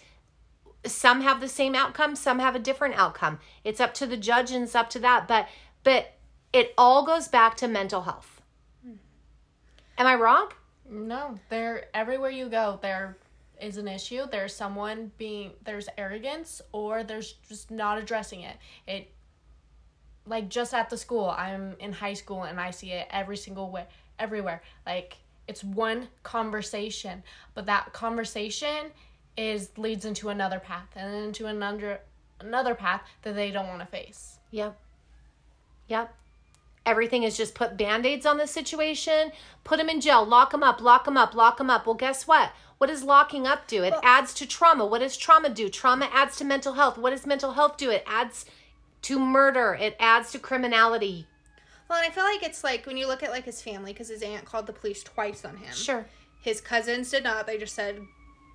Some 0.85 1.21
have 1.21 1.40
the 1.40 1.49
same 1.49 1.75
outcome, 1.75 2.16
some 2.16 2.38
have 2.38 2.57
a 2.57 2.61
different 2.61 2.95
outcome. 2.97 3.38
It's 3.64 3.81
up 3.81 3.95
to 3.95 4.07
the 4.07 4.16
judge 4.16 4.51
and 4.51 4.64
it's 4.64 4.75
up 4.75 4.90
to 4.90 4.99
that, 5.01 5.29
but 5.29 5.49
but 5.85 6.14
it 6.53 6.75
all 6.77 7.05
goes 7.05 7.29
back 7.29 7.57
to 7.57 7.68
mental 7.68 8.03
health. 8.03 8.40
Am 9.99 10.07
I 10.07 10.14
wrong? 10.14 10.51
No, 10.88 11.38
there 11.49 11.87
everywhere 11.95 12.31
you 12.31 12.49
go, 12.49 12.79
there 12.83 13.16
is 13.61 13.77
an 13.77 13.88
issue. 13.88 14.27
There's 14.31 14.55
someone 14.55 15.12
being 15.18 15.53
there's 15.64 15.88
arrogance 15.97 16.61
or 16.73 17.05
there's 17.05 17.35
just 17.49 17.71
not 17.71 17.99
addressing 17.99 18.40
it. 18.40 18.57
It 18.87 19.12
like 20.26 20.48
just 20.48 20.74
at 20.74 20.90
the 20.90 20.96
school, 20.96 21.30
I'm 21.30 21.76
in 21.80 21.92
high 21.92 22.14
school 22.14 22.42
and 22.44 22.61
I 22.61 22.70
see 22.70 22.92
it 22.92 23.08
every 23.11 23.37
single 23.37 23.70
way 23.70 23.87
everywhere. 24.18 24.62
Like 24.87 25.18
it's 25.48 25.64
one 25.64 26.08
conversation, 26.22 27.22
but 27.54 27.66
that 27.66 27.92
conversation 27.92 28.92
is 29.37 29.70
leads 29.76 30.04
into 30.04 30.28
another 30.28 30.61
path 30.61 30.88
and 30.94 31.14
into 31.26 31.46
another 31.46 32.00
another 32.40 32.74
path 32.74 33.02
that 33.22 33.35
they 33.35 33.50
don't 33.50 33.68
want 33.68 33.80
to 33.80 33.87
face. 33.87 34.38
Yep. 34.50 34.76
Yep. 35.88 36.14
Everything 36.85 37.22
is 37.22 37.37
just 37.37 37.54
put 37.54 37.76
band 37.76 38.04
aids 38.06 38.26
on 38.26 38.38
the 38.38 38.46
situation, 38.46 39.30
put 39.62 39.78
them 39.78 39.88
in 39.88 40.00
jail, 40.00 40.24
lock 40.24 40.50
them 40.50 40.64
up, 40.64 40.80
lock 40.80 41.04
them 41.04 41.16
up, 41.16 41.35
lock 41.35 41.58
them 41.58 41.70
up. 41.70 41.87
Well, 41.87 41.94
guess 41.94 42.26
what? 42.26 42.52
What 42.78 42.88
does 42.88 43.04
locking 43.04 43.46
up 43.46 43.68
do? 43.68 43.85
It 43.85 43.94
adds 44.02 44.35
to 44.35 44.46
trauma. 44.46 44.85
What 44.85 44.98
does 44.98 45.16
trauma 45.16 45.48
do? 45.48 45.68
Trauma 45.68 46.11
adds 46.12 46.37
to 46.38 46.44
mental 46.44 46.72
health. 46.72 46.98
What 46.98 47.11
does 47.11 47.24
mental 47.24 47.52
health 47.52 47.76
do? 47.76 47.90
It 47.90 48.02
adds 48.04 48.44
to 49.03 49.19
murder, 49.19 49.77
it 49.79 49.97
adds 49.99 50.33
to 50.33 50.38
criminality. 50.38 51.27
Well, 51.88 52.01
and 52.01 52.11
I 52.11 52.15
feel 52.15 52.25
like 52.25 52.43
it's 52.43 52.65
like 52.65 52.87
when 52.87 52.97
you 52.97 53.07
look 53.07 53.23
at 53.23 53.31
like 53.31 53.45
his 53.45 53.61
family, 53.61 53.93
because 53.93 54.09
his 54.09 54.23
aunt 54.23 54.45
called 54.45 54.67
the 54.67 54.73
police 54.73 55.03
twice 55.03 55.45
on 55.45 55.57
him. 55.57 55.75
Sure. 55.75 56.07
His 56.41 56.61
cousins 56.61 57.11
did 57.11 57.25
not. 57.25 57.47
They 57.47 57.59
just 57.59 57.75
said, 57.75 58.01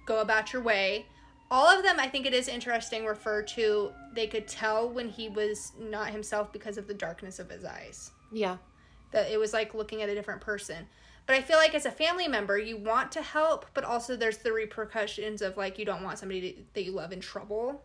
"Go 0.06 0.20
about 0.20 0.54
your 0.54 0.62
way." 0.62 1.06
All 1.50 1.68
of 1.68 1.84
them, 1.84 1.98
I 2.00 2.10
think 2.10 2.26
it 2.26 2.34
is 2.34 2.50
interesting, 2.50 3.06
refer 3.06 3.42
to 3.42 3.92
they 4.14 4.28
could 4.28 4.48
tell 4.48 4.90
when 4.90 5.08
he 5.08 5.30
was 5.30 5.72
not 5.80 6.10
himself 6.10 6.52
because 6.52 6.78
of 6.78 6.88
the 6.88 6.94
darkness 6.94 7.40
of 7.40 7.50
his 7.50 7.64
eyes. 7.64 8.12
Yeah. 8.32 8.58
That 9.12 9.32
it 9.32 9.40
was 9.40 9.54
like 9.54 9.74
looking 9.74 10.02
at 10.02 10.10
a 10.10 10.16
different 10.16 10.42
person. 10.42 10.88
But 11.26 11.36
I 11.36 11.41
feel 11.41 11.58
like 11.58 11.76
as 11.76 11.86
a 11.86 11.91
family 11.91 12.28
member, 12.28 12.58
you 12.58 12.78
want 12.78 13.12
to 13.14 13.22
help, 13.22 13.66
but 13.74 13.84
also 13.84 14.16
there's 14.16 14.39
the 14.39 14.52
repercussions 14.52 15.41
of 15.41 15.58
like 15.58 15.78
you 15.78 15.86
don't 15.86 16.04
want 16.04 16.20
somebody 16.20 16.54
to, 16.54 16.60
that 16.74 16.84
you 16.84 16.91
love 16.91 17.12
in 17.12 17.20
trouble. 17.22 17.84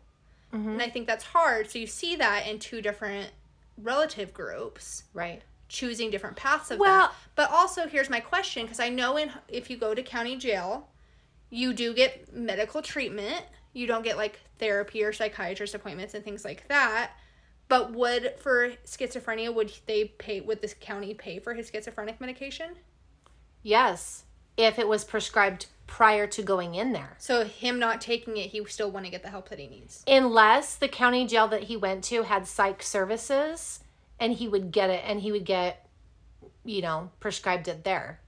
Mm-hmm. 0.52 0.68
And 0.70 0.82
I 0.82 0.88
think 0.88 1.06
that's 1.06 1.24
hard. 1.24 1.70
So 1.70 1.78
you 1.78 1.86
see 1.86 2.16
that 2.16 2.46
in 2.46 2.58
two 2.58 2.82
different 2.82 3.30
relative 3.78 4.34
groups 4.34 5.04
Right. 5.14 5.42
choosing 5.68 6.10
different 6.10 6.36
paths 6.36 6.70
of 6.70 6.78
Well- 6.78 7.08
that. 7.08 7.14
But 7.34 7.50
also, 7.50 7.86
here's 7.88 8.10
my 8.10 8.20
question 8.20 8.64
because 8.64 8.80
I 8.80 8.88
know 8.90 9.16
in 9.16 9.32
if 9.48 9.70
you 9.70 9.76
go 9.76 9.94
to 9.94 10.02
county 10.02 10.36
jail, 10.36 10.88
you 11.48 11.72
do 11.72 11.94
get 11.94 12.32
medical 12.32 12.82
treatment. 12.82 13.44
You 13.72 13.86
don't 13.86 14.02
get 14.02 14.16
like 14.18 14.40
therapy 14.58 15.02
or 15.02 15.12
psychiatrist 15.12 15.74
appointments 15.74 16.12
and 16.14 16.22
things 16.22 16.44
like 16.44 16.68
that. 16.68 17.12
But 17.68 17.92
would 17.92 18.34
for 18.38 18.72
schizophrenia 18.84 19.54
would 19.54 19.72
they 19.86 20.04
pay 20.04 20.42
would 20.42 20.60
this 20.60 20.74
county 20.78 21.14
pay 21.14 21.38
for 21.38 21.54
his 21.54 21.70
schizophrenic 21.70 22.20
medication? 22.20 22.76
Yes, 23.62 24.24
if 24.56 24.78
it 24.78 24.88
was 24.88 25.04
prescribed 25.04 25.66
prior 25.86 26.26
to 26.26 26.42
going 26.42 26.74
in 26.74 26.92
there. 26.92 27.16
So 27.18 27.44
him 27.44 27.78
not 27.78 28.00
taking 28.00 28.36
it, 28.36 28.50
he 28.50 28.64
still 28.64 28.90
want 28.90 29.04
to 29.04 29.10
get 29.10 29.22
the 29.22 29.28
help 29.28 29.48
that 29.50 29.58
he 29.58 29.66
needs. 29.66 30.02
Unless 30.06 30.76
the 30.76 30.88
county 30.88 31.26
jail 31.26 31.48
that 31.48 31.64
he 31.64 31.76
went 31.76 32.04
to 32.04 32.22
had 32.22 32.46
psych 32.46 32.82
services 32.82 33.80
and 34.18 34.32
he 34.32 34.48
would 34.48 34.72
get 34.72 34.88
it 34.88 35.02
and 35.06 35.20
he 35.20 35.32
would 35.32 35.44
get, 35.44 35.86
you 36.64 36.80
know, 36.80 37.10
prescribed 37.20 37.68
it 37.68 37.84
there. 37.84 38.20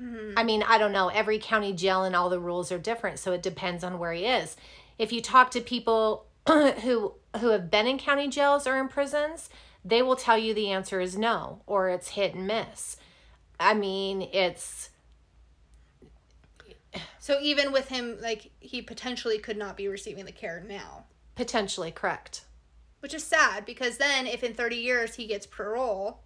Mm-hmm. 0.00 0.38
I 0.38 0.44
mean, 0.44 0.62
I 0.62 0.78
don't 0.78 0.92
know. 0.92 1.08
Every 1.08 1.38
county 1.38 1.72
jail 1.72 2.04
and 2.04 2.14
all 2.14 2.30
the 2.30 2.38
rules 2.38 2.70
are 2.70 2.78
different, 2.78 3.18
so 3.18 3.32
it 3.32 3.42
depends 3.42 3.82
on 3.82 3.98
where 3.98 4.12
he 4.12 4.24
is. 4.24 4.56
If 4.98 5.12
you 5.12 5.20
talk 5.20 5.50
to 5.52 5.60
people 5.60 6.26
who 6.46 7.14
who 7.40 7.48
have 7.48 7.70
been 7.70 7.86
in 7.86 7.98
county 7.98 8.28
jails 8.28 8.66
or 8.66 8.78
in 8.78 8.88
prisons, 8.88 9.50
they 9.84 10.02
will 10.02 10.16
tell 10.16 10.38
you 10.38 10.54
the 10.54 10.70
answer 10.70 11.00
is 11.00 11.18
no 11.18 11.62
or 11.66 11.88
it's 11.88 12.10
hit 12.10 12.34
and 12.34 12.46
miss. 12.46 12.96
I 13.58 13.74
mean, 13.74 14.22
it's 14.22 14.90
So 17.18 17.38
even 17.40 17.72
with 17.72 17.88
him, 17.88 18.18
like 18.20 18.50
he 18.60 18.80
potentially 18.82 19.38
could 19.38 19.56
not 19.56 19.76
be 19.76 19.88
receiving 19.88 20.24
the 20.24 20.32
care 20.32 20.64
now, 20.66 21.04
potentially 21.34 21.90
correct. 21.90 22.44
which 23.00 23.14
is 23.14 23.24
sad 23.24 23.64
because 23.66 23.98
then 23.98 24.26
if 24.26 24.42
in 24.42 24.54
thirty 24.54 24.76
years 24.76 25.14
he 25.16 25.26
gets 25.26 25.46
parole, 25.46 26.20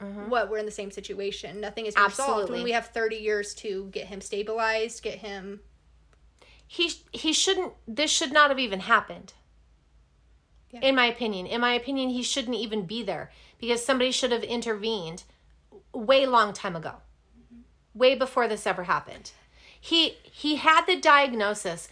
mm-hmm. 0.00 0.28
what 0.28 0.50
we're 0.50 0.58
in 0.58 0.66
the 0.66 0.72
same 0.72 0.90
situation. 0.90 1.60
Nothing 1.60 1.86
is 1.86 1.94
resolved 1.96 2.50
when 2.50 2.62
we 2.64 2.72
have 2.72 2.86
thirty 2.88 3.16
years 3.16 3.54
to 3.56 3.88
get 3.92 4.06
him 4.08 4.20
stabilized, 4.20 5.02
get 5.02 5.18
him. 5.18 5.60
he 6.66 6.92
he 7.12 7.32
shouldn't 7.32 7.72
this 7.86 8.10
should 8.10 8.32
not 8.32 8.50
have 8.50 8.58
even 8.58 8.80
happened 8.80 9.32
Yeah. 10.70 10.80
in 10.82 10.94
my 10.94 11.06
opinion 11.06 11.46
in 11.46 11.60
my 11.62 11.72
opinion 11.72 12.10
he 12.10 12.22
shouldn't 12.22 12.56
even 12.56 12.84
be 12.84 13.02
there 13.02 13.30
because 13.58 13.82
somebody 13.84 14.10
should 14.12 14.32
have 14.32 14.42
intervened 14.44 15.22
way 15.94 16.26
long 16.26 16.52
time 16.52 16.76
ago 16.76 16.96
mm-hmm. 17.00 17.62
way 17.94 18.14
before 18.14 18.46
this 18.48 18.66
ever 18.66 18.84
happened 18.84 19.32
he 19.80 20.16
he 20.22 20.56
had 20.56 20.84
the 20.86 20.96
diagnosis 20.96 21.88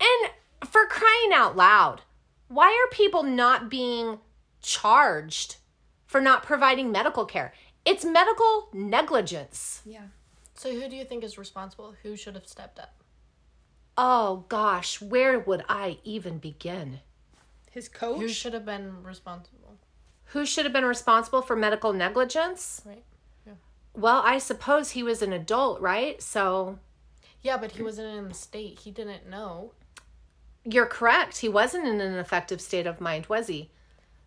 and 0.00 0.30
for 0.68 0.86
crying 0.86 1.30
out 1.34 1.56
loud 1.56 2.02
why 2.48 2.66
are 2.66 2.94
people 2.96 3.22
not 3.22 3.70
being 3.70 4.18
charged 4.62 5.56
for 6.06 6.20
not 6.20 6.42
providing 6.42 6.90
medical 6.92 7.24
care 7.24 7.52
it's 7.84 8.04
medical 8.04 8.68
negligence 8.72 9.82
Yeah. 9.84 10.08
So 10.54 10.70
who 10.74 10.90
do 10.90 10.96
you 10.96 11.06
think 11.06 11.24
is 11.24 11.38
responsible? 11.38 11.94
Who 12.02 12.16
should 12.16 12.34
have 12.34 12.46
stepped 12.46 12.78
up? 12.78 12.94
oh 13.98 14.44
gosh 14.48 15.00
where 15.00 15.38
would 15.38 15.64
i 15.68 15.98
even 16.04 16.38
begin 16.38 17.00
His 17.70 17.88
coach. 17.88 18.20
Who 18.20 18.28
should 18.28 18.54
have 18.54 18.64
been 18.64 19.02
responsible? 19.02 19.76
Who 20.26 20.46
should 20.46 20.64
have 20.64 20.72
been 20.72 20.84
responsible 20.84 21.42
for 21.42 21.56
medical 21.56 21.92
negligence? 21.92 22.82
Right. 22.84 23.02
Yeah. 23.46 23.54
Well, 23.94 24.22
I 24.24 24.38
suppose 24.38 24.90
he 24.90 25.02
was 25.02 25.22
an 25.22 25.32
adult, 25.32 25.80
right? 25.80 26.22
So 26.22 26.78
Yeah, 27.42 27.56
but 27.56 27.72
he 27.72 27.82
wasn't 27.82 28.16
in 28.16 28.28
the 28.28 28.34
state. 28.34 28.80
He 28.80 28.90
didn't 28.90 29.28
know. 29.28 29.72
you're 30.64 30.86
correct. 30.86 31.38
He 31.38 31.48
wasn't 31.48 31.86
in 31.86 32.00
an 32.00 32.14
effective 32.18 32.60
state 32.60 32.86
of 32.86 33.00
mind, 33.00 33.26
was 33.26 33.46
he? 33.48 33.70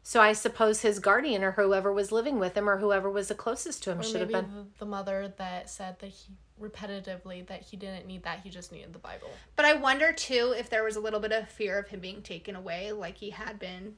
So 0.02 0.20
I 0.20 0.34
suppose 0.34 0.82
his 0.82 1.00
guardian 1.00 1.44
or 1.44 1.52
whoever 1.52 1.94
was 1.94 2.12
living 2.12 2.38
with 2.40 2.58
him 2.58 2.68
or 2.70 2.78
whoever 2.80 3.10
was 3.10 3.28
the 3.30 3.36
closest 3.36 3.84
to 3.84 3.92
him 3.92 4.00
Or 4.00 4.04
should 4.04 4.20
have 4.22 4.32
been. 4.32 4.52
the, 4.54 4.66
the 4.80 4.86
mother 4.86 5.32
that 5.38 5.70
said 5.70 6.00
that 6.00 6.08
he 6.10 6.34
repetitively 6.62 7.46
that 7.48 7.62
he 7.62 7.78
didn't 7.78 8.06
need 8.08 8.24
that. 8.24 8.40
He 8.44 8.50
just 8.50 8.72
needed 8.72 8.94
the 8.94 9.00
Bible. 9.00 9.30
But 9.56 9.66
I 9.66 9.74
wonder 9.74 10.12
too 10.12 10.54
if 10.58 10.70
there 10.70 10.84
was 10.84 10.96
a 10.96 11.00
little 11.00 11.20
bit 11.20 11.32
of 11.32 11.48
fear 11.50 11.80
of 11.80 11.88
him 11.90 12.00
being 12.00 12.22
taken 12.22 12.56
away, 12.56 12.92
like 12.92 13.18
he 13.18 13.30
had 13.30 13.60
been 13.60 13.96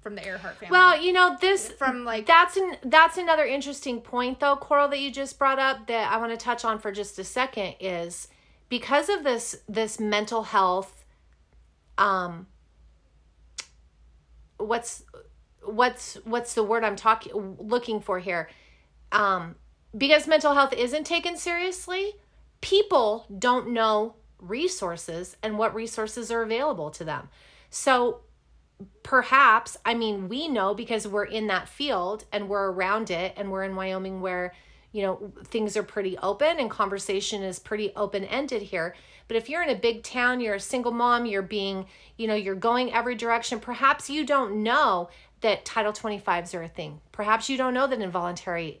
from 0.00 0.14
the 0.14 0.26
Earhart 0.26 0.56
family. 0.56 0.72
Well, 0.72 1.00
you 1.00 1.12
know, 1.12 1.36
this 1.40 1.70
from 1.70 2.04
like 2.04 2.26
that's 2.26 2.56
an 2.56 2.76
that's 2.84 3.18
another 3.18 3.44
interesting 3.44 4.00
point 4.00 4.40
though, 4.40 4.56
Coral, 4.56 4.88
that 4.88 5.00
you 5.00 5.10
just 5.10 5.38
brought 5.38 5.58
up 5.58 5.86
that 5.88 6.10
I 6.10 6.16
want 6.16 6.32
to 6.32 6.36
touch 6.36 6.64
on 6.64 6.78
for 6.78 6.90
just 6.90 7.18
a 7.18 7.24
second 7.24 7.74
is 7.80 8.28
because 8.68 9.08
of 9.08 9.22
this 9.24 9.56
this 9.68 10.00
mental 10.00 10.44
health 10.44 11.04
um 11.98 12.46
what's 14.56 15.02
what's 15.62 16.14
what's 16.24 16.54
the 16.54 16.64
word 16.64 16.84
I'm 16.84 16.96
talking 16.96 17.56
looking 17.58 18.00
for 18.00 18.18
here? 18.18 18.48
Um 19.12 19.56
because 19.96 20.26
mental 20.26 20.54
health 20.54 20.72
isn't 20.72 21.04
taken 21.04 21.36
seriously, 21.36 22.14
people 22.60 23.26
don't 23.38 23.70
know 23.72 24.14
resources 24.38 25.36
and 25.42 25.58
what 25.58 25.74
resources 25.74 26.30
are 26.30 26.42
available 26.42 26.90
to 26.90 27.04
them. 27.04 27.28
So 27.68 28.20
perhaps 29.10 29.76
i 29.84 29.92
mean 29.92 30.28
we 30.28 30.46
know 30.46 30.72
because 30.72 31.04
we're 31.04 31.24
in 31.24 31.48
that 31.48 31.68
field 31.68 32.24
and 32.30 32.48
we're 32.48 32.70
around 32.70 33.10
it 33.10 33.34
and 33.36 33.50
we're 33.50 33.64
in 33.64 33.74
wyoming 33.74 34.20
where 34.20 34.54
you 34.92 35.02
know 35.02 35.32
things 35.44 35.76
are 35.76 35.82
pretty 35.82 36.16
open 36.18 36.60
and 36.60 36.70
conversation 36.70 37.42
is 37.42 37.58
pretty 37.58 37.92
open 37.96 38.24
ended 38.24 38.62
here. 38.62 38.94
But 39.28 39.36
if 39.36 39.48
you're 39.48 39.62
in 39.62 39.68
a 39.70 39.74
big 39.74 40.04
town 40.04 40.40
you're 40.40 40.54
a 40.54 40.60
single 40.60 40.92
mom 40.92 41.26
you're 41.26 41.42
being 41.42 41.86
you 42.16 42.26
know 42.28 42.34
you're 42.34 42.54
going 42.54 42.92
every 42.92 43.14
direction 43.14 43.60
perhaps 43.60 44.08
you 44.10 44.24
don't 44.24 44.62
know 44.62 45.10
that 45.40 45.64
title 45.64 45.92
25s 45.92 46.54
are 46.54 46.62
a 46.62 46.68
thing. 46.68 47.00
Perhaps 47.12 47.48
you 47.48 47.56
don't 47.56 47.74
know 47.74 47.86
that 47.86 48.00
involuntary 48.00 48.80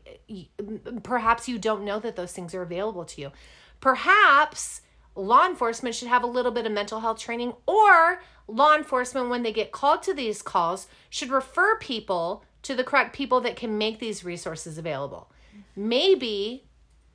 perhaps 1.02 1.48
you 1.48 1.58
don't 1.58 1.84
know 1.84 1.98
that 1.98 2.14
those 2.14 2.32
things 2.32 2.54
are 2.54 2.62
available 2.62 3.04
to 3.04 3.20
you. 3.20 3.32
Perhaps 3.80 4.82
law 5.20 5.46
enforcement 5.46 5.94
should 5.94 6.08
have 6.08 6.22
a 6.22 6.26
little 6.28 6.52
bit 6.52 6.66
of 6.66 6.72
mental 6.72 7.00
health 7.00 7.18
training 7.18 7.52
or 7.66 8.22
law 8.48 8.74
enforcement 8.76 9.28
when 9.28 9.42
they 9.42 9.52
get 9.52 9.72
called 9.72 10.02
to 10.02 10.14
these 10.14 10.42
calls 10.42 10.86
should 11.08 11.30
refer 11.30 11.78
people 11.78 12.44
to 12.62 12.74
the 12.74 12.84
correct 12.84 13.14
people 13.14 13.40
that 13.40 13.56
can 13.56 13.78
make 13.78 13.98
these 13.98 14.24
resources 14.24 14.78
available. 14.78 15.30
Maybe 15.76 16.64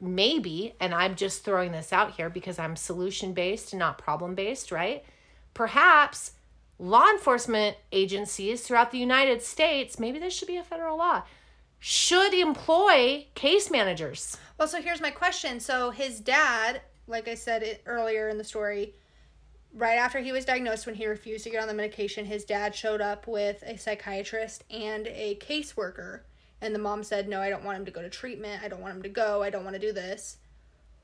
maybe 0.01 0.75
and 0.81 0.93
i'm 0.93 1.15
just 1.15 1.45
throwing 1.45 1.71
this 1.71 1.93
out 1.93 2.15
here 2.15 2.29
because 2.29 2.59
i'm 2.59 2.75
solution 2.75 3.31
based 3.31 3.71
and 3.71 3.79
not 3.79 3.97
problem 3.97 4.35
based 4.35 4.69
right? 4.69 5.05
Perhaps 5.53 6.31
law 6.77 7.09
enforcement 7.09 7.77
agencies 7.93 8.61
throughout 8.61 8.91
the 8.91 8.97
united 8.97 9.41
states 9.41 9.97
maybe 9.97 10.19
this 10.19 10.33
should 10.33 10.49
be 10.49 10.57
a 10.57 10.63
federal 10.63 10.97
law 10.97 11.23
should 11.79 12.33
employ 12.33 13.27
case 13.35 13.69
managers. 13.69 14.37
Well, 14.57 14.67
so 14.67 14.81
here's 14.81 15.01
my 15.01 15.11
question. 15.11 15.59
So 15.59 15.91
his 15.91 16.19
dad, 16.19 16.81
like 17.07 17.27
I 17.27 17.35
said 17.35 17.63
it 17.63 17.81
earlier 17.85 18.29
in 18.29 18.37
the 18.37 18.43
story, 18.43 18.93
right 19.73 19.95
after 19.95 20.19
he 20.19 20.31
was 20.31 20.45
diagnosed, 20.45 20.85
when 20.85 20.95
he 20.95 21.05
refused 21.05 21.43
to 21.43 21.49
get 21.49 21.61
on 21.61 21.67
the 21.67 21.73
medication, 21.73 22.25
his 22.25 22.45
dad 22.45 22.73
showed 22.73 23.01
up 23.01 23.27
with 23.27 23.61
a 23.63 23.77
psychiatrist 23.77 24.63
and 24.69 25.07
a 25.07 25.37
caseworker. 25.41 26.21
And 26.61 26.73
the 26.73 26.79
mom 26.79 27.03
said, 27.03 27.27
No, 27.27 27.41
I 27.41 27.49
don't 27.49 27.63
want 27.63 27.77
him 27.77 27.85
to 27.85 27.91
go 27.91 28.01
to 28.01 28.09
treatment. 28.09 28.63
I 28.63 28.67
don't 28.69 28.81
want 28.81 28.95
him 28.95 29.03
to 29.03 29.09
go. 29.09 29.43
I 29.43 29.49
don't 29.49 29.63
want 29.63 29.75
to 29.75 29.79
do 29.79 29.91
this. 29.91 30.37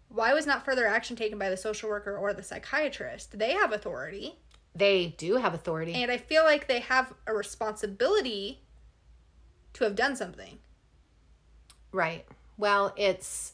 Why 0.09 0.33
was 0.33 0.45
not 0.45 0.65
further 0.65 0.87
action 0.87 1.15
taken 1.15 1.37
by 1.37 1.49
the 1.49 1.57
social 1.57 1.89
worker 1.89 2.17
or 2.17 2.33
the 2.33 2.43
psychiatrist? 2.43 3.37
They 3.37 3.53
have 3.53 3.71
authority. 3.71 4.35
they 4.75 5.13
do 5.17 5.35
have 5.35 5.53
authority 5.53 5.93
And 5.93 6.09
I 6.11 6.17
feel 6.17 6.43
like 6.43 6.67
they 6.67 6.79
have 6.79 7.13
a 7.27 7.33
responsibility 7.33 8.61
to 9.73 9.83
have 9.83 9.95
done 9.95 10.15
something. 10.15 10.59
Right. 11.91 12.25
Well, 12.57 12.93
it's 12.97 13.53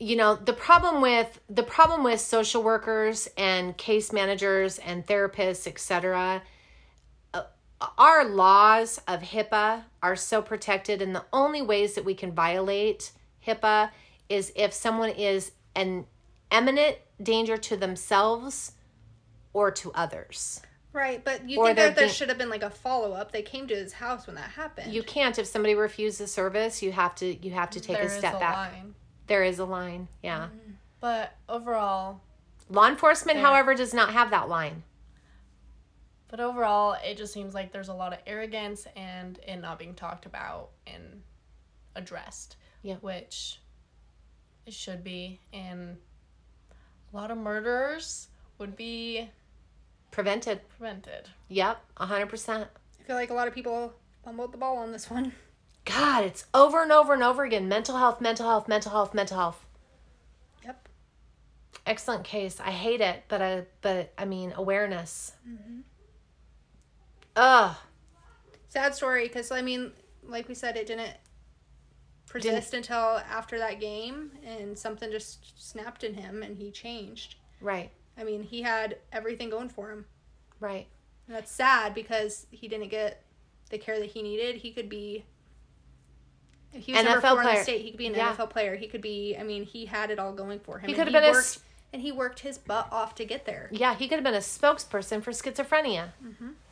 you 0.00 0.16
know, 0.16 0.34
the 0.34 0.54
problem 0.54 1.02
with 1.02 1.40
the 1.50 1.62
problem 1.62 2.02
with 2.02 2.20
social 2.20 2.62
workers 2.62 3.28
and 3.36 3.76
case 3.76 4.12
managers 4.12 4.78
and 4.78 5.06
therapists, 5.06 5.66
etc. 5.66 6.42
uh, 7.34 7.42
Our 7.98 8.24
laws 8.24 8.98
of 9.06 9.20
HIPAA 9.20 9.84
are 10.02 10.16
so 10.16 10.40
protected 10.40 11.02
and 11.02 11.14
the 11.14 11.24
only 11.32 11.60
ways 11.62 11.94
that 11.94 12.04
we 12.04 12.14
can 12.14 12.32
violate 12.32 13.12
HIPAA 13.46 13.90
is 14.30 14.52
if 14.56 14.72
someone 14.72 15.10
is 15.10 15.52
an 15.76 16.06
eminent 16.50 16.96
danger 17.22 17.56
to 17.58 17.76
themselves 17.76 18.72
or 19.52 19.70
to 19.70 19.92
others. 19.92 20.62
Right, 20.92 21.22
but 21.24 21.48
you 21.48 21.58
Or 21.60 21.66
think 21.66 21.76
that 21.76 21.94
there 21.94 22.06
being- 22.06 22.14
should 22.14 22.28
have 22.30 22.38
been 22.38 22.48
like 22.50 22.62
a 22.64 22.70
follow 22.70 23.12
up. 23.12 23.30
They 23.32 23.42
came 23.42 23.68
to 23.68 23.74
his 23.76 23.92
house 23.92 24.26
when 24.26 24.34
that 24.36 24.50
happened. 24.50 24.92
You 24.92 25.02
can't 25.02 25.38
if 25.38 25.46
somebody 25.46 25.74
refuses 25.74 26.32
service, 26.32 26.82
you 26.82 26.90
have 26.92 27.14
to 27.16 27.26
you 27.46 27.52
have 27.52 27.70
to 27.70 27.80
take 27.80 27.96
There 27.98 28.06
a 28.06 28.10
step 28.10 28.34
a 28.36 28.38
back. 28.40 28.56
line. 28.72 28.94
There 29.30 29.44
is 29.44 29.60
a 29.60 29.64
line. 29.64 30.08
Yeah. 30.24 30.46
Mm-hmm. 30.48 30.72
But 31.00 31.34
overall, 31.48 32.20
Law 32.68 32.88
enforcement, 32.88 33.38
Yeah. 33.38 33.44
however, 33.46 33.74
does 33.74 33.94
not 33.94 34.12
have 34.12 34.30
that 34.30 34.48
line. 34.48 34.82
but 36.28 36.38
overall, 36.40 36.96
it 37.04 37.16
just 37.16 37.32
seems 37.32 37.54
like 37.54 37.72
there's 37.72 37.88
a 37.88 37.92
lot 37.94 38.12
of 38.12 38.20
arrogance 38.26 38.86
and 38.94 39.38
it 39.46 39.56
not 39.56 39.78
being 39.80 39.94
talked 39.94 40.26
about 40.26 40.70
and 40.86 41.22
addressed. 41.96 42.56
Yeah. 42.82 42.96
Which 43.00 43.58
it 44.66 44.72
should 44.74 45.02
be. 45.04 45.40
And 45.52 45.96
a 47.12 47.16
lot 47.16 47.30
of 47.32 47.38
murders 47.38 48.28
would 48.58 48.74
be 48.76 49.28
Prevented. 50.12 50.60
prevented. 50.68 51.28
Yep, 51.48 51.80
100%. 51.98 52.68
I 53.00 53.02
feel 53.04 53.16
like 53.16 53.30
a 53.30 53.34
lot 53.34 53.46
of 53.48 53.54
people 53.54 53.92
fumbled 54.24 54.52
the 54.52 54.58
ball 54.58 54.76
on 54.78 54.90
this 54.92 55.08
one. 55.10 55.32
God, 55.84 56.24
it's 56.24 56.46
over 56.52 56.82
and 56.82 56.92
over 56.92 57.14
and 57.14 57.22
over 57.22 57.44
again. 57.44 57.68
Mental 57.68 57.96
health, 57.96 58.20
mental 58.20 58.46
health, 58.46 58.68
mental 58.68 58.92
health, 58.92 59.14
mental 59.14 59.36
health. 59.36 59.64
Yep. 60.64 60.88
Excellent 61.86 62.24
case. 62.24 62.60
I 62.60 62.70
hate 62.70 63.00
it, 63.00 63.24
but 63.28 63.40
I 63.42 63.64
but 63.80 64.12
I 64.18 64.24
mean 64.24 64.52
awareness. 64.56 65.32
Mm-hmm. 65.48 65.80
Ugh. 67.36 67.76
sad 68.68 68.94
story 68.94 69.26
because 69.26 69.50
I 69.50 69.62
mean, 69.62 69.92
like 70.26 70.48
we 70.48 70.54
said, 70.54 70.76
it 70.76 70.86
didn't 70.86 71.14
persist 72.26 72.74
until 72.74 73.20
after 73.30 73.58
that 73.58 73.80
game, 73.80 74.32
and 74.46 74.78
something 74.78 75.10
just 75.10 75.70
snapped 75.70 76.04
in 76.04 76.14
him, 76.14 76.42
and 76.42 76.56
he 76.56 76.70
changed. 76.70 77.36
Right. 77.60 77.90
I 78.16 78.24
mean, 78.24 78.42
he 78.42 78.62
had 78.62 78.98
everything 79.12 79.50
going 79.50 79.68
for 79.68 79.90
him. 79.90 80.04
Right. 80.60 80.86
And 81.26 81.36
that's 81.36 81.50
sad 81.50 81.94
because 81.94 82.46
he 82.50 82.68
didn't 82.68 82.88
get 82.88 83.22
the 83.70 83.78
care 83.78 83.98
that 83.98 84.10
he 84.10 84.22
needed. 84.22 84.56
He 84.56 84.72
could 84.72 84.88
be. 84.88 85.24
He 86.72 86.92
was 86.92 87.02
NFL 87.04 87.20
four 87.20 87.30
in 87.40 87.42
player. 87.46 87.56
the 87.56 87.62
state, 87.62 87.82
he 87.82 87.90
could 87.90 87.98
be 87.98 88.06
an 88.06 88.14
Yeah. 88.14 88.32
NFL 88.34 88.50
player. 88.50 88.76
He 88.76 88.86
could 88.86 89.00
be. 89.00 89.36
I 89.38 89.42
mean, 89.42 89.64
he 89.64 89.86
had 89.86 90.10
it 90.10 90.18
all 90.18 90.32
going 90.32 90.60
for 90.60 90.78
him. 90.78 90.88
He 90.88 90.94
could 90.94 91.04
have 91.06 91.12
been 91.12 91.24
a 91.24 91.32
worked, 91.32 91.38
s- 91.46 91.58
and 91.92 92.00
he 92.02 92.12
worked 92.12 92.40
his 92.40 92.58
butt 92.58 92.88
off 92.92 93.14
to 93.16 93.24
get 93.24 93.44
there. 93.44 93.68
Yeah, 93.72 93.94
he 93.96 94.06
could 94.06 94.16
have 94.16 94.24
been 94.24 94.34
a 94.34 94.38
spokesperson 94.38 95.22
for 95.22 95.32
schizophrenia. 95.32 96.10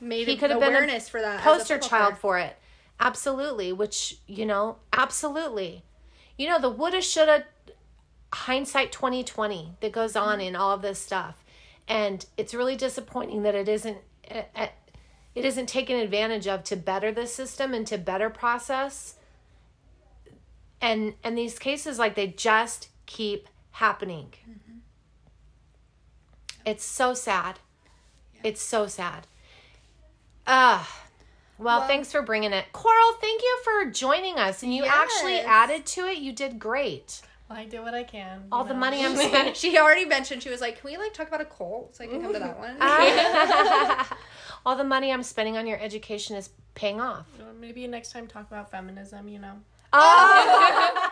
Made 0.00 0.28
He 0.28 0.36
could 0.36 0.50
have 0.50 0.60
been 0.60 0.68
a 0.72 0.76
awareness 0.76 1.08
for 1.08 1.20
that. 1.20 1.40
Poster 1.40 1.78
child 1.78 2.10
player. 2.14 2.16
for 2.20 2.38
it. 2.38 2.56
Absolutely. 3.00 3.72
Which, 3.72 4.18
you 4.26 4.46
know, 4.46 4.76
absolutely. 4.92 5.82
You 6.36 6.48
know, 6.48 6.60
the 6.60 6.70
woulda, 6.70 7.00
shoulda, 7.02 7.44
hindsight 8.32 8.92
2020 8.92 9.74
that 9.80 9.92
goes 9.92 10.14
on 10.16 10.40
in 10.40 10.54
all 10.54 10.72
of 10.72 10.82
this 10.82 11.00
stuff. 11.00 11.44
And 11.86 12.24
it's 12.36 12.52
really 12.54 12.76
disappointing 12.76 13.42
that 13.42 13.54
it 13.54 13.68
isn't 13.68 13.98
eh, 14.28 14.42
eh, 14.54 14.68
it 15.34 15.44
isn't 15.44 15.66
taken 15.68 15.96
advantage 15.96 16.46
of 16.46 16.62
to 16.64 16.76
better 16.76 17.10
the 17.12 17.26
system 17.26 17.72
and 17.72 17.86
to 17.86 17.96
better 17.96 18.28
process. 18.28 19.14
And 20.80 21.14
and 21.24 21.36
these 21.36 21.58
cases 21.58 21.98
like 21.98 22.14
they 22.14 22.28
just 22.28 22.88
keep 23.06 23.48
happening. 23.72 24.32
It's 26.64 26.84
so 26.84 27.14
sad. 27.14 27.58
It's 28.44 28.60
so 28.62 28.86
sad. 28.86 29.26
Uh 30.46 30.84
well, 31.58 31.80
Well- 31.80 31.88
thanks 31.88 32.12
for 32.12 32.22
bringing 32.22 32.52
it. 32.52 32.66
Coral, 32.72 33.12
thank 33.20 33.42
you 33.42 33.58
for 33.64 33.90
joining 33.90 34.38
us. 34.38 34.62
And 34.62 34.72
you 34.74 34.84
actually 34.84 35.40
added 35.40 35.86
to 35.86 36.06
it. 36.06 36.18
You 36.18 36.32
did 36.32 36.58
great. 36.58 37.22
I 37.50 37.64
do 37.64 37.80
what 37.82 37.94
I 37.94 38.04
can. 38.04 38.40
you 38.42 38.48
All 38.52 38.62
the 38.64 38.74
money 38.74 39.04
I'm 39.04 39.16
spending. 39.28 39.54
She 39.54 39.78
already 39.78 40.04
mentioned 40.04 40.42
she 40.42 40.50
was 40.50 40.60
like, 40.60 40.80
"Can 40.80 40.90
we 40.90 40.96
like 40.98 41.14
talk 41.14 41.28
about 41.28 41.40
a 41.40 41.46
cult 41.46 41.96
so 41.96 42.04
I 42.04 42.06
can 42.06 42.20
come 42.20 42.34
to 42.34 42.38
that 42.38 42.58
one?" 42.58 42.76
All 44.66 44.76
the 44.76 44.84
money 44.84 45.10
I'm 45.10 45.22
spending 45.22 45.56
on 45.56 45.66
your 45.66 45.78
education 45.80 46.36
is 46.36 46.50
paying 46.74 47.00
off. 47.00 47.26
Or 47.40 47.54
Maybe 47.54 47.86
next 47.86 48.12
time 48.12 48.26
talk 48.26 48.46
about 48.48 48.70
feminism. 48.70 49.28
You 49.28 49.38
know. 49.38 49.54
Oh! 49.92 51.10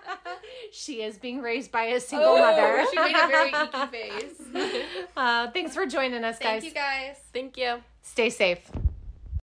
she 0.72 1.02
is 1.02 1.18
being 1.18 1.42
raised 1.42 1.70
by 1.70 1.84
a 1.84 2.00
single 2.00 2.38
mother. 2.38 2.78
Oh, 2.80 2.90
she 2.90 2.98
made 2.98 3.16
a 3.16 3.26
very 3.26 3.50
icky 3.54 3.86
face. 3.86 5.04
uh, 5.16 5.50
thanks 5.50 5.74
for 5.74 5.86
joining 5.86 6.24
us, 6.24 6.38
guys. 6.38 6.62
Thank 6.62 6.64
you 6.64 6.70
guys. 6.70 7.16
Thank 7.32 7.56
you. 7.56 7.82
Stay 8.02 8.30
safe. 8.30 8.70